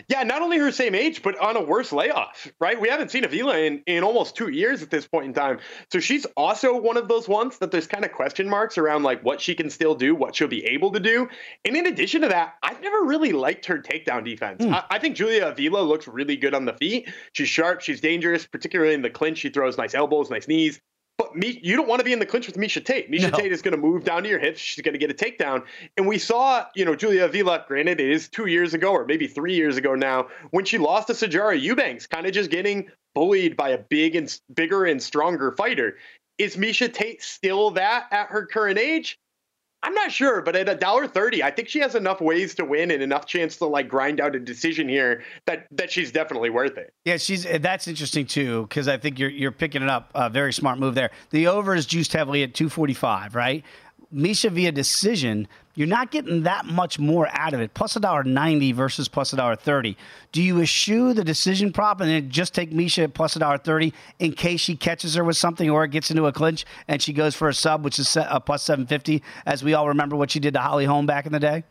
Yeah, 0.08 0.24
not 0.24 0.42
only 0.42 0.58
her 0.58 0.72
same 0.72 0.94
age, 0.94 1.22
but 1.22 1.38
on 1.38 1.56
a 1.56 1.62
worse 1.62 1.92
layoff, 1.92 2.50
right? 2.60 2.80
We 2.80 2.88
haven't 2.88 3.10
seen 3.10 3.24
Avila 3.24 3.58
in, 3.58 3.82
in 3.86 4.02
almost 4.02 4.34
two 4.34 4.48
years 4.48 4.82
at 4.82 4.90
this 4.90 5.06
point 5.06 5.26
in 5.26 5.34
time. 5.34 5.60
So 5.92 6.00
she's 6.00 6.26
also 6.36 6.76
one 6.80 6.96
of 6.96 7.06
those 7.06 7.28
ones 7.28 7.58
that 7.58 7.70
there's 7.70 7.86
kind 7.86 8.04
of 8.04 8.12
question 8.12 8.48
marks 8.48 8.76
around 8.76 9.04
like 9.04 9.22
what 9.24 9.40
she 9.40 9.54
can 9.54 9.70
still 9.70 9.94
do, 9.94 10.14
what 10.14 10.34
she'll 10.34 10.48
be 10.48 10.64
able 10.64 10.92
to 10.92 11.00
do. 11.00 11.28
And 11.64 11.76
in 11.76 11.86
addition 11.86 12.22
to 12.22 12.28
that, 12.28 12.54
I've 12.62 12.80
never 12.80 13.04
really 13.04 13.32
liked 13.32 13.66
her 13.66 13.78
takedown 13.78 14.24
defense. 14.24 14.64
Hmm. 14.64 14.74
I, 14.74 14.84
I 14.90 14.98
think 14.98 15.16
Julia 15.16 15.46
Avila 15.46 15.80
looks 15.80 16.08
really 16.08 16.36
good 16.36 16.54
on 16.54 16.64
the 16.64 16.74
feet. 16.74 17.08
She's 17.32 17.48
sharp, 17.48 17.80
she's 17.80 18.00
dangerous, 18.00 18.46
particularly 18.46 18.94
in 18.94 19.02
the 19.02 19.10
clinch. 19.10 19.38
She 19.38 19.50
throws 19.50 19.78
nice 19.78 19.94
elbows, 19.94 20.30
nice 20.30 20.48
knees. 20.48 20.80
Me, 21.34 21.58
you 21.62 21.76
don't 21.76 21.88
want 21.88 22.00
to 22.00 22.04
be 22.04 22.12
in 22.12 22.18
the 22.18 22.26
clinch 22.26 22.46
with 22.46 22.56
Miesha 22.56 22.84
Tate. 22.84 23.10
Miesha 23.10 23.30
No. 23.30 23.38
Tate 23.38 23.52
is 23.52 23.62
going 23.62 23.74
to 23.74 23.80
move 23.80 24.04
down 24.04 24.22
to 24.22 24.28
your 24.28 24.38
hips. 24.38 24.60
She's 24.60 24.82
going 24.82 24.92
to 24.92 24.98
get 24.98 25.10
a 25.10 25.14
takedown. 25.14 25.64
And 25.96 26.06
we 26.06 26.18
saw, 26.18 26.66
you 26.74 26.84
know, 26.84 26.94
Julia 26.94 27.24
Avila, 27.24 27.64
granted, 27.66 28.00
it 28.00 28.10
is 28.10 28.28
two 28.28 28.46
years 28.46 28.74
ago 28.74 28.92
or 28.92 29.04
maybe 29.04 29.26
three 29.26 29.54
years 29.54 29.76
ago 29.76 29.94
now, 29.94 30.28
when 30.50 30.64
she 30.64 30.78
lost 30.78 31.08
to 31.08 31.12
Sijara 31.14 31.60
Eubanks, 31.60 32.06
kind 32.06 32.26
of 32.26 32.32
just 32.32 32.50
getting 32.50 32.90
bullied 33.14 33.56
by 33.56 33.70
a 33.70 33.78
big 33.78 34.16
and 34.16 34.38
bigger 34.52 34.84
and 34.84 35.02
stronger 35.02 35.52
fighter. 35.52 35.96
Is 36.38 36.56
Miesha 36.56 36.92
Tate 36.92 37.22
still 37.22 37.72
that 37.72 38.06
at 38.10 38.28
her 38.28 38.46
current 38.46 38.78
age? 38.78 39.18
I'm 39.84 39.92
not 39.92 40.10
sure, 40.10 40.40
but 40.40 40.56
at 40.56 40.66
a 40.66 40.74
dollar 40.74 41.06
thirty, 41.06 41.42
I 41.42 41.50
think 41.50 41.68
she 41.68 41.78
has 41.80 41.94
enough 41.94 42.20
ways 42.20 42.54
to 42.54 42.64
win 42.64 42.90
and 42.90 43.02
enough 43.02 43.26
chance 43.26 43.58
to 43.58 43.66
like 43.66 43.86
grind 43.86 44.18
out 44.18 44.34
a 44.34 44.40
decision 44.40 44.88
here 44.88 45.22
that 45.46 45.66
that 45.72 45.92
she's 45.92 46.10
definitely 46.10 46.48
worth 46.48 46.78
it. 46.78 46.94
Yeah, 47.04 47.18
she's 47.18 47.44
eh, 47.44 47.58
that's 47.58 47.86
interesting 47.86 48.24
too 48.24 48.62
because 48.62 48.88
I 48.88 48.96
think 48.96 49.18
you're 49.18 49.28
you're 49.28 49.52
picking 49.52 49.82
it 49.82 49.90
up. 49.90 50.10
A 50.14 50.30
very 50.30 50.54
smart 50.54 50.78
move 50.78 50.94
there. 50.94 51.10
The 51.30 51.48
over 51.48 51.74
is 51.74 51.84
juiced 51.84 52.14
heavily 52.14 52.42
at 52.42 52.54
245, 52.54 53.34
right? 53.34 53.62
Miesha 54.14 54.50
via 54.50 54.70
decision, 54.70 55.48
you're 55.74 55.88
not 55.88 56.12
getting 56.12 56.44
that 56.44 56.66
much 56.66 56.98
more 56.98 57.28
out 57.32 57.52
of 57.52 57.60
it. 57.60 57.74
Plus 57.74 57.96
a 57.96 58.00
dollar 58.00 58.22
ninety 58.22 58.72
versus 58.72 59.08
plus 59.08 59.32
a 59.32 59.36
dollar 59.36 59.56
thirty. 59.56 59.96
Do 60.30 60.40
you 60.40 60.60
eschew 60.60 61.12
the 61.12 61.24
decision 61.24 61.72
prop 61.72 62.00
and 62.00 62.08
then 62.08 62.30
just 62.30 62.54
take 62.54 62.70
Miesha 62.70 63.04
at 63.04 63.14
plus 63.14 63.34
a 63.34 63.40
dollar 63.40 63.58
thirty 63.58 63.92
in 64.20 64.32
case 64.32 64.60
she 64.60 64.76
catches 64.76 65.14
her 65.14 65.24
with 65.24 65.36
something 65.36 65.68
or 65.68 65.84
it 65.84 65.90
gets 65.90 66.10
into 66.10 66.26
a 66.26 66.32
clinch 66.32 66.64
and 66.86 67.02
she 67.02 67.12
goes 67.12 67.34
for 67.34 67.48
a 67.48 67.54
sub, 67.54 67.84
which 67.84 67.98
is 67.98 68.16
a 68.16 68.32
uh, 68.32 68.38
plus 68.38 68.62
seven 68.62 68.86
fifty, 68.86 69.22
as 69.46 69.64
we 69.64 69.74
all 69.74 69.88
remember 69.88 70.14
what 70.14 70.30
she 70.30 70.38
did 70.38 70.54
to 70.54 70.60
Holly 70.60 70.84
Holm 70.84 71.06
back 71.06 71.26
in 71.26 71.32
the 71.32 71.40
day? 71.40 71.64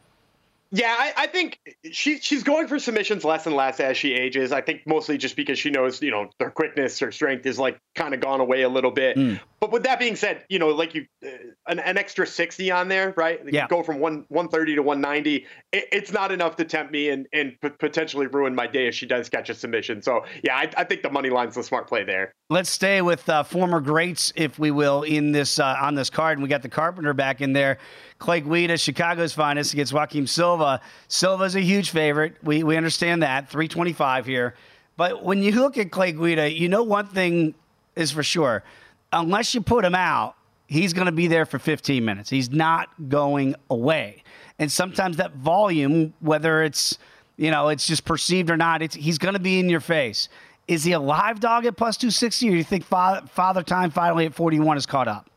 Yeah, 0.76 0.95
I, 0.97 1.13
I, 1.15 1.28
think 1.28 1.59
she 1.91 2.17
she's 2.17 2.41
going 2.41 2.67
for 2.67 2.80
submissions 2.80 3.24
less 3.24 3.45
and 3.45 3.55
less 3.55 3.80
as 3.80 3.95
she 3.95 4.15
ages. 4.15 4.51
I 4.51 4.61
think 4.61 4.82
mostly 4.88 5.19
just 5.19 5.36
because 5.36 5.59
she 5.59 5.69
knows, 5.69 6.01
you 6.01 6.09
know, 6.09 6.32
her 6.39 6.49
quickness, 6.49 6.97
her 6.97 7.11
strength 7.11 7.45
is 7.45 7.59
like 7.59 7.80
kind 7.93 8.15
of 8.15 8.21
gone 8.21 8.39
away 8.39 8.63
a 8.63 8.69
little 8.69 8.89
bit. 8.89 9.15
Mm. 9.15 9.39
But 9.59 9.71
with 9.71 9.84
that 9.84 9.99
being 9.99 10.15
said, 10.15 10.43
you 10.49 10.57
know, 10.57 10.69
like 10.69 10.95
you, 10.95 11.05
uh, 11.24 11.30
an, 11.67 11.78
an, 11.78 11.99
extra 11.99 12.26
sixty 12.26 12.71
on 12.71 12.88
there, 12.88 13.13
right? 13.15 13.39
Yeah. 13.51 13.67
go 13.67 13.84
from 13.84 13.99
one 13.99 14.26
one 14.30 14.49
thirty 14.49 14.74
to 14.74 14.82
one 14.82 14.99
ninety. 14.99 15.45
It, 15.71 15.86
it's 15.91 16.11
not 16.11 16.32
enough 16.32 16.55
to 16.55 16.65
tempt 16.65 16.91
me 16.91 17.09
and 17.09 17.28
and 17.32 17.53
p- 17.61 17.69
potentially 17.69 18.26
ruin 18.26 18.55
my 18.55 18.65
day 18.65 18.88
if 18.88 18.95
she 18.95 19.05
does 19.05 19.30
catch 19.30 19.51
a 19.51 19.53
submission. 19.53 20.01
So 20.01 20.26
yeah, 20.43 20.57
I, 20.57 20.71
I 20.76 20.84
think 20.86 21.03
the 21.03 21.11
money 21.11 21.30
line's 21.30 21.53
the 21.53 21.63
smart 21.63 21.88
play 21.88 22.03
there. 22.03 22.34
Let's 22.49 22.71
stay 22.71 23.03
with 23.03 23.30
uh, 23.30 23.43
former 23.43 23.80
greats, 23.80 24.34
if 24.36 24.57
we 24.57 24.71
will, 24.71 25.03
in 25.03 25.34
this 25.34 25.59
uh, 25.59 25.78
on 25.80 25.93
this 25.93 26.09
card. 26.09 26.39
And 26.39 26.43
we 26.43 26.49
got 26.49 26.63
the 26.63 26.69
Carpenter 26.69 27.13
back 27.13 27.41
in 27.41 27.53
there. 27.53 27.78
Clay 28.24 28.39
Guida, 28.39 28.78
Chicago's 28.78 29.34
finest 29.34 29.74
against 29.74 29.91
Joaquim 29.91 30.28
Silva. 30.28 30.80
Silva's 31.09 31.57
a 31.57 31.59
huge 31.59 31.89
favorite. 31.89 32.38
We, 32.41 32.63
we 32.63 32.78
understand 32.78 33.21
that. 33.21 33.49
325 33.49 34.26
here. 34.26 34.55
But 34.95 35.26
when 35.26 35.43
you 35.43 35.51
look 35.51 35.78
at 35.78 35.91
Clay 35.91 36.13
Guida, 36.13 36.49
you 36.49 36.69
know 36.69 36.84
one 36.84 37.07
thing 37.07 37.53
is 37.97 38.11
for 38.11 38.24
sure. 38.24 38.63
Unless 39.11 39.53
you 39.53 39.59
put 39.59 39.84
him 39.84 39.93
out, 39.93 40.38
he's 40.67 40.93
going 40.93 41.07
to 41.07 41.11
be 41.11 41.28
there 41.28 41.45
for 41.45 41.59
15 41.59 42.05
minutes. 42.05 42.30
He's 42.30 42.49
not 42.49 42.88
going 43.09 43.55
away. 43.69 44.24
And 44.57 44.71
sometimes 44.71 45.17
that 45.17 45.34
volume, 45.34 46.13
whether 46.21 46.63
it's, 46.63 46.97
you 47.36 47.51
know, 47.51 47.67
it's 47.67 47.86
just 47.86 48.05
perceived 48.05 48.49
or 48.49 48.55
not, 48.55 48.82
it's, 48.82 48.95
he's 48.95 49.17
going 49.17 49.34
to 49.34 49.39
be 49.41 49.59
in 49.59 49.67
your 49.67 49.82
face. 49.82 50.30
Is 50.69 50.86
he 50.86 50.93
a 50.93 50.99
live 50.99 51.41
dog 51.41 51.65
at 51.65 51.76
plus 51.76 51.97
260 51.97 52.47
or 52.47 52.51
do 52.51 52.57
you 52.57 52.63
think 52.63 52.86
father, 52.86 53.28
father 53.28 53.63
time 53.63 53.91
finally 53.91 54.26
at 54.28 54.34
41 54.34 54.78
is 54.78 54.86
caught 54.86 55.09
up? 55.09 55.30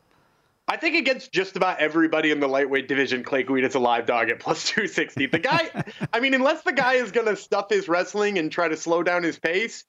I 0.68 0.76
think 0.76 0.96
against 0.96 1.32
just 1.32 1.54
about 1.56 1.78
everybody 1.78 2.32
in 2.32 2.40
the 2.40 2.48
lightweight 2.48 2.88
division, 2.88 3.22
Clay 3.22 3.44
Guida's 3.44 3.76
a 3.76 3.78
live 3.78 4.06
dog 4.06 4.30
at 4.30 4.40
plus 4.40 4.64
260. 4.68 5.26
The 5.26 5.38
guy, 5.38 5.84
I 6.12 6.20
mean, 6.20 6.34
unless 6.34 6.62
the 6.62 6.72
guy 6.72 6.94
is 6.94 7.12
going 7.12 7.26
to 7.26 7.36
stuff 7.36 7.66
his 7.70 7.88
wrestling 7.88 8.38
and 8.38 8.50
try 8.50 8.68
to 8.68 8.76
slow 8.76 9.02
down 9.02 9.22
his 9.22 9.38
pace, 9.38 9.84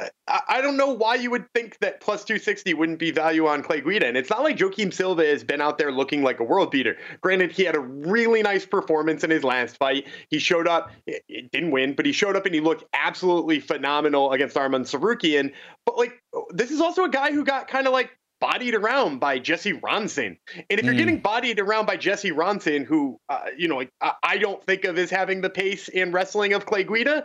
uh, 0.00 0.06
I, 0.28 0.40
I, 0.48 0.60
don't 0.60 0.76
know 0.76 0.92
why 0.92 1.16
you 1.16 1.32
would 1.32 1.52
think 1.52 1.78
that 1.80 2.00
plus 2.00 2.24
260 2.24 2.74
wouldn't 2.74 3.00
be 3.00 3.10
value 3.10 3.48
on 3.48 3.64
Clay 3.64 3.80
Guida. 3.80 4.06
And 4.06 4.16
it's 4.16 4.30
not 4.30 4.44
like 4.44 4.58
Joaquim 4.58 4.92
Silva 4.92 5.26
has 5.26 5.42
been 5.42 5.60
out 5.60 5.78
there 5.78 5.90
looking 5.90 6.22
like 6.22 6.38
a 6.38 6.44
world 6.44 6.70
beater. 6.70 6.96
Granted, 7.20 7.50
he 7.50 7.64
had 7.64 7.74
a 7.74 7.80
really 7.80 8.42
nice 8.42 8.64
performance 8.64 9.24
in 9.24 9.30
his 9.30 9.42
last 9.42 9.78
fight. 9.78 10.06
He 10.28 10.38
showed 10.38 10.68
up, 10.68 10.92
it 11.06 11.50
didn't 11.50 11.72
win, 11.72 11.94
but 11.94 12.06
he 12.06 12.12
showed 12.12 12.36
up 12.36 12.46
and 12.46 12.54
he 12.54 12.60
looked 12.60 12.84
absolutely 12.94 13.58
phenomenal 13.58 14.30
against 14.30 14.54
Arman 14.54 14.82
Tsarukyan. 14.82 15.52
But 15.84 15.98
like, 15.98 16.22
this 16.50 16.70
is 16.70 16.80
also 16.80 17.02
a 17.02 17.10
guy 17.10 17.32
who 17.32 17.44
got 17.44 17.66
kind 17.66 17.88
of 17.88 17.92
like 17.92 18.10
bodied 18.40 18.74
around 18.74 19.18
by 19.18 19.38
Jesse 19.38 19.74
Ronson. 19.74 20.38
And 20.56 20.78
if 20.78 20.84
you're 20.84 20.94
mm. 20.94 20.98
getting 20.98 21.20
bodied 21.20 21.60
around 21.60 21.86
by 21.86 21.96
Jesse 21.96 22.32
Ronson, 22.32 22.84
who, 22.84 23.18
uh, 23.28 23.46
you 23.56 23.68
know, 23.68 23.82
I, 24.00 24.12
I, 24.22 24.38
don't 24.38 24.64
think 24.64 24.84
of 24.84 24.98
as 24.98 25.10
having 25.10 25.40
the 25.40 25.50
pace 25.50 25.88
and 25.88 26.12
wrestling 26.12 26.54
of 26.54 26.66
Clay 26.66 26.84
Guida, 26.84 27.24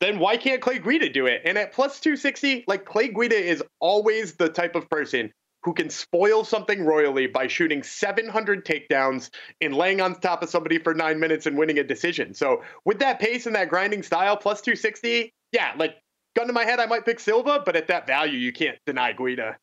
then 0.00 0.18
why 0.18 0.36
can't 0.36 0.60
Clay 0.60 0.78
Guida 0.78 1.08
do 1.08 1.26
it? 1.26 1.42
And 1.44 1.58
at 1.58 1.72
plus 1.72 2.00
260, 2.00 2.64
like 2.66 2.84
Clay 2.84 3.08
Guida 3.08 3.36
is 3.36 3.62
always 3.80 4.34
the 4.34 4.48
type 4.48 4.74
of 4.74 4.88
person 4.88 5.32
who 5.64 5.72
can 5.72 5.90
spoil 5.90 6.44
something 6.44 6.84
royally 6.84 7.26
by 7.26 7.46
shooting 7.46 7.82
700 7.82 8.64
takedowns 8.64 9.30
and 9.60 9.74
laying 9.74 10.00
on 10.00 10.18
top 10.18 10.42
of 10.42 10.50
somebody 10.50 10.78
for 10.78 10.92
nine 10.92 11.20
minutes 11.20 11.46
and 11.46 11.56
winning 11.56 11.78
a 11.78 11.84
decision. 11.84 12.34
So 12.34 12.62
with 12.84 12.98
that 12.98 13.20
pace 13.20 13.46
and 13.46 13.54
that 13.54 13.68
grinding 13.68 14.02
style, 14.02 14.36
plus 14.36 14.60
260, 14.60 15.32
yeah, 15.52 15.72
like 15.76 15.96
gun 16.34 16.48
to 16.48 16.52
my 16.52 16.64
head, 16.64 16.80
I 16.80 16.86
might 16.86 17.04
pick 17.04 17.20
Silva, 17.20 17.62
but 17.64 17.76
at 17.76 17.86
that 17.88 18.06
value, 18.06 18.38
you 18.38 18.52
can't 18.52 18.78
deny 18.86 19.12
Guida. 19.12 19.56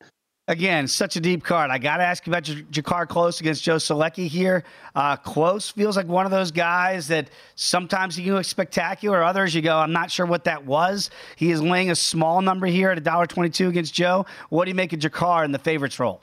Again, 0.50 0.88
such 0.88 1.14
a 1.14 1.20
deep 1.20 1.44
card. 1.44 1.70
I 1.70 1.78
got 1.78 1.98
to 1.98 2.02
ask 2.02 2.26
you 2.26 2.32
about 2.32 2.42
Drakkar 2.42 3.06
Klose 3.06 3.40
against 3.40 3.62
Joe 3.62 3.76
Solecki 3.76 4.26
here. 4.26 4.64
Uh, 4.96 5.16
Klose 5.16 5.72
feels 5.72 5.96
like 5.96 6.08
one 6.08 6.24
of 6.26 6.32
those 6.32 6.50
guys 6.50 7.06
that 7.06 7.30
sometimes 7.54 8.16
he 8.16 8.24
can 8.24 8.34
look 8.34 8.44
spectacular. 8.44 9.22
Others, 9.22 9.54
you 9.54 9.62
go, 9.62 9.78
I'm 9.78 9.92
not 9.92 10.10
sure 10.10 10.26
what 10.26 10.42
that 10.44 10.66
was. 10.66 11.10
He 11.36 11.52
is 11.52 11.62
laying 11.62 11.92
a 11.92 11.94
small 11.94 12.42
number 12.42 12.66
here 12.66 12.90
at 12.90 13.00
$1.22 13.00 13.68
against 13.68 13.94
Joe. 13.94 14.26
What 14.48 14.64
do 14.64 14.72
you 14.72 14.74
make 14.74 14.92
of 14.92 14.98
Drakkar 14.98 15.44
in 15.44 15.52
the 15.52 15.60
favorites 15.60 16.00
role? 16.00 16.20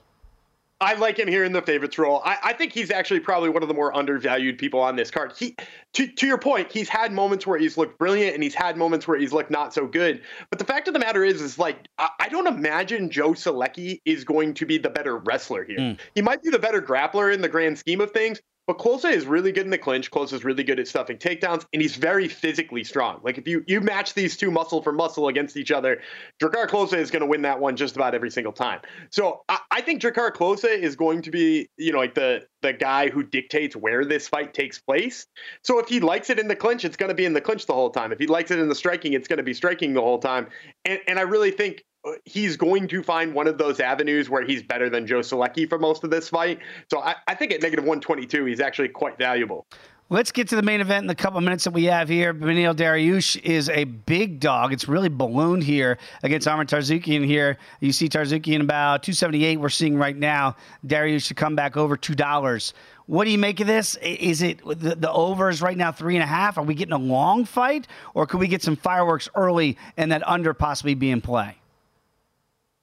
I 0.79 0.93
like 0.93 1.17
him 1.17 1.27
here 1.27 1.43
in 1.43 1.53
the 1.53 1.61
favorites 1.61 1.97
role. 1.97 2.21
I, 2.23 2.37
I, 2.43 2.53
think 2.53 2.71
he's 2.71 2.91
actually 2.91 3.19
probably 3.19 3.49
one 3.49 3.63
of 3.63 3.67
the 3.67 3.73
more 3.73 3.95
undervalued 3.95 4.59
people 4.59 4.79
on 4.79 4.95
this 4.95 5.09
card. 5.09 5.33
He, 5.35 5.55
to, 5.93 6.07
to 6.07 6.27
your 6.27 6.37
point, 6.37 6.71
he's 6.71 6.87
had 6.87 7.11
moments 7.11 7.47
where 7.47 7.57
he's 7.57 7.77
looked 7.77 7.97
brilliant 7.97 8.35
and 8.35 8.43
he's 8.43 8.53
had 8.53 8.77
moments 8.77 9.07
where 9.07 9.17
he's 9.17 9.33
looked 9.33 9.49
not 9.49 9.73
so 9.73 9.87
good. 9.87 10.21
But 10.51 10.59
the 10.59 10.65
fact 10.65 10.87
of 10.87 10.93
the 10.93 10.99
matter 10.99 11.23
is, 11.23 11.41
is 11.41 11.57
like 11.57 11.87
I, 11.97 12.09
I 12.19 12.29
don't 12.29 12.45
imagine 12.45 13.09
Joe 13.09 13.31
Solecki 13.31 14.01
is 14.05 14.23
going 14.23 14.53
to 14.55 14.65
be 14.65 14.77
the 14.77 14.89
better 14.89 15.17
wrestler 15.17 15.63
here. 15.63 15.79
Mm. 15.79 15.99
He 16.13 16.21
might 16.21 16.43
be 16.43 16.51
the 16.51 16.59
better 16.59 16.81
grappler 16.81 17.33
in 17.33 17.41
the 17.41 17.49
grand 17.49 17.79
scheme 17.79 17.99
of 17.99 18.11
things, 18.11 18.39
but 18.67 18.77
Klose 18.77 19.09
is 19.09 19.25
really 19.25 19.53
good 19.53 19.63
in 19.63 19.71
the 19.71 19.77
clinch. 19.77 20.11
Klose 20.11 20.33
is 20.33 20.43
really 20.43 20.63
good 20.63 20.79
at 20.79 20.87
stuffing 20.87 21.17
takedowns, 21.17 21.65
and 21.71 21.81
he's 21.81 21.95
very 21.95 22.27
physically 22.27 22.83
strong. 22.83 23.21
Like 23.23 23.37
if 23.37 23.47
you 23.47 23.63
you 23.65 23.79
match 23.79 24.13
these 24.13 24.35
two 24.35 24.51
muscle 24.51 24.81
for 24.81 24.91
muscle 24.91 25.29
against 25.29 25.55
each 25.55 25.71
other, 25.71 26.01
Drakkar 26.41 26.67
Klose 26.67 26.93
is 26.93 27.09
going 27.09 27.21
to 27.21 27.25
win 27.25 27.41
that 27.43 27.59
one 27.59 27.77
just 27.77 27.95
about 27.95 28.13
every 28.13 28.29
single 28.29 28.51
time. 28.51 28.81
So 29.09 29.43
I, 29.47 29.59
I 29.71 29.81
think 29.81 30.01
Drakkar 30.01 30.33
Klose 30.33 30.65
is 30.65 30.97
going 30.97 31.21
to 31.23 31.31
be, 31.31 31.69
you 31.77 31.93
know, 31.93 31.99
like 31.99 32.13
the 32.13 32.45
the 32.61 32.73
guy 32.73 33.09
who 33.09 33.23
dictates 33.23 33.75
where 33.75 34.03
this 34.03 34.27
fight 34.27 34.53
takes 34.53 34.79
place. 34.79 35.27
So 35.63 35.79
if 35.79 35.87
he 35.87 35.99
likes 36.01 36.29
it 36.29 36.37
in 36.37 36.47
the 36.47 36.55
clinch, 36.55 36.83
it's 36.83 36.97
going 36.97 37.09
to 37.09 37.15
be 37.15 37.25
in 37.25 37.33
the 37.33 37.41
clinch 37.41 37.67
the 37.67 37.73
whole 37.73 37.91
time. 37.91 38.11
If 38.11 38.19
he 38.19 38.27
likes 38.27 38.51
it 38.51 38.59
in 38.59 38.67
the 38.67 38.75
striking, 38.75 39.13
it's 39.13 39.27
going 39.27 39.37
to 39.37 39.43
be 39.43 39.53
striking 39.53 39.93
the 39.93 40.01
whole 40.01 40.19
time. 40.19 40.47
And, 40.83 40.99
and 41.07 41.19
I 41.19 41.21
really 41.21 41.51
think 41.51 41.85
he's 42.25 42.57
going 42.57 42.87
to 42.89 43.03
find 43.03 43.33
one 43.33 43.47
of 43.47 43.57
those 43.57 43.79
avenues 43.79 44.29
where 44.29 44.45
he's 44.45 44.63
better 44.63 44.89
than 44.89 45.07
Joe 45.07 45.19
Solecki 45.19 45.67
for 45.67 45.79
most 45.79 46.03
of 46.03 46.09
this 46.09 46.29
fight. 46.29 46.59
So 46.89 46.99
I, 46.99 47.15
I 47.27 47.35
think 47.35 47.51
at 47.51 47.61
negative 47.61 47.85
122, 47.85 48.45
he's 48.45 48.59
actually 48.59 48.89
quite 48.89 49.17
valuable. 49.17 49.65
Let's 50.09 50.31
get 50.31 50.47
to 50.49 50.55
the 50.55 50.61
main 50.61 50.79
event 50.79 51.03
in 51.03 51.07
the 51.07 51.15
couple 51.15 51.41
minutes 51.41 51.65
that 51.65 51.71
we 51.71 51.83
have 51.85 52.07
here. 52.07 52.33
Beneil 52.33 52.73
Dariush 52.73 53.41
is 53.41 53.67
a 53.67 53.83
big 53.83 54.39
dog. 54.39 54.71
It's 54.71 54.87
really 54.87 55.09
ballooned 55.09 55.63
here 55.63 55.97
against 56.23 56.47
Arman 56.47 56.65
Tsarukyan 56.65 57.25
here. 57.25 57.57
You 57.81 57.91
see 57.91 58.07
Tsarukyan 58.07 58.61
about 58.61 59.03
278 59.03 59.57
we're 59.57 59.67
seeing 59.67 59.97
right 59.97 60.15
now. 60.15 60.55
Dariush 60.85 61.27
to 61.27 61.33
come 61.33 61.57
back 61.57 61.75
over 61.75 61.97
$2. 61.97 62.73
What 63.07 63.25
do 63.25 63.31
you 63.31 63.37
make 63.37 63.59
of 63.59 63.67
this? 63.67 63.97
Is 63.97 64.41
it 64.41 64.59
the, 64.65 64.95
the 64.95 65.11
over 65.11 65.49
is 65.49 65.61
right 65.61 65.75
now 65.75 65.91
three 65.91 66.15
and 66.15 66.23
a 66.23 66.27
half? 66.27 66.57
Are 66.57 66.63
we 66.63 66.73
getting 66.73 66.93
a 66.93 66.97
long 66.97 67.43
fight, 67.43 67.87
or 68.13 68.25
could 68.25 68.39
we 68.39 68.47
get 68.47 68.63
some 68.63 68.77
fireworks 68.77 69.27
early 69.35 69.77
and 69.97 70.13
that 70.13 70.25
under 70.25 70.53
possibly 70.53 70.93
be 70.93 71.11
in 71.11 71.19
play? 71.19 71.57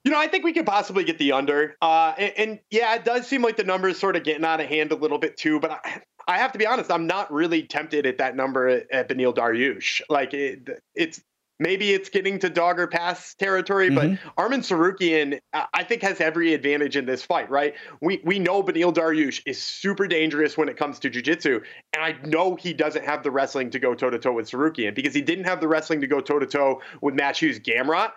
You 0.05 0.11
know, 0.11 0.19
I 0.19 0.27
think 0.27 0.45
we 0.45 0.53
could 0.53 0.67
possibly 0.67 1.03
get 1.03 1.19
the 1.19 1.33
under. 1.33 1.77
Uh, 1.81 2.13
and, 2.19 2.33
and, 2.37 2.61
yeah, 2.71 2.95
it 2.95 3.05
does 3.05 3.27
seem 3.27 3.43
like 3.43 3.57
the 3.57 3.65
number 3.65 3.89
is 3.89 3.99
sort 3.99 4.17
of 4.17 4.25
getting 4.25 4.45
out 4.45 4.61
of 4.61 4.67
hand 4.69 4.93
a 4.93 4.97
little 4.97 5.19
bit 5.19 5.37
too. 5.37 5.59
But 5.59 5.71
I, 5.73 6.03
I 6.29 6.39
have 6.39 6.53
to 6.53 6.59
be 6.59 6.67
honest, 6.67 6.93
I'm 6.93 7.07
not 7.07 7.33
really 7.33 7.63
tempted 7.63 8.05
at 8.07 8.19
that 8.19 8.37
number 8.37 8.69
at, 8.69 8.91
at 8.93 9.09
Beneil 9.09 9.35
Dariush. 9.35 10.03
Like 10.11 10.35
it, 10.35 10.69
it's 10.95 11.23
maybe 11.59 11.93
it's 11.93 12.09
getting 12.09 12.39
to 12.41 12.51
dog 12.51 12.79
or 12.79 12.87
pass 12.87 13.35
territory, 13.35 13.91
mm-hmm. 13.91 14.17
but 14.37 14.43
Arman 14.43 14.59
Tsarukyan, 14.59 15.39
I 15.53 15.85
think, 15.85 16.03
has 16.03 16.21
every 16.21 16.53
advantage 16.55 16.97
in 16.97 17.07
this 17.07 17.23
fight, 17.23 17.49
right? 17.51 17.75
We 18.01 18.21
we 18.25 18.39
know 18.39 18.63
Beneil 18.63 18.93
Dariush 18.93 19.43
is 19.47 19.63
super 19.63 20.07
dangerous 20.07 20.57
when 20.57 20.69
it 20.69 20.77
comes 20.77 20.99
to 21.01 21.11
jiu-jitsu, 21.11 21.61
and 21.93 22.03
I 22.03 22.17
know 22.27 22.57
he 22.57 22.73
doesn't 22.73 23.05
have 23.05 23.23
the 23.23 23.31
wrestling 23.31 23.71
to 23.71 23.79
go 23.79 23.95
toe-to-toe 23.95 24.33
with 24.33 24.51
Tsarukyan 24.51 24.95
because 24.95 25.15
he 25.15 25.23
didn't 25.23 25.45
have 25.45 25.61
the 25.61 25.69
wrestling 25.69 26.01
to 26.01 26.07
go 26.07 26.21
toe-to-toe 26.21 26.81
with 27.01 27.15
Mateusz 27.15 27.63
Gamrot. 27.63 28.11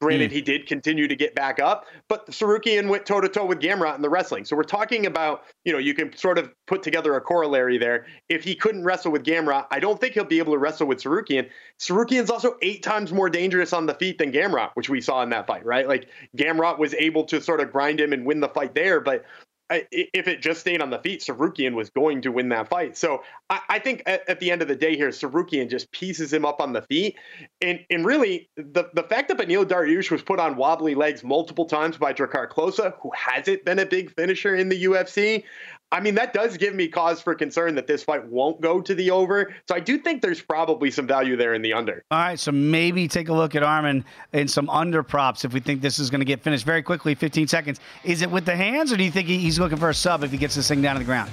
Granted, 0.00 0.30
mm. 0.30 0.34
he 0.34 0.40
did 0.40 0.66
continue 0.66 1.06
to 1.06 1.14
get 1.14 1.34
back 1.34 1.60
up, 1.60 1.84
but 2.08 2.26
Tsarukyan 2.26 2.88
went 2.88 3.04
toe 3.04 3.20
to 3.20 3.28
toe 3.28 3.44
with 3.44 3.60
Gamrot 3.60 3.96
in 3.96 4.02
the 4.02 4.08
wrestling. 4.08 4.46
So 4.46 4.56
we're 4.56 4.62
talking 4.62 5.04
about, 5.04 5.44
you 5.64 5.72
know, 5.74 5.78
you 5.78 5.92
can 5.92 6.16
sort 6.16 6.38
of 6.38 6.50
put 6.66 6.82
together 6.82 7.14
a 7.16 7.20
corollary 7.20 7.76
there. 7.76 8.06
If 8.30 8.42
he 8.42 8.54
couldn't 8.54 8.82
wrestle 8.82 9.12
with 9.12 9.24
Gamrot, 9.24 9.66
I 9.70 9.78
don't 9.78 10.00
think 10.00 10.14
he'll 10.14 10.24
be 10.24 10.38
able 10.38 10.54
to 10.54 10.58
wrestle 10.58 10.86
with 10.86 11.02
Tsarukyan. 11.02 11.50
Tsarukyan's 11.78 12.30
also 12.30 12.56
eight 12.62 12.82
times 12.82 13.12
more 13.12 13.28
dangerous 13.28 13.74
on 13.74 13.84
the 13.84 13.94
feet 13.94 14.16
than 14.16 14.32
Gamrot, 14.32 14.70
which 14.72 14.88
we 14.88 15.02
saw 15.02 15.22
in 15.22 15.28
that 15.30 15.46
fight, 15.46 15.66
right? 15.66 15.86
Like 15.86 16.08
Gamrot 16.34 16.78
was 16.78 16.94
able 16.94 17.24
to 17.24 17.40
sort 17.42 17.60
of 17.60 17.70
grind 17.70 18.00
him 18.00 18.14
and 18.14 18.24
win 18.24 18.40
the 18.40 18.48
fight 18.48 18.74
there, 18.74 19.00
but 19.00 19.26
if 19.70 20.26
it 20.26 20.42
just 20.42 20.60
stayed 20.60 20.82
on 20.82 20.90
the 20.90 20.98
feet, 20.98 21.20
Tsarukyan 21.20 21.74
was 21.74 21.90
going 21.90 22.22
to 22.22 22.32
win 22.32 22.48
that 22.48 22.68
fight. 22.68 22.96
So 22.96 23.22
I, 23.48 23.60
I 23.68 23.78
think 23.78 24.02
at, 24.06 24.28
at, 24.28 24.40
the 24.40 24.50
end 24.50 24.62
of 24.62 24.68
the 24.68 24.74
day 24.74 24.96
here, 24.96 25.10
Tsarukyan 25.10 25.70
just 25.70 25.90
pieces 25.92 26.32
him 26.32 26.44
up 26.44 26.60
on 26.60 26.72
the 26.72 26.82
feet. 26.82 27.16
And 27.62 27.80
and 27.88 28.04
really, 28.04 28.48
the, 28.56 28.90
the 28.94 29.04
fact 29.04 29.28
that 29.28 29.38
Beneil 29.38 29.64
Dariush 29.64 30.10
was 30.10 30.22
put 30.22 30.40
on 30.40 30.56
wobbly 30.56 30.94
legs 30.94 31.22
multiple 31.22 31.66
times 31.66 31.96
by 31.96 32.12
Drakkar 32.12 32.48
Klose, 32.48 32.92
who 33.00 33.10
hasn't 33.14 33.64
been 33.64 33.78
a 33.78 33.86
big 33.86 34.14
finisher 34.14 34.54
in 34.54 34.68
the 34.68 34.84
UFC, 34.84 35.44
I 35.92 35.98
mean, 35.98 36.14
that 36.14 36.32
does 36.32 36.56
give 36.56 36.74
me 36.74 36.86
cause 36.86 37.20
for 37.20 37.34
concern 37.34 37.74
that 37.74 37.88
this 37.88 38.04
fight 38.04 38.24
won't 38.26 38.60
go 38.60 38.80
to 38.80 38.94
the 38.94 39.10
over. 39.10 39.52
So 39.66 39.74
I 39.74 39.80
do 39.80 39.98
think 39.98 40.22
there's 40.22 40.40
probably 40.40 40.90
some 40.90 41.06
value 41.06 41.36
there 41.36 41.54
in 41.54 41.62
the 41.62 41.72
under. 41.72 42.04
All 42.12 42.18
right, 42.18 42.38
so 42.38 42.52
maybe 42.52 43.08
take 43.08 43.28
a 43.28 43.32
look 43.32 43.56
at 43.56 43.64
Arman 43.64 44.04
in 44.32 44.46
some 44.46 44.70
under 44.70 45.02
props 45.02 45.44
if 45.44 45.52
we 45.52 45.58
think 45.58 45.80
this 45.80 45.98
is 45.98 46.08
going 46.08 46.20
to 46.20 46.24
get 46.24 46.42
finished 46.42 46.64
very 46.64 46.82
quickly, 46.82 47.16
15 47.16 47.48
seconds. 47.48 47.80
Is 48.04 48.22
it 48.22 48.30
with 48.30 48.44
the 48.44 48.54
hands, 48.54 48.92
or 48.92 48.96
do 48.96 49.02
you 49.02 49.10
think 49.10 49.26
he's 49.26 49.58
looking 49.58 49.78
for 49.78 49.90
a 49.90 49.94
sub 49.94 50.22
if 50.22 50.30
he 50.30 50.38
gets 50.38 50.54
this 50.54 50.68
thing 50.68 50.80
down 50.80 50.94
to 50.94 51.00
the 51.00 51.04
ground? 51.04 51.30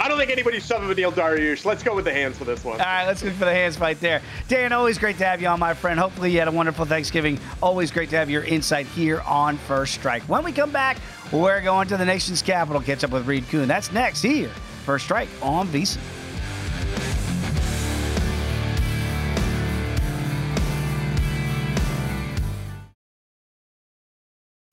I 0.00 0.08
don't 0.08 0.16
think 0.16 0.30
anybody's 0.30 0.64
shoving 0.64 0.88
Beneil 0.88 1.12
Dariush. 1.12 1.66
Let's 1.66 1.82
go 1.82 1.94
with 1.94 2.06
the 2.06 2.12
hands 2.12 2.38
for 2.38 2.44
this 2.44 2.64
one. 2.64 2.80
All 2.80 2.86
right, 2.86 3.04
let's 3.04 3.22
go 3.22 3.30
for 3.32 3.44
the 3.44 3.52
hands 3.52 3.76
fight 3.76 4.00
there. 4.00 4.22
Dan, 4.48 4.72
always 4.72 4.96
great 4.96 5.18
to 5.18 5.26
have 5.26 5.42
you 5.42 5.48
on, 5.48 5.60
my 5.60 5.74
friend. 5.74 6.00
Hopefully, 6.00 6.32
you 6.32 6.38
had 6.38 6.48
a 6.48 6.52
wonderful 6.52 6.86
Thanksgiving. 6.86 7.38
Always 7.62 7.90
great 7.90 8.08
to 8.08 8.16
have 8.16 8.30
your 8.30 8.42
insight 8.44 8.86
here 8.86 9.20
on 9.26 9.58
First 9.58 9.92
Strike. 9.92 10.22
When 10.22 10.42
we 10.42 10.52
come 10.52 10.70
back, 10.70 10.96
we're 11.30 11.60
going 11.60 11.86
to 11.88 11.98
the 11.98 12.04
nation's 12.06 12.40
capital. 12.40 12.80
Catch 12.80 13.04
up 13.04 13.10
with 13.10 13.26
Reed 13.26 13.46
Kuhn. 13.50 13.68
That's 13.68 13.92
next 13.92 14.22
here, 14.22 14.48
First 14.86 15.04
Strike 15.04 15.28
on 15.42 15.68
VSiN. 15.68 15.98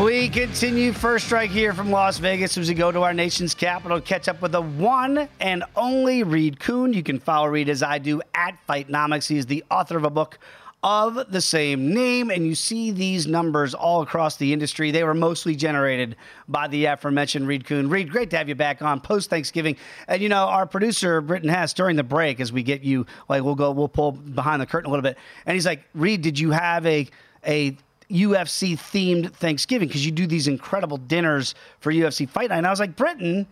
We 0.00 0.30
continue 0.30 0.94
first 0.94 1.26
strike 1.26 1.50
here 1.50 1.74
from 1.74 1.90
Las 1.90 2.16
Vegas 2.16 2.56
as 2.56 2.66
we 2.66 2.74
go 2.74 2.90
to 2.90 3.02
our 3.02 3.12
nation's 3.12 3.54
capital. 3.54 4.00
Catch 4.00 4.26
up 4.26 4.40
with 4.40 4.52
the 4.52 4.62
one 4.62 5.28
and 5.38 5.64
only 5.76 6.22
Reed 6.22 6.58
Kuhn. 6.58 6.94
You 6.94 7.02
can 7.02 7.20
follow 7.20 7.48
Reed 7.48 7.68
as 7.68 7.82
I 7.82 7.98
do 7.98 8.22
at 8.34 8.56
Fightnomics. 8.66 9.28
He 9.28 9.36
is 9.36 9.44
the 9.44 9.62
author 9.70 9.98
of 9.98 10.04
a 10.04 10.10
book 10.10 10.38
of 10.82 11.30
the 11.30 11.42
same 11.42 11.92
name, 11.92 12.30
and 12.30 12.46
you 12.46 12.54
see 12.54 12.90
these 12.90 13.26
numbers 13.26 13.74
all 13.74 14.00
across 14.00 14.38
the 14.38 14.54
industry. 14.54 14.92
They 14.92 15.04
were 15.04 15.12
mostly 15.12 15.54
generated 15.54 16.16
by 16.48 16.68
the 16.68 16.86
aforementioned 16.86 17.46
Reed 17.46 17.66
Kuhn. 17.66 17.90
Reed, 17.90 18.10
great 18.10 18.30
to 18.30 18.38
have 18.38 18.48
you 18.48 18.54
back 18.54 18.80
on 18.80 18.98
post 18.98 19.28
Thanksgiving. 19.28 19.76
And 20.08 20.22
you 20.22 20.30
know, 20.30 20.46
our 20.46 20.64
producer 20.64 21.20
Britton 21.20 21.50
Hess 21.50 21.74
during 21.74 21.96
the 21.96 22.02
break, 22.02 22.40
as 22.40 22.50
we 22.50 22.62
get 22.62 22.82
you, 22.82 23.04
like 23.28 23.42
we'll 23.42 23.56
go, 23.56 23.70
we'll 23.72 23.88
pull 23.88 24.12
behind 24.12 24.62
the 24.62 24.66
curtain 24.66 24.88
a 24.88 24.90
little 24.90 25.02
bit, 25.02 25.18
and 25.44 25.54
he's 25.54 25.66
like, 25.66 25.84
Reed, 25.92 26.22
did 26.22 26.38
you 26.38 26.52
have 26.52 26.86
a 26.86 27.08
a 27.46 27.76
UFC 28.12 28.74
themed 28.78 29.32
Thanksgiving 29.34 29.88
because 29.88 30.04
you 30.04 30.12
do 30.12 30.26
these 30.26 30.46
incredible 30.48 30.96
dinners 30.98 31.54
for 31.80 31.92
UFC 31.92 32.28
Fight 32.28 32.50
Night. 32.50 32.58
And 32.58 32.66
I 32.66 32.70
was 32.70 32.80
like, 32.80 32.94
Britton, 32.96 33.46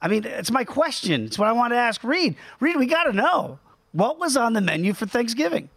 I 0.00 0.08
mean, 0.08 0.24
it's 0.24 0.50
my 0.50 0.64
question. 0.64 1.24
It's 1.26 1.38
what 1.38 1.48
I 1.48 1.52
want 1.52 1.72
to 1.72 1.76
ask 1.76 2.02
Reed. 2.02 2.36
Reed, 2.60 2.76
we 2.76 2.86
got 2.86 3.04
to 3.04 3.12
know 3.12 3.58
what 3.92 4.18
was 4.18 4.36
on 4.36 4.52
the 4.52 4.60
menu 4.60 4.92
for 4.94 5.06
Thanksgiving. 5.06 5.68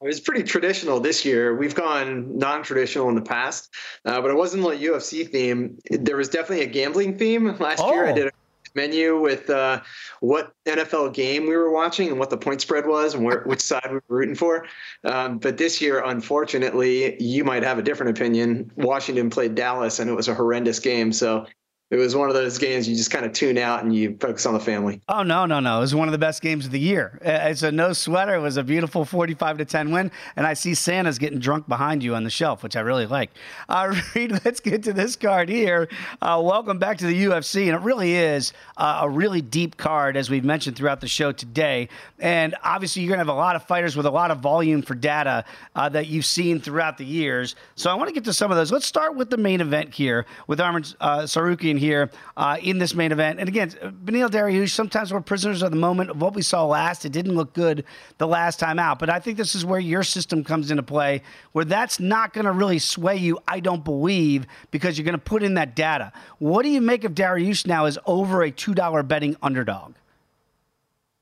It 0.00 0.06
was 0.06 0.20
pretty 0.20 0.44
traditional 0.44 1.00
this 1.00 1.24
year. 1.24 1.56
We've 1.56 1.74
gone 1.74 2.38
non-traditional 2.38 3.08
in 3.08 3.16
the 3.16 3.20
past, 3.20 3.68
uh, 4.04 4.20
but 4.20 4.30
it 4.30 4.36
wasn't 4.36 4.62
like 4.62 4.78
UFC 4.78 5.28
theme. 5.28 5.76
There 5.90 6.16
was 6.16 6.28
definitely 6.28 6.64
a 6.64 6.68
gambling 6.68 7.18
theme 7.18 7.56
last 7.58 7.80
Oh. 7.82 7.92
year. 7.92 8.06
I 8.06 8.12
did 8.12 8.26
a 8.28 8.30
menu 8.74 9.20
with 9.20 9.50
uh, 9.50 9.80
what 10.20 10.52
NFL 10.66 11.14
game 11.14 11.46
we 11.46 11.56
were 11.56 11.70
watching 11.70 12.08
and 12.08 12.18
what 12.18 12.30
the 12.30 12.36
point 12.36 12.60
spread 12.60 12.86
was 12.86 13.14
and 13.14 13.24
where, 13.24 13.42
which 13.44 13.60
side 13.60 13.86
we 13.88 13.94
were 13.94 14.02
rooting 14.08 14.34
for. 14.34 14.66
Um, 15.04 15.38
but 15.38 15.56
this 15.56 15.80
year, 15.80 16.02
unfortunately, 16.04 17.20
you 17.22 17.44
might 17.44 17.62
have 17.62 17.78
a 17.78 17.82
different 17.82 18.16
opinion. 18.16 18.70
Washington 18.76 19.30
played 19.30 19.54
Dallas, 19.54 19.98
and 19.98 20.10
it 20.10 20.14
was 20.14 20.28
a 20.28 20.34
horrendous 20.34 20.78
game. 20.78 21.12
So 21.12 21.46
it 21.90 21.96
was 21.96 22.14
one 22.14 22.28
of 22.28 22.34
those 22.34 22.58
games 22.58 22.86
you 22.86 22.94
just 22.94 23.10
kind 23.10 23.24
of 23.24 23.32
tune 23.32 23.56
out 23.56 23.82
and 23.82 23.94
you 23.94 24.14
focus 24.20 24.44
on 24.44 24.52
the 24.52 24.60
family. 24.60 25.00
Oh 25.08 25.22
no, 25.22 25.46
no, 25.46 25.58
no! 25.58 25.78
It 25.78 25.80
was 25.80 25.94
one 25.94 26.06
of 26.06 26.12
the 26.12 26.18
best 26.18 26.42
games 26.42 26.66
of 26.66 26.72
the 26.72 26.78
year. 26.78 27.18
It's 27.22 27.62
a 27.62 27.72
no 27.72 27.94
sweater. 27.94 28.34
It 28.34 28.40
was 28.40 28.58
a 28.58 28.62
beautiful 28.62 29.06
forty-five 29.06 29.56
to 29.58 29.64
ten 29.64 29.90
win, 29.90 30.10
and 30.36 30.46
I 30.46 30.52
see 30.52 30.74
Santa's 30.74 31.18
getting 31.18 31.38
drunk 31.38 31.66
behind 31.66 32.02
you 32.02 32.14
on 32.14 32.24
the 32.24 32.30
shelf, 32.30 32.62
which 32.62 32.76
I 32.76 32.80
really 32.80 33.06
like. 33.06 33.30
Uh, 33.68 33.94
Reed, 34.14 34.32
let's 34.44 34.60
get 34.60 34.82
to 34.84 34.92
this 34.92 35.14
card 35.14 35.48
here. 35.48 35.88
Uh, 36.22 36.40
welcome 36.42 36.78
back 36.78 36.98
to 36.98 37.06
the 37.06 37.24
UFC, 37.24 37.66
and 37.66 37.76
it 37.76 37.82
really 37.82 38.14
is 38.14 38.52
uh, 38.76 39.00
a 39.02 39.08
really 39.08 39.42
deep 39.42 39.76
card, 39.76 40.16
as 40.16 40.30
we've 40.30 40.44
mentioned 40.44 40.74
throughout 40.74 41.00
the 41.00 41.06
show 41.06 41.32
today. 41.32 41.88
And 42.18 42.56
obviously, 42.64 43.02
you're 43.02 43.14
to 43.14 43.18
have 43.18 43.28
a 43.28 43.32
lot 43.32 43.56
of 43.56 43.62
fighters 43.64 43.94
with 43.94 44.06
a 44.06 44.10
lot 44.10 44.30
of 44.30 44.38
volume 44.38 44.82
for 44.82 44.94
data 44.94 45.44
uh, 45.76 45.88
that 45.90 46.06
you've 46.06 46.24
seen 46.24 46.60
throughout 46.60 46.96
the 46.98 47.04
years. 47.04 47.56
So 47.76 47.90
I 47.90 47.94
want 47.94 48.08
to 48.08 48.14
get 48.14 48.24
to 48.24 48.32
some 48.32 48.50
of 48.50 48.56
those. 48.56 48.72
Let's 48.72 48.86
start 48.86 49.14
with 49.14 49.28
the 49.30 49.36
main 49.36 49.60
event 49.60 49.94
here 49.94 50.24
with 50.46 50.58
Arman 50.58 50.94
uh, 51.00 51.20
Tsarukyan 51.20 51.77
here 51.78 52.10
uh, 52.36 52.58
in 52.62 52.78
this 52.78 52.94
main 52.94 53.12
event. 53.12 53.40
And 53.40 53.48
again, 53.48 53.70
Beneil 53.70 54.28
Dariush, 54.28 54.70
sometimes 54.70 55.12
we're 55.12 55.20
prisoners 55.20 55.62
of 55.62 55.70
the 55.70 55.76
moment 55.76 56.10
of 56.10 56.20
what 56.20 56.34
we 56.34 56.42
saw 56.42 56.66
last. 56.66 57.04
It 57.04 57.12
didn't 57.12 57.34
look 57.34 57.54
good 57.54 57.84
the 58.18 58.26
last 58.26 58.58
time 58.58 58.78
out. 58.78 58.98
But 58.98 59.10
I 59.10 59.20
think 59.20 59.38
this 59.38 59.54
is 59.54 59.64
where 59.64 59.80
your 59.80 60.02
system 60.02 60.44
comes 60.44 60.70
into 60.70 60.82
play, 60.82 61.22
where 61.52 61.64
that's 61.64 61.98
not 62.00 62.32
going 62.32 62.44
to 62.44 62.52
really 62.52 62.78
sway 62.78 63.16
you, 63.16 63.38
I 63.48 63.60
don't 63.60 63.84
believe, 63.84 64.46
because 64.70 64.98
you're 64.98 65.04
going 65.04 65.12
to 65.12 65.18
put 65.18 65.42
in 65.42 65.54
that 65.54 65.74
data. 65.74 66.12
What 66.38 66.62
do 66.62 66.68
you 66.68 66.80
make 66.80 67.04
of 67.04 67.14
Dariush 67.14 67.66
now 67.66 67.86
as 67.86 67.98
over 68.06 68.42
a 68.42 68.52
$2 68.52 69.08
betting 69.08 69.36
underdog? 69.42 69.94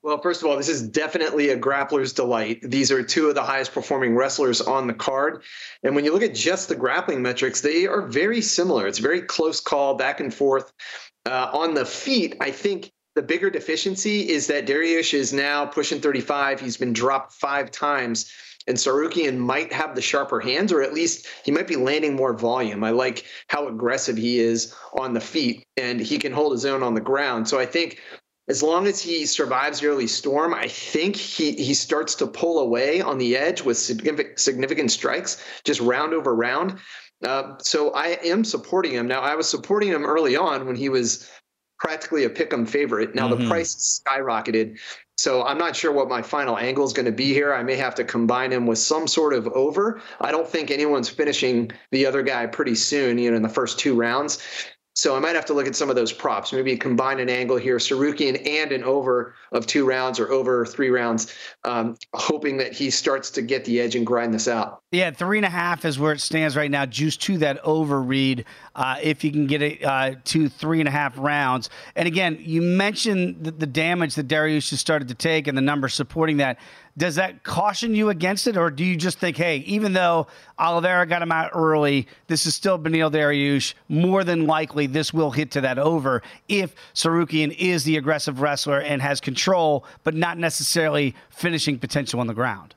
Well, 0.06 0.20
first 0.20 0.40
of 0.40 0.48
all, 0.48 0.56
this 0.56 0.68
is 0.68 0.82
definitely 0.82 1.48
a 1.48 1.58
grappler's 1.58 2.12
delight. 2.12 2.60
These 2.62 2.92
are 2.92 3.02
two 3.02 3.28
of 3.28 3.34
the 3.34 3.42
highest 3.42 3.72
performing 3.72 4.14
wrestlers 4.14 4.60
on 4.60 4.86
the 4.86 4.94
card. 4.94 5.42
And 5.82 5.96
when 5.96 6.04
you 6.04 6.12
look 6.12 6.22
at 6.22 6.32
just 6.32 6.68
the 6.68 6.76
grappling 6.76 7.22
metrics, 7.22 7.60
they 7.60 7.88
are 7.88 8.02
very 8.02 8.40
similar. 8.40 8.86
It's 8.86 9.00
a 9.00 9.02
very 9.02 9.20
close 9.20 9.58
call, 9.58 9.96
back 9.96 10.20
and 10.20 10.32
forth. 10.32 10.72
Uh, 11.24 11.50
on 11.52 11.74
the 11.74 11.84
feet, 11.84 12.36
I 12.40 12.52
think 12.52 12.92
the 13.16 13.22
bigger 13.22 13.50
deficiency 13.50 14.28
is 14.28 14.46
that 14.46 14.68
Dariush 14.68 15.12
is 15.12 15.32
now 15.32 15.66
pushing 15.66 16.00
35. 16.00 16.60
He's 16.60 16.76
been 16.76 16.92
dropped 16.92 17.32
five 17.32 17.72
times. 17.72 18.30
And 18.68 18.76
Tsarukyan 18.76 19.36
might 19.38 19.72
have 19.72 19.96
the 19.96 20.02
sharper 20.02 20.38
hands, 20.38 20.72
or 20.72 20.82
at 20.82 20.94
least 20.94 21.26
he 21.44 21.50
might 21.50 21.66
be 21.66 21.74
landing 21.74 22.14
more 22.14 22.32
volume. 22.32 22.84
I 22.84 22.90
like 22.90 23.24
how 23.48 23.66
aggressive 23.66 24.16
he 24.16 24.38
is 24.38 24.72
on 24.92 25.14
the 25.14 25.20
feet, 25.20 25.64
and 25.76 26.00
he 26.00 26.18
can 26.18 26.32
hold 26.32 26.52
his 26.52 26.64
own 26.64 26.84
on 26.84 26.94
the 26.94 27.00
ground. 27.00 27.48
So 27.48 27.58
I 27.58 27.66
think 27.66 28.00
as 28.48 28.62
long 28.62 28.86
as 28.86 29.00
he 29.00 29.26
survives 29.26 29.80
the 29.80 29.88
early 29.88 30.06
storm, 30.06 30.54
I 30.54 30.68
think 30.68 31.16
he, 31.16 31.52
he 31.52 31.74
starts 31.74 32.14
to 32.16 32.26
pull 32.26 32.60
away 32.60 33.00
on 33.00 33.18
the 33.18 33.36
edge 33.36 33.62
with 33.62 33.76
significant, 33.76 34.38
significant 34.38 34.90
strikes, 34.90 35.42
just 35.64 35.80
round 35.80 36.14
over 36.14 36.34
round. 36.34 36.78
Uh, 37.24 37.54
so 37.58 37.90
I 37.92 38.18
am 38.24 38.44
supporting 38.44 38.92
him. 38.92 39.08
Now, 39.08 39.20
I 39.20 39.34
was 39.34 39.48
supporting 39.48 39.88
him 39.88 40.04
early 40.04 40.36
on 40.36 40.66
when 40.66 40.76
he 40.76 40.88
was 40.88 41.28
practically 41.78 42.24
a 42.24 42.30
pick 42.30 42.52
'em 42.52 42.66
favorite. 42.66 43.14
Now, 43.14 43.28
mm-hmm. 43.28 43.42
the 43.42 43.48
price 43.48 44.02
skyrocketed. 44.06 44.78
So 45.18 45.42
I'm 45.44 45.58
not 45.58 45.74
sure 45.74 45.92
what 45.92 46.08
my 46.08 46.20
final 46.20 46.58
angle 46.58 46.84
is 46.84 46.92
going 46.92 47.06
to 47.06 47.12
be 47.12 47.32
here. 47.32 47.54
I 47.54 47.62
may 47.62 47.74
have 47.76 47.94
to 47.96 48.04
combine 48.04 48.52
him 48.52 48.66
with 48.66 48.78
some 48.78 49.06
sort 49.08 49.32
of 49.32 49.48
over. 49.48 50.00
I 50.20 50.30
don't 50.30 50.46
think 50.46 50.70
anyone's 50.70 51.08
finishing 51.08 51.70
the 51.90 52.04
other 52.04 52.22
guy 52.22 52.46
pretty 52.46 52.74
soon, 52.74 53.16
you 53.18 53.30
know, 53.30 53.36
in 53.36 53.42
the 53.42 53.48
first 53.48 53.78
two 53.78 53.94
rounds. 53.94 54.38
So 54.96 55.14
I 55.14 55.20
might 55.20 55.34
have 55.34 55.44
to 55.44 55.52
look 55.52 55.66
at 55.66 55.76
some 55.76 55.90
of 55.90 55.94
those 55.94 56.10
props. 56.10 56.54
Maybe 56.54 56.74
combine 56.74 57.20
an 57.20 57.28
angle 57.28 57.58
here, 57.58 57.76
Tsarukyan 57.76 58.48
and 58.48 58.72
an 58.72 58.82
over 58.82 59.34
of 59.52 59.66
two 59.66 59.84
rounds 59.84 60.18
or 60.18 60.32
over 60.32 60.64
three 60.64 60.88
rounds, 60.88 61.34
um, 61.64 61.98
hoping 62.14 62.56
that 62.56 62.72
he 62.72 62.88
starts 62.88 63.30
to 63.32 63.42
get 63.42 63.66
the 63.66 63.78
edge 63.78 63.94
and 63.94 64.06
grind 64.06 64.32
this 64.32 64.48
out. 64.48 64.80
Yeah, 64.92 65.10
three 65.10 65.36
and 65.36 65.44
a 65.44 65.50
half 65.50 65.84
is 65.84 65.98
where 65.98 66.14
it 66.14 66.20
stands 66.20 66.56
right 66.56 66.70
now. 66.70 66.86
Juice 66.86 67.18
to 67.18 67.36
that 67.38 67.62
over 67.62 68.00
Reed 68.00 68.46
uh, 68.74 68.96
if 69.02 69.22
you 69.22 69.30
can 69.30 69.46
get 69.46 69.60
it 69.60 69.84
uh, 69.84 70.14
to 70.24 70.48
three 70.48 70.80
and 70.80 70.88
a 70.88 70.92
half 70.92 71.18
rounds. 71.18 71.68
And 71.94 72.08
again, 72.08 72.38
you 72.40 72.62
mentioned 72.62 73.44
the, 73.44 73.50
the 73.50 73.66
damage 73.66 74.14
that 74.14 74.28
Dariush 74.28 74.70
has 74.70 74.80
started 74.80 75.08
to 75.08 75.14
take 75.14 75.46
and 75.46 75.58
the 75.58 75.62
numbers 75.62 75.92
supporting 75.92 76.38
that. 76.38 76.58
Does 76.98 77.16
that 77.16 77.42
caution 77.42 77.94
you 77.94 78.08
against 78.08 78.46
it, 78.46 78.56
or 78.56 78.70
do 78.70 78.82
you 78.82 78.96
just 78.96 79.18
think, 79.18 79.36
hey, 79.36 79.58
even 79.58 79.92
though 79.92 80.28
Oliveira 80.58 81.06
got 81.06 81.20
him 81.20 81.30
out 81.30 81.50
early, 81.54 82.08
this 82.26 82.46
is 82.46 82.54
still 82.54 82.78
Beneil 82.78 83.12
Dariush. 83.12 83.74
More 83.88 84.24
than 84.24 84.46
likely, 84.46 84.86
this 84.86 85.12
will 85.12 85.30
hit 85.30 85.50
to 85.52 85.60
that 85.60 85.78
over 85.78 86.22
if 86.48 86.74
Tsarukyan 86.94 87.54
is 87.58 87.84
the 87.84 87.98
aggressive 87.98 88.40
wrestler 88.40 88.80
and 88.80 89.02
has 89.02 89.20
control, 89.20 89.84
but 90.04 90.14
not 90.14 90.38
necessarily 90.38 91.14
finishing 91.28 91.78
potential 91.78 92.20
on 92.20 92.28
the 92.28 92.34
ground. 92.34 92.74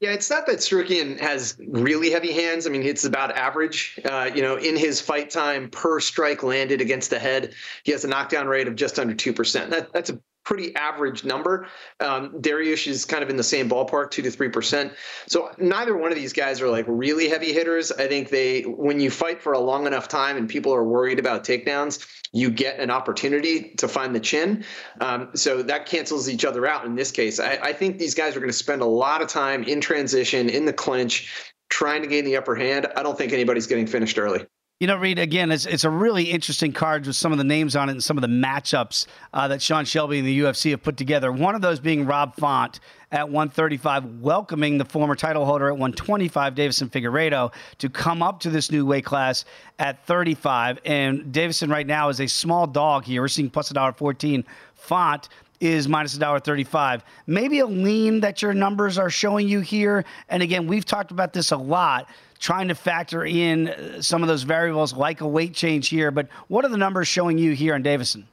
Yeah, 0.00 0.10
it's 0.10 0.28
not 0.28 0.46
that 0.46 0.56
Tsarukyan 0.56 1.18
has 1.20 1.56
really 1.68 2.10
heavy 2.10 2.32
hands. 2.32 2.66
I 2.66 2.70
mean, 2.70 2.82
it's 2.82 3.04
about 3.04 3.34
average. 3.34 3.98
Uh, 4.04 4.30
you 4.34 4.42
know, 4.42 4.56
in 4.56 4.76
his 4.76 5.00
fight 5.00 5.30
time 5.30 5.70
per 5.70 6.00
strike 6.00 6.42
landed 6.42 6.82
against 6.82 7.08
the 7.08 7.18
head, 7.18 7.54
he 7.84 7.92
has 7.92 8.04
a 8.04 8.08
knockdown 8.08 8.46
rate 8.46 8.68
of 8.68 8.76
just 8.76 8.98
under 8.98 9.14
2%. 9.14 9.70
That, 9.70 9.92
that's 9.94 10.10
a 10.10 10.20
pretty 10.46 10.74
average 10.76 11.24
number. 11.24 11.66
Um, 12.00 12.40
Dariush 12.40 12.86
is 12.86 13.04
kind 13.04 13.22
of 13.22 13.28
in 13.28 13.36
the 13.36 13.42
same 13.42 13.68
ballpark, 13.68 14.12
two 14.12 14.22
to 14.22 14.30
three 14.30 14.48
percent. 14.48 14.92
So 15.26 15.50
neither 15.58 15.94
one 15.96 16.12
of 16.12 16.16
these 16.16 16.32
guys 16.32 16.62
are 16.62 16.70
like 16.70 16.86
really 16.88 17.28
heavy 17.28 17.52
hitters. 17.52 17.92
I 17.92 18.06
think 18.06 18.30
they, 18.30 18.62
when 18.62 19.00
you 19.00 19.10
fight 19.10 19.42
for 19.42 19.52
a 19.52 19.58
long 19.58 19.86
enough 19.86 20.08
time 20.08 20.36
and 20.38 20.48
people 20.48 20.72
are 20.72 20.84
worried 20.84 21.18
about 21.18 21.44
takedowns, 21.44 22.06
you 22.32 22.50
get 22.50 22.78
an 22.78 22.90
opportunity 22.90 23.74
to 23.78 23.88
find 23.88 24.14
the 24.14 24.20
chin. 24.20 24.64
Um, 25.00 25.30
so 25.34 25.62
that 25.64 25.86
cancels 25.86 26.28
each 26.28 26.44
other 26.44 26.64
out 26.66 26.86
in 26.86 26.94
this 26.94 27.10
case. 27.10 27.40
I, 27.40 27.58
I 27.60 27.72
think 27.72 27.98
these 27.98 28.14
guys 28.14 28.36
are 28.36 28.40
going 28.40 28.48
to 28.48 28.56
spend 28.56 28.82
a 28.82 28.86
lot 28.86 29.20
of 29.22 29.28
time 29.28 29.64
in 29.64 29.80
transition, 29.80 30.48
in 30.48 30.64
the 30.64 30.72
clinch, 30.72 31.52
trying 31.68 32.02
to 32.02 32.08
gain 32.08 32.24
the 32.24 32.36
upper 32.36 32.54
hand. 32.54 32.86
I 32.96 33.02
don't 33.02 33.18
think 33.18 33.32
anybody's 33.32 33.66
getting 33.66 33.88
finished 33.88 34.16
early. 34.16 34.46
You 34.78 34.86
know, 34.86 34.96
Reed, 34.96 35.18
again, 35.18 35.52
it's, 35.52 35.64
it's 35.64 35.84
a 35.84 35.90
really 35.90 36.24
interesting 36.24 36.70
card 36.70 37.06
with 37.06 37.16
some 37.16 37.32
of 37.32 37.38
the 37.38 37.44
names 37.44 37.74
on 37.76 37.88
it 37.88 37.92
and 37.92 38.04
some 38.04 38.18
of 38.18 38.20
the 38.20 38.28
matchups 38.28 39.06
uh, 39.32 39.48
that 39.48 39.62
Sean 39.62 39.86
Shelby 39.86 40.18
and 40.18 40.28
the 40.28 40.40
UFC 40.40 40.72
have 40.72 40.82
put 40.82 40.98
together. 40.98 41.32
One 41.32 41.54
of 41.54 41.62
those 41.62 41.80
being 41.80 42.04
Rob 42.04 42.36
Font 42.36 42.80
at 43.10 43.26
135, 43.26 44.20
welcoming 44.20 44.76
the 44.76 44.84
former 44.84 45.14
title 45.14 45.46
holder 45.46 45.68
at 45.68 45.78
125, 45.78 46.54
Deiveson 46.54 46.90
Figueiredo, 46.90 47.54
to 47.78 47.88
come 47.88 48.22
up 48.22 48.40
to 48.40 48.50
this 48.50 48.70
new 48.70 48.84
weight 48.84 49.06
class 49.06 49.46
at 49.78 50.04
35. 50.04 50.78
And 50.84 51.32
Deiveson 51.32 51.70
right 51.70 51.86
now 51.86 52.10
is 52.10 52.20
a 52.20 52.26
small 52.26 52.66
dog 52.66 53.06
here. 53.06 53.22
We're 53.22 53.28
seeing 53.28 53.48
plus 53.48 53.70
a 53.70 53.74
dollar 53.74 53.92
14. 53.92 54.44
Font 54.74 55.30
is 55.60 55.88
minus 55.88 56.14
a 56.14 56.18
dollar 56.18 56.40
35. 56.40 57.04
Maybe 57.26 57.60
a 57.60 57.66
lean 57.66 58.20
that 58.20 58.42
your 58.42 58.54
numbers 58.54 58.98
are 58.98 59.10
showing 59.10 59.48
you 59.48 59.60
here. 59.60 60.04
And 60.28 60.42
again, 60.42 60.66
we've 60.66 60.84
talked 60.84 61.10
about 61.10 61.32
this 61.32 61.52
a 61.52 61.56
lot 61.56 62.08
trying 62.38 62.68
to 62.68 62.74
factor 62.74 63.24
in 63.24 63.68
uh, 63.68 64.02
some 64.02 64.22
of 64.22 64.28
those 64.28 64.42
variables 64.42 64.92
like 64.92 65.20
a 65.20 65.26
weight 65.28 65.54
change 65.54 65.88
here. 65.88 66.10
But 66.10 66.28
what 66.48 66.64
are 66.64 66.68
the 66.68 66.76
numbers 66.76 67.08
showing 67.08 67.38
you 67.38 67.52
here 67.52 67.74
on 67.74 67.82
Deiveson? 67.82 68.24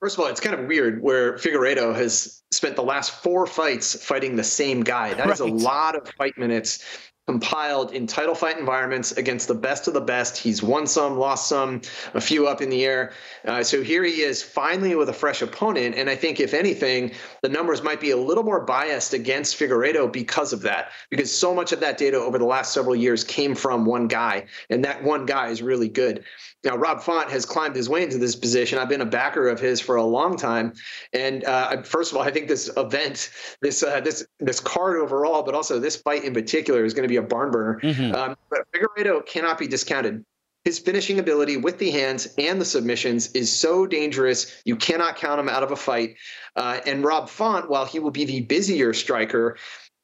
First 0.00 0.16
of 0.16 0.24
all, 0.24 0.30
it's 0.30 0.40
kind 0.40 0.58
of 0.58 0.66
weird 0.66 1.02
where 1.02 1.34
Figueiredo 1.34 1.94
has 1.94 2.42
spent 2.52 2.74
the 2.74 2.82
last 2.82 3.10
four 3.22 3.46
fights 3.46 4.02
fighting 4.02 4.34
the 4.34 4.44
same 4.44 4.82
guy. 4.82 5.12
That 5.12 5.26
right. 5.26 5.34
is 5.34 5.40
a 5.40 5.46
lot 5.46 5.94
of 5.94 6.08
fight 6.16 6.38
minutes 6.38 6.84
compiled 7.26 7.92
in 7.92 8.08
title 8.08 8.34
fight 8.34 8.58
environments 8.58 9.12
against 9.12 9.46
the 9.46 9.54
best 9.54 9.86
of 9.86 9.94
the 9.94 10.00
best. 10.00 10.36
He's 10.36 10.64
won 10.64 10.86
some, 10.86 11.16
lost 11.16 11.48
some, 11.48 11.80
a 12.14 12.20
few 12.20 12.48
up 12.48 12.60
in 12.60 12.70
the 12.70 12.84
air. 12.84 13.12
Uh, 13.44 13.62
so 13.62 13.82
here 13.82 14.02
he 14.02 14.22
is 14.22 14.42
finally 14.42 14.96
with 14.96 15.08
a 15.08 15.12
fresh 15.12 15.40
opponent. 15.40 15.94
And 15.94 16.10
I 16.10 16.16
think, 16.16 16.40
if 16.40 16.54
anything, 16.54 17.12
the 17.42 17.48
numbers 17.48 17.82
might 17.82 18.00
be 18.00 18.10
a 18.10 18.16
little 18.16 18.42
more 18.42 18.64
biased 18.64 19.14
against 19.14 19.56
Figueiredo 19.56 20.12
because 20.12 20.52
of 20.52 20.62
that, 20.62 20.90
because 21.08 21.30
so 21.32 21.54
much 21.54 21.70
of 21.70 21.78
that 21.80 21.98
data 21.98 22.16
over 22.16 22.36
the 22.36 22.44
last 22.44 22.72
several 22.72 22.96
years 22.96 23.22
came 23.22 23.54
from 23.54 23.84
one 23.84 24.08
guy, 24.08 24.46
and 24.68 24.84
that 24.84 25.04
one 25.04 25.24
guy 25.24 25.48
is 25.48 25.62
really 25.62 25.88
good. 25.88 26.24
Now, 26.62 26.76
Rob 26.76 27.00
Font 27.00 27.30
has 27.30 27.46
climbed 27.46 27.74
his 27.74 27.88
way 27.88 28.02
into 28.02 28.18
this 28.18 28.36
position. 28.36 28.78
I've 28.78 28.88
been 28.88 29.00
a 29.00 29.06
backer 29.06 29.48
of 29.48 29.58
his 29.58 29.80
for 29.80 29.96
a 29.96 30.04
long 30.04 30.36
time, 30.36 30.74
and 31.12 31.44
uh, 31.44 31.82
first 31.82 32.12
of 32.12 32.18
all, 32.18 32.22
I 32.22 32.30
think 32.30 32.48
this 32.48 32.70
event, 32.76 33.30
this 33.62 33.82
uh, 33.82 34.00
this 34.00 34.26
this 34.40 34.60
card 34.60 34.98
overall, 34.98 35.42
but 35.42 35.54
also 35.54 35.78
this 35.78 35.96
fight 35.96 36.24
in 36.24 36.34
particular, 36.34 36.84
is 36.84 36.92
going 36.92 37.04
to 37.04 37.08
be 37.08 37.16
a 37.16 37.22
barn 37.22 37.50
burner. 37.50 37.80
Mm-hmm. 37.82 38.14
Um, 38.14 38.36
but 38.50 38.60
Figueiredo 38.72 39.24
cannot 39.24 39.58
be 39.58 39.66
discounted. 39.66 40.24
His 40.64 40.78
finishing 40.78 41.18
ability 41.18 41.56
with 41.56 41.78
the 41.78 41.90
hands 41.90 42.34
and 42.36 42.60
the 42.60 42.66
submissions 42.66 43.32
is 43.32 43.50
so 43.50 43.86
dangerous. 43.86 44.60
You 44.66 44.76
cannot 44.76 45.16
count 45.16 45.40
him 45.40 45.48
out 45.48 45.62
of 45.62 45.72
a 45.72 45.76
fight. 45.76 46.16
Uh, 46.54 46.80
and 46.84 47.02
Rob 47.02 47.30
Font, 47.30 47.70
while 47.70 47.86
he 47.86 47.98
will 47.98 48.10
be 48.10 48.26
the 48.26 48.42
busier 48.42 48.92
striker, 48.92 49.56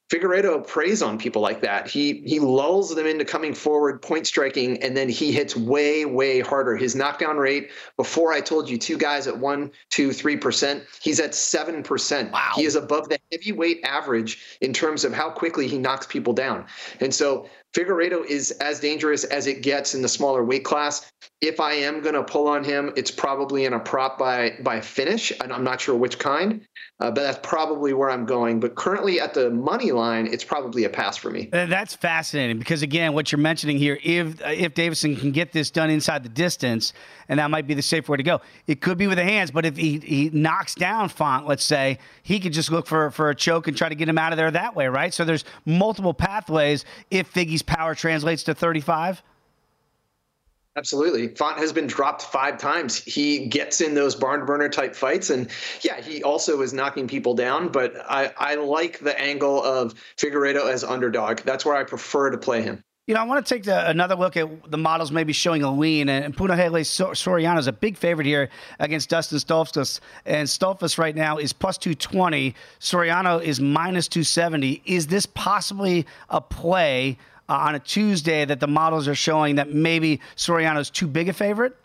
Figueiredo 0.08 0.64
preys 0.64 1.02
on 1.02 1.18
people 1.18 1.42
like 1.42 1.60
that. 1.62 1.88
He 1.88 2.22
he 2.24 2.38
lulls 2.38 2.94
them 2.94 3.06
into 3.06 3.24
coming 3.24 3.52
forward, 3.52 4.00
point 4.00 4.24
striking, 4.26 4.80
and 4.80 4.96
then 4.96 5.08
he 5.08 5.32
hits 5.32 5.56
way 5.56 6.04
way 6.04 6.38
harder. 6.38 6.76
His 6.76 6.94
knockdown 6.94 7.38
rate 7.38 7.70
before 7.96 8.32
I 8.32 8.40
told 8.40 8.68
you 8.68 8.78
two 8.78 8.98
guys 8.98 9.26
at 9.26 9.36
one, 9.36 9.72
two, 9.90 10.12
three 10.12 10.36
percent. 10.36 10.84
He's 11.02 11.18
at 11.18 11.34
seven 11.34 11.82
percent. 11.82 12.30
Wow. 12.30 12.52
He 12.54 12.64
is 12.64 12.76
above 12.76 13.08
the 13.08 13.18
heavyweight 13.32 13.84
average 13.84 14.58
in 14.60 14.72
terms 14.72 15.04
of 15.04 15.12
how 15.12 15.28
quickly 15.28 15.66
he 15.66 15.76
knocks 15.76 16.06
people 16.06 16.32
down. 16.32 16.66
And 17.00 17.12
so 17.12 17.48
Figueiredo 17.76 18.24
is 18.24 18.52
as 18.52 18.80
dangerous 18.80 19.24
as 19.24 19.46
it 19.46 19.60
gets 19.60 19.94
in 19.94 20.00
the 20.00 20.08
smaller 20.08 20.42
weight 20.42 20.64
class. 20.64 21.12
If 21.42 21.60
I 21.60 21.74
am 21.74 22.00
going 22.00 22.14
to 22.14 22.22
pull 22.22 22.48
on 22.48 22.64
him, 22.64 22.90
it's 22.96 23.10
probably 23.10 23.66
in 23.66 23.74
a 23.74 23.78
prop 23.78 24.18
by 24.18 24.56
by 24.62 24.80
finish, 24.80 25.30
and 25.42 25.52
I'm 25.52 25.62
not 25.62 25.82
sure 25.82 25.94
which 25.94 26.18
kind, 26.18 26.62
uh, 27.00 27.10
but 27.10 27.16
that's 27.16 27.38
probably 27.42 27.92
where 27.92 28.08
I'm 28.08 28.24
going. 28.24 28.58
But 28.60 28.76
currently 28.76 29.20
at 29.20 29.34
the 29.34 29.50
money 29.50 29.92
line, 29.92 30.26
it's 30.26 30.44
probably 30.44 30.84
a 30.84 30.88
pass 30.88 31.18
for 31.18 31.30
me. 31.30 31.50
Uh, 31.52 31.66
that's 31.66 31.94
fascinating 31.94 32.58
because 32.58 32.80
again, 32.80 33.12
what 33.12 33.30
you're 33.30 33.38
mentioning 33.38 33.76
here, 33.76 33.98
if 34.02 34.40
uh, 34.40 34.48
if 34.48 34.72
Deiveson 34.72 35.18
can 35.20 35.30
get 35.30 35.52
this 35.52 35.70
done 35.70 35.90
inside 35.90 36.22
the 36.22 36.30
distance, 36.30 36.94
and 37.28 37.38
that 37.38 37.50
might 37.50 37.66
be 37.66 37.74
the 37.74 37.82
safe 37.82 38.08
way 38.08 38.16
to 38.16 38.22
go. 38.22 38.40
It 38.66 38.80
could 38.80 38.96
be 38.96 39.06
with 39.06 39.18
the 39.18 39.24
hands, 39.24 39.50
but 39.50 39.66
if 39.66 39.76
he, 39.76 39.98
he 39.98 40.30
knocks 40.32 40.74
down 40.74 41.10
Font, 41.10 41.46
let's 41.46 41.64
say, 41.64 41.98
he 42.22 42.40
could 42.40 42.54
just 42.54 42.70
look 42.70 42.86
for 42.86 43.10
for 43.10 43.28
a 43.28 43.34
choke 43.34 43.68
and 43.68 43.76
try 43.76 43.90
to 43.90 43.94
get 43.94 44.08
him 44.08 44.16
out 44.16 44.32
of 44.32 44.38
there 44.38 44.50
that 44.50 44.74
way, 44.74 44.86
right? 44.86 45.12
So 45.12 45.26
there's 45.26 45.44
multiple 45.66 46.14
pathways 46.14 46.86
if 47.10 47.30
Figgy's 47.32 47.62
power 47.66 47.94
translates 47.94 48.42
to 48.44 48.54
35? 48.54 49.22
Absolutely. 50.76 51.28
Font 51.28 51.58
has 51.58 51.72
been 51.72 51.86
dropped 51.86 52.20
five 52.20 52.58
times. 52.58 53.02
He 53.02 53.46
gets 53.46 53.80
in 53.80 53.94
those 53.94 54.14
barn 54.14 54.44
burner 54.44 54.68
type 54.68 54.94
fights. 54.94 55.30
And 55.30 55.48
yeah, 55.80 56.02
he 56.02 56.22
also 56.22 56.60
is 56.60 56.74
knocking 56.74 57.08
people 57.08 57.34
down, 57.34 57.68
but 57.68 57.96
I, 58.04 58.32
I 58.36 58.56
like 58.56 58.98
the 58.98 59.18
angle 59.18 59.62
of 59.64 59.94
Figueiredo 60.18 60.70
as 60.70 60.84
underdog. 60.84 61.40
That's 61.40 61.64
where 61.64 61.74
I 61.74 61.84
prefer 61.84 62.30
to 62.30 62.36
play 62.36 62.60
him. 62.60 62.82
You 63.06 63.14
know, 63.14 63.20
I 63.20 63.24
want 63.24 63.46
to 63.46 63.54
take 63.54 63.62
the, 63.62 63.88
another 63.88 64.16
look 64.16 64.36
at 64.36 64.70
the 64.70 64.76
models 64.76 65.12
maybe 65.12 65.32
showing 65.32 65.62
a 65.62 65.72
lean. 65.72 66.08
And 66.08 66.36
Punahele 66.36 66.80
Soriano 66.80 67.58
is 67.58 67.68
a 67.68 67.72
big 67.72 67.96
favorite 67.96 68.26
here 68.26 68.50
against 68.78 69.08
Dustin 69.08 69.38
Stoltzfus. 69.38 70.00
And 70.26 70.46
Stoltzfus 70.46 70.98
right 70.98 71.14
now 71.14 71.38
is 71.38 71.52
plus 71.52 71.78
220. 71.78 72.54
Soriano 72.80 73.40
is 73.40 73.60
minus 73.60 74.08
270. 74.08 74.82
Is 74.84 75.06
this 75.06 75.24
possibly 75.24 76.04
a 76.28 76.40
play 76.40 77.16
uh, 77.48 77.54
on 77.54 77.74
a 77.74 77.78
Tuesday 77.78 78.44
that 78.44 78.60
the 78.60 78.66
models 78.66 79.08
are 79.08 79.14
showing 79.14 79.56
that 79.56 79.72
maybe 79.72 80.20
Soriano's 80.36 80.90
too 80.90 81.06
big 81.06 81.28
a 81.28 81.32
favorite? 81.32 81.76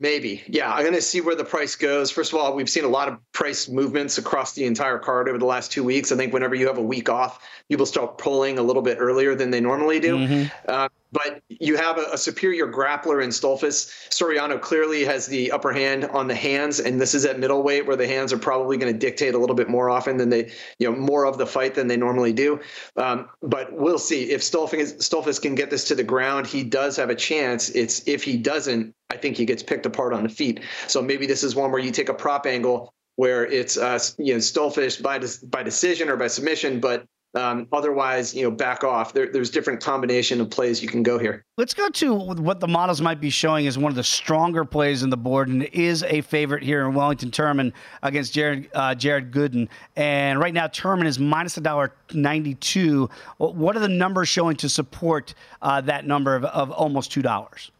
Maybe. 0.00 0.44
Yeah, 0.46 0.72
I'm 0.72 0.82
going 0.82 0.94
to 0.94 1.02
see 1.02 1.20
where 1.20 1.34
the 1.34 1.44
price 1.44 1.74
goes. 1.74 2.12
First 2.12 2.32
of 2.32 2.38
all, 2.38 2.54
we've 2.54 2.70
seen 2.70 2.84
a 2.84 2.88
lot 2.88 3.08
of 3.08 3.18
price 3.32 3.68
movements 3.68 4.16
across 4.16 4.52
the 4.52 4.64
entire 4.64 4.98
card 4.98 5.28
over 5.28 5.38
the 5.38 5.44
last 5.44 5.72
two 5.72 5.82
weeks. 5.82 6.12
I 6.12 6.16
think 6.16 6.32
whenever 6.32 6.54
you 6.54 6.68
have 6.68 6.78
a 6.78 6.82
week 6.82 7.08
off, 7.08 7.44
people 7.68 7.84
start 7.84 8.16
pulling 8.16 8.60
a 8.60 8.62
little 8.62 8.82
bit 8.82 8.98
earlier 9.00 9.34
than 9.34 9.50
they 9.50 9.60
normally 9.60 9.98
do. 9.98 10.16
Mm-hmm. 10.16 10.46
Uh, 10.68 10.88
but 11.10 11.42
you 11.48 11.76
have 11.76 11.98
a, 11.98 12.04
a, 12.12 12.18
superior 12.18 12.70
grappler 12.70 13.24
in 13.24 13.30
Stoltzfus. 13.30 13.90
Soriano 14.10 14.60
clearly 14.60 15.04
has 15.04 15.26
the 15.26 15.50
upper 15.50 15.72
hand 15.72 16.04
on 16.04 16.28
the 16.28 16.34
hands, 16.34 16.80
and 16.80 17.00
this 17.00 17.14
is 17.14 17.24
at 17.24 17.38
middleweight 17.38 17.86
where 17.86 17.96
the 17.96 18.06
hands 18.06 18.32
are 18.32 18.38
probably 18.38 18.76
going 18.76 18.92
to 18.92 18.98
dictate 18.98 19.34
a 19.34 19.38
little 19.38 19.56
bit 19.56 19.68
more 19.68 19.88
often 19.88 20.18
than 20.18 20.28
they, 20.28 20.52
you 20.78 20.90
know, 20.90 20.96
more 20.96 21.24
of 21.24 21.38
the 21.38 21.46
fight 21.46 21.74
than 21.74 21.88
they 21.88 21.96
normally 21.96 22.32
do. 22.32 22.60
Um, 22.96 23.28
but 23.42 23.72
we'll 23.72 23.98
see 23.98 24.30
if 24.30 24.42
Stoltzfus, 24.42 24.98
Stoltzfus 24.98 25.40
can 25.40 25.54
get 25.54 25.70
this 25.70 25.84
to 25.84 25.94
the 25.94 26.04
ground. 26.04 26.46
He 26.46 26.62
does 26.62 26.96
have 26.98 27.10
a 27.10 27.16
chance. 27.16 27.70
It's 27.70 28.06
if 28.06 28.22
he 28.22 28.36
doesn't, 28.36 28.94
I 29.10 29.16
think 29.16 29.36
he 29.36 29.46
gets 29.46 29.62
picked 29.62 29.86
apart 29.86 30.12
on 30.12 30.22
the 30.22 30.28
feet. 30.28 30.60
So 30.86 31.00
maybe 31.00 31.26
this 31.26 31.42
is 31.42 31.54
one 31.54 31.70
where 31.72 31.80
you 31.80 31.90
take 31.90 32.10
a 32.10 32.14
prop 32.14 32.46
angle 32.46 32.92
where 33.16 33.46
it's 33.46 33.76
uh, 33.76 33.98
you 34.18 34.34
know 34.34 34.38
Stoltzfus 34.38 35.02
by 35.02 35.18
by 35.48 35.62
decision 35.62 36.08
or 36.08 36.16
by 36.16 36.28
submission, 36.28 36.78
but 36.78 37.06
um, 37.34 37.68
otherwise, 37.72 38.34
you 38.34 38.42
know, 38.42 38.50
back 38.50 38.84
off. 38.84 39.12
There, 39.12 39.30
there's 39.30 39.50
different 39.50 39.82
combination 39.82 40.40
of 40.40 40.50
plays 40.50 40.82
you 40.82 40.88
can 40.88 41.02
go 41.02 41.18
here. 41.18 41.44
Let's 41.56 41.74
go 41.74 41.88
to 41.88 42.14
what 42.14 42.60
the 42.60 42.68
models 42.68 43.00
might 43.00 43.20
be 43.20 43.28
showing 43.28 43.66
as 43.66 43.76
one 43.76 43.90
of 43.90 43.96
the 43.96 44.04
stronger 44.04 44.64
plays 44.64 45.02
in 45.02 45.10
the 45.10 45.16
board, 45.16 45.48
and 45.48 45.64
is 45.64 46.02
a 46.04 46.20
favorite 46.22 46.62
here 46.62 46.86
in 46.86 46.94
Wellington 46.94 47.30
Turman 47.30 47.72
against 48.02 48.32
Jared 48.34 48.70
uh, 48.74 48.94
Jared 48.94 49.30
Gooden. 49.30 49.68
And 49.96 50.38
right 50.38 50.54
now, 50.54 50.66
Turman 50.66 51.06
is 51.06 51.18
minus 51.18 51.56
a 51.56 51.60
dollar 51.60 51.94
ninety 52.12 52.54
two. 52.54 53.08
What 53.38 53.76
are 53.76 53.80
the 53.80 53.88
numbers 53.88 54.28
showing 54.28 54.56
to 54.56 54.68
support 54.68 55.34
uh, 55.62 55.80
that 55.82 56.06
number 56.06 56.36
of, 56.36 56.44
of 56.44 56.70
almost 56.70 57.10
two 57.10 57.22
dollars? 57.22 57.70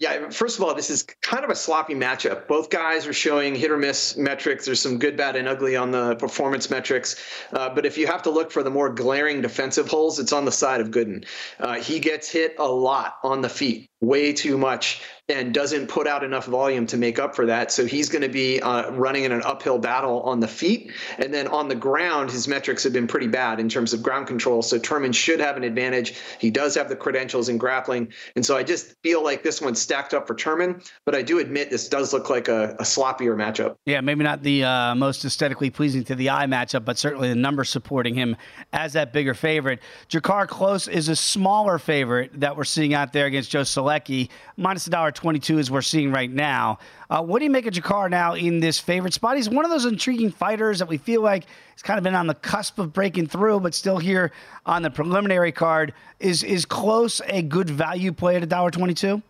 Yeah, 0.00 0.30
first 0.30 0.58
of 0.58 0.64
all, 0.64 0.74
this 0.74 0.90
is 0.90 1.02
kind 1.02 1.42
of 1.42 1.50
a 1.50 1.56
sloppy 1.56 1.94
matchup. 1.94 2.46
Both 2.46 2.70
guys 2.70 3.04
are 3.08 3.12
showing 3.12 3.56
hit 3.56 3.72
or 3.72 3.76
miss 3.76 4.16
metrics. 4.16 4.64
There's 4.64 4.80
some 4.80 5.00
good, 5.00 5.16
bad, 5.16 5.34
and 5.34 5.48
ugly 5.48 5.74
on 5.74 5.90
the 5.90 6.14
performance 6.14 6.70
metrics. 6.70 7.16
Uh, 7.52 7.74
but 7.74 7.84
if 7.84 7.98
you 7.98 8.06
have 8.06 8.22
to 8.22 8.30
look 8.30 8.52
for 8.52 8.62
the 8.62 8.70
more 8.70 8.90
glaring 8.90 9.42
defensive 9.42 9.88
holes, 9.88 10.20
it's 10.20 10.32
on 10.32 10.44
the 10.44 10.52
side 10.52 10.80
of 10.80 10.92
Gooden. 10.92 11.26
Uh, 11.58 11.80
he 11.80 11.98
gets 11.98 12.30
hit 12.30 12.54
a 12.58 12.68
lot 12.68 13.16
on 13.24 13.40
the 13.40 13.48
feet 13.48 13.90
way 14.00 14.32
too 14.32 14.56
much 14.56 15.02
and 15.30 15.52
doesn't 15.52 15.88
put 15.88 16.06
out 16.06 16.24
enough 16.24 16.46
volume 16.46 16.86
to 16.86 16.96
make 16.96 17.18
up 17.18 17.36
for 17.36 17.44
that. 17.44 17.70
So 17.70 17.84
he's 17.84 18.08
going 18.08 18.22
to 18.22 18.30
be 18.30 18.62
uh, 18.62 18.90
running 18.92 19.24
in 19.24 19.32
an 19.32 19.42
uphill 19.44 19.78
battle 19.78 20.22
on 20.22 20.40
the 20.40 20.48
feet. 20.48 20.90
And 21.18 21.34
then 21.34 21.46
on 21.48 21.68
the 21.68 21.74
ground, 21.74 22.30
his 22.30 22.48
metrics 22.48 22.82
have 22.84 22.94
been 22.94 23.06
pretty 23.06 23.26
bad 23.26 23.60
in 23.60 23.68
terms 23.68 23.92
of 23.92 24.02
ground 24.02 24.26
control. 24.26 24.62
So 24.62 24.78
Turman 24.78 25.14
should 25.14 25.38
have 25.38 25.58
an 25.58 25.64
advantage. 25.64 26.14
He 26.38 26.50
does 26.50 26.74
have 26.76 26.88
the 26.88 26.96
credentials 26.96 27.50
in 27.50 27.58
grappling. 27.58 28.10
And 28.36 28.46
so 28.46 28.56
I 28.56 28.62
just 28.62 28.94
feel 29.02 29.22
like 29.22 29.42
this 29.42 29.60
one's 29.60 29.78
stacked 29.82 30.14
up 30.14 30.26
for 30.26 30.34
Turman. 30.34 30.88
But 31.04 31.14
I 31.14 31.20
do 31.20 31.40
admit 31.40 31.68
this 31.68 31.88
does 31.90 32.14
look 32.14 32.30
like 32.30 32.48
a, 32.48 32.70
a 32.78 32.84
sloppier 32.84 33.36
matchup. 33.36 33.76
Yeah, 33.84 34.00
maybe 34.00 34.24
not 34.24 34.42
the 34.42 34.64
uh, 34.64 34.94
most 34.94 35.26
aesthetically 35.26 35.68
pleasing 35.68 36.04
to 36.04 36.14
the 36.14 36.30
eye 36.30 36.46
matchup, 36.46 36.86
but 36.86 36.96
certainly 36.96 37.28
the 37.28 37.34
numbers 37.34 37.68
supporting 37.68 38.14
him 38.14 38.34
as 38.72 38.94
that 38.94 39.12
bigger 39.12 39.34
favorite. 39.34 39.80
Drakkar 40.08 40.46
Klose 40.46 40.90
is 40.90 41.10
a 41.10 41.16
smaller 41.16 41.78
favorite 41.78 42.40
that 42.40 42.56
we're 42.56 42.64
seeing 42.64 42.94
out 42.94 43.12
there 43.12 43.26
against 43.26 43.50
Joe 43.50 43.60
Solecki, 43.60 44.30
minus 44.56 44.86
a 44.86 44.90
dollar 44.90 45.12
twenty-two 45.18 45.58
as 45.58 45.70
we're 45.70 45.82
seeing 45.82 46.10
right 46.10 46.30
now. 46.30 46.78
Uh, 47.10 47.22
what 47.22 47.40
do 47.40 47.44
you 47.44 47.50
make 47.50 47.66
of 47.66 47.74
Drakkar 47.74 48.08
now 48.10 48.34
in 48.34 48.60
this 48.60 48.78
favorite 48.78 49.12
spot? 49.12 49.36
He's 49.36 49.48
one 49.48 49.64
of 49.64 49.70
those 49.70 49.84
intriguing 49.84 50.30
fighters 50.30 50.78
that 50.78 50.88
we 50.88 50.96
feel 50.96 51.20
like 51.20 51.44
he's 51.74 51.82
kind 51.82 51.98
of 51.98 52.04
been 52.04 52.14
on 52.14 52.26
the 52.26 52.34
cusp 52.34 52.78
of 52.78 52.92
breaking 52.92 53.26
through, 53.26 53.60
but 53.60 53.74
still 53.74 53.98
here 53.98 54.32
on 54.64 54.82
the 54.82 54.90
preliminary 54.90 55.52
card. 55.52 55.92
Is 56.20 56.42
is 56.42 56.64
Klose 56.64 57.20
a 57.28 57.42
good 57.42 57.68
value 57.68 58.12
play 58.12 58.36
at 58.36 58.42
a 58.42 58.46
dollar 58.46 58.70
twenty-two? 58.70 59.22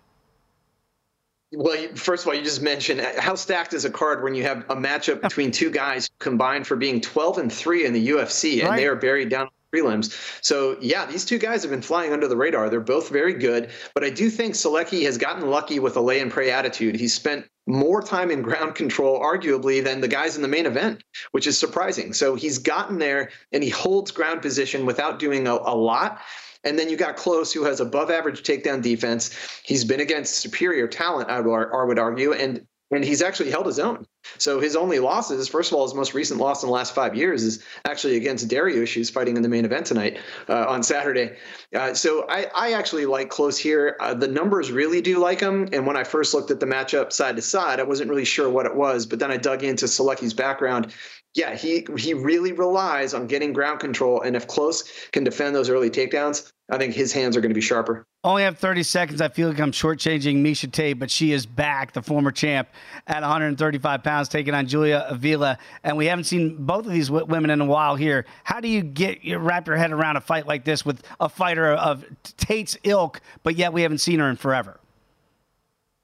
Well, 1.53 1.89
first 1.95 2.25
of 2.25 2.29
all, 2.29 2.35
you 2.35 2.43
just 2.43 2.61
mentioned 2.61 3.01
uh, 3.01 3.21
how 3.21 3.35
stacked 3.35 3.73
is 3.73 3.87
a 3.87 3.91
card 3.91 4.23
when 4.23 4.35
you 4.35 4.43
have 4.43 4.59
a 4.69 4.77
matchup 4.77 5.23
between 5.23 5.51
two 5.51 5.71
guys 5.71 6.11
combined 6.19 6.67
for 6.67 6.77
being 6.77 7.01
12 7.01 7.39
and 7.39 7.53
3 7.53 7.87
in 7.87 7.95
the 7.95 8.09
UFC, 8.09 8.61
and 8.61 8.69
right. 8.69 8.77
they 8.77 8.87
are 8.87 8.97
buried 8.97 9.31
down 9.31 9.49
prelims. 9.75 10.17
So 10.43 10.77
yeah, 10.81 11.07
these 11.07 11.25
two 11.25 11.39
guys 11.39 11.63
have 11.63 11.71
been 11.71 11.83
flying 11.83 12.13
under 12.13 12.29
the 12.29 12.37
radar. 12.37 12.71
They're 12.71 12.81
both 12.81 13.11
very 13.11 13.35
good, 13.35 13.71
but 13.95 14.05
I 14.05 14.11
do 14.11 14.31
think 14.31 14.55
Solecki 14.55 15.05
has 15.05 15.19
gotten 15.19 15.49
lucky 15.51 15.79
with 15.79 15.97
a 15.97 16.01
lay 16.01 16.21
and 16.21 16.31
pray 16.31 16.51
attitude. 16.51 16.97
He's 16.97 17.15
spent 17.15 17.47
more 17.67 18.03
time 18.03 18.31
in 18.31 18.41
ground 18.43 18.75
control, 18.75 19.21
arguably, 19.21 19.85
than 19.85 20.01
the 20.01 20.09
guys 20.09 20.37
in 20.37 20.43
the 20.43 20.49
main 20.49 20.65
event, 20.67 21.05
which 21.33 21.47
is 21.47 21.59
surprising. 21.59 22.13
So 22.15 22.35
he's 22.35 22.59
gotten 22.59 22.99
there 22.99 23.31
and 23.53 23.63
he 23.63 23.69
holds 23.69 24.11
ground 24.11 24.41
position 24.41 24.87
without 24.87 25.19
doing 25.19 25.47
a, 25.47 25.53
a 25.53 25.77
lot. 25.77 26.21
And 26.65 26.79
then 26.79 26.89
you 26.89 26.97
got 26.97 27.17
Klose, 27.17 27.53
who 27.53 27.65
has 27.65 27.81
above 27.81 28.11
average 28.11 28.43
takedown 28.43 28.83
defense. 28.83 29.37
He's 29.65 29.85
been 29.85 30.01
against 30.01 30.41
superior 30.41 30.89
talent, 30.89 31.31
I 31.31 31.41
would, 31.41 31.69
I 31.73 31.85
would 31.85 31.99
argue, 31.99 32.33
and 32.33 32.67
and 32.91 33.05
he's 33.05 33.23
actually 33.23 33.51
held 33.51 33.67
his 33.67 33.79
own. 33.79 34.07
So 34.39 34.61
his 34.61 34.77
only 34.77 34.99
losses, 34.99 35.49
first 35.49 35.71
of 35.71 35.77
all, 35.77 35.85
his 35.85 35.95
most 35.95 36.15
recent 36.15 36.41
loss 36.41 36.63
in 36.63 36.69
the 36.69 36.73
last 36.73 36.95
five 36.95 37.15
years 37.15 37.43
is 37.43 37.63
actually 37.85 38.17
against 38.17 38.49
Dariush, 38.49 38.95
who's 38.95 39.11
fighting 39.11 39.37
in 39.37 39.43
the 39.43 39.49
main 39.49 39.65
event 39.65 39.87
tonight 39.87 40.19
uh, 40.49 40.67
on 40.69 40.83
Saturday. 40.83 41.37
Uh, 41.75 41.93
so 41.93 42.27
I, 42.29 42.47
I, 42.55 42.73
actually 42.73 43.07
like 43.07 43.31
Klose 43.31 43.59
here. 43.59 43.97
Uh, 44.01 44.15
the 44.15 44.29
numbers 44.29 44.71
really 44.71 45.01
do 45.01 45.19
like 45.19 45.41
him. 45.41 45.69
And 45.73 45.87
when 45.87 45.97
I 45.97 46.05
first 46.05 46.33
looked 46.33 46.51
at 46.51 46.61
the 46.61 46.67
matchup 46.67 47.13
side 47.13 47.37
to 47.37 47.43
side, 47.43 47.81
I 47.81 47.83
wasn't 47.83 48.11
really 48.11 48.25
sure 48.25 48.49
what 48.49 48.67
it 48.67 48.75
was. 48.75 49.07
But 49.07 49.19
then 49.19 49.31
I 49.31 49.37
dug 49.37 49.63
into 49.65 49.87
Solecki's 49.87 50.35
background. 50.35 50.93
Yeah, 51.35 51.55
he 51.55 51.87
he 51.97 52.15
really 52.15 52.53
relies 52.53 53.15
on 53.15 53.27
getting 53.27 53.53
ground 53.53 53.81
control, 53.81 54.23
and 54.23 54.35
if 54.35 54.47
Klose 54.49 55.11
can 55.13 55.25
defend 55.25 55.55
those 55.55 55.69
early 55.69 55.91
takedowns, 55.91 56.51
I 56.71 56.79
think 56.79 56.95
his 56.95 57.13
hands 57.13 57.37
are 57.37 57.41
going 57.41 57.51
to 57.51 57.55
be 57.55 57.61
sharper. 57.61 58.07
Only 58.25 58.43
have 58.43 58.59
30 58.59 58.83
seconds. 58.83 59.21
I 59.21 59.29
feel 59.29 59.49
like 59.49 59.61
I'm 59.61 59.71
shortchanging 59.71 60.43
Miesha 60.43 60.71
Tate, 60.71 60.99
but 60.99 61.11
she 61.11 61.33
is 61.33 61.47
back, 61.47 61.93
the 61.93 62.03
former 62.03 62.33
champ, 62.33 62.69
at 63.07 63.23
135 63.23 64.03
pounds, 64.03 64.29
taking 64.29 64.55
on 64.55 64.67
Julia 64.67 65.07
Avila. 65.09 65.57
And 65.85 65.97
we 65.97 66.07
haven't 66.07 66.25
seen 66.25 66.57
both 66.59 66.85
of 66.85 66.93
these 66.93 67.11
women 67.11 67.51
in 67.51 67.61
a 67.61 67.65
while 67.65 67.95
here. 67.95 68.27
How 68.43 68.61
do 68.61 68.69
you 68.69 68.83
get 68.83 69.21
wrap 69.39 69.69
your 69.69 69.77
head 69.77 69.93
around 69.93 70.17
a 70.17 70.21
fight 70.21 70.49
like 70.49 70.65
this 70.65 70.85
with 70.85 71.03
a 71.21 71.29
fighter 71.29 71.73
of 71.73 72.05
Tate's 72.37 72.77
ilk, 72.83 73.21
but 73.45 73.55
yet 73.55 73.73
we 73.73 73.83
haven't 73.83 73.99
seen 73.99 74.19
her 74.19 74.29
in 74.29 74.37
forever? 74.37 74.81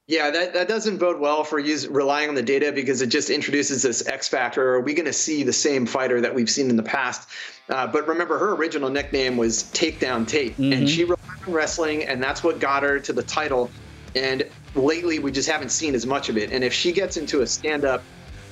Yeah, 0.06 0.30
that, 0.30 0.52
that 0.52 0.68
doesn't 0.68 0.98
bode 0.98 1.18
well 1.18 1.44
for 1.44 1.58
use, 1.58 1.86
relying 1.86 2.28
on 2.28 2.34
the 2.34 2.42
data 2.42 2.72
because 2.72 3.00
it 3.00 3.06
just 3.06 3.30
introduces 3.30 3.82
this 3.82 4.06
X 4.06 4.28
factor. 4.28 4.74
Are 4.74 4.80
we 4.80 4.92
going 4.92 5.06
to 5.06 5.14
see 5.14 5.42
the 5.42 5.52
same 5.52 5.86
fighter 5.86 6.20
that 6.20 6.34
we've 6.34 6.50
seen 6.50 6.68
in 6.68 6.76
the 6.76 6.82
past? 6.82 7.30
Uh, 7.70 7.86
but 7.86 8.06
remember, 8.06 8.38
her 8.38 8.52
original 8.52 8.90
nickname 8.90 9.38
was 9.38 9.64
Takedown 9.72 10.28
Tate, 10.28 10.52
mm-hmm. 10.52 10.74
and 10.74 10.90
she 10.90 11.04
relied 11.04 11.18
on 11.46 11.52
wrestling, 11.54 12.04
and 12.04 12.22
that's 12.22 12.44
what 12.44 12.58
got 12.58 12.82
her 12.82 13.00
to 13.00 13.14
the 13.14 13.22
title. 13.22 13.70
And 14.14 14.46
lately, 14.74 15.20
we 15.20 15.32
just 15.32 15.48
haven't 15.48 15.70
seen 15.70 15.94
as 15.94 16.04
much 16.04 16.28
of 16.28 16.36
it. 16.36 16.52
And 16.52 16.62
if 16.62 16.74
she 16.74 16.92
gets 16.92 17.16
into 17.16 17.40
a 17.40 17.46
stand 17.46 17.86
up 17.86 18.02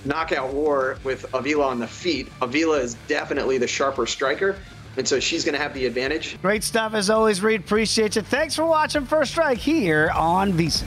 knockout 0.07 0.55
war 0.55 0.99
with 1.05 1.27
Avila 1.35 1.67
on 1.67 1.79
the 1.79 1.87
feet, 1.87 2.33
Avila 2.41 2.79
is 2.79 2.97
definitely 3.09 3.59
the 3.59 3.69
sharper 3.69 4.07
striker. 4.07 4.57
And 4.97 5.07
so 5.07 5.21
she's 5.21 5.45
going 5.45 5.55
to 5.55 5.61
have 5.61 5.75
the 5.75 5.85
advantage. 5.85 6.41
Great 6.41 6.65
stuff 6.65 6.95
as 6.95 7.11
always, 7.11 7.43
Reed. 7.43 7.61
Appreciate 7.61 8.17
you. 8.17 8.23
Thanks 8.23 8.57
for 8.57 8.65
watching 8.65 9.05
First 9.05 9.33
Strike 9.33 9.59
here 9.59 10.11
on 10.15 10.53
VSiN. 10.55 10.87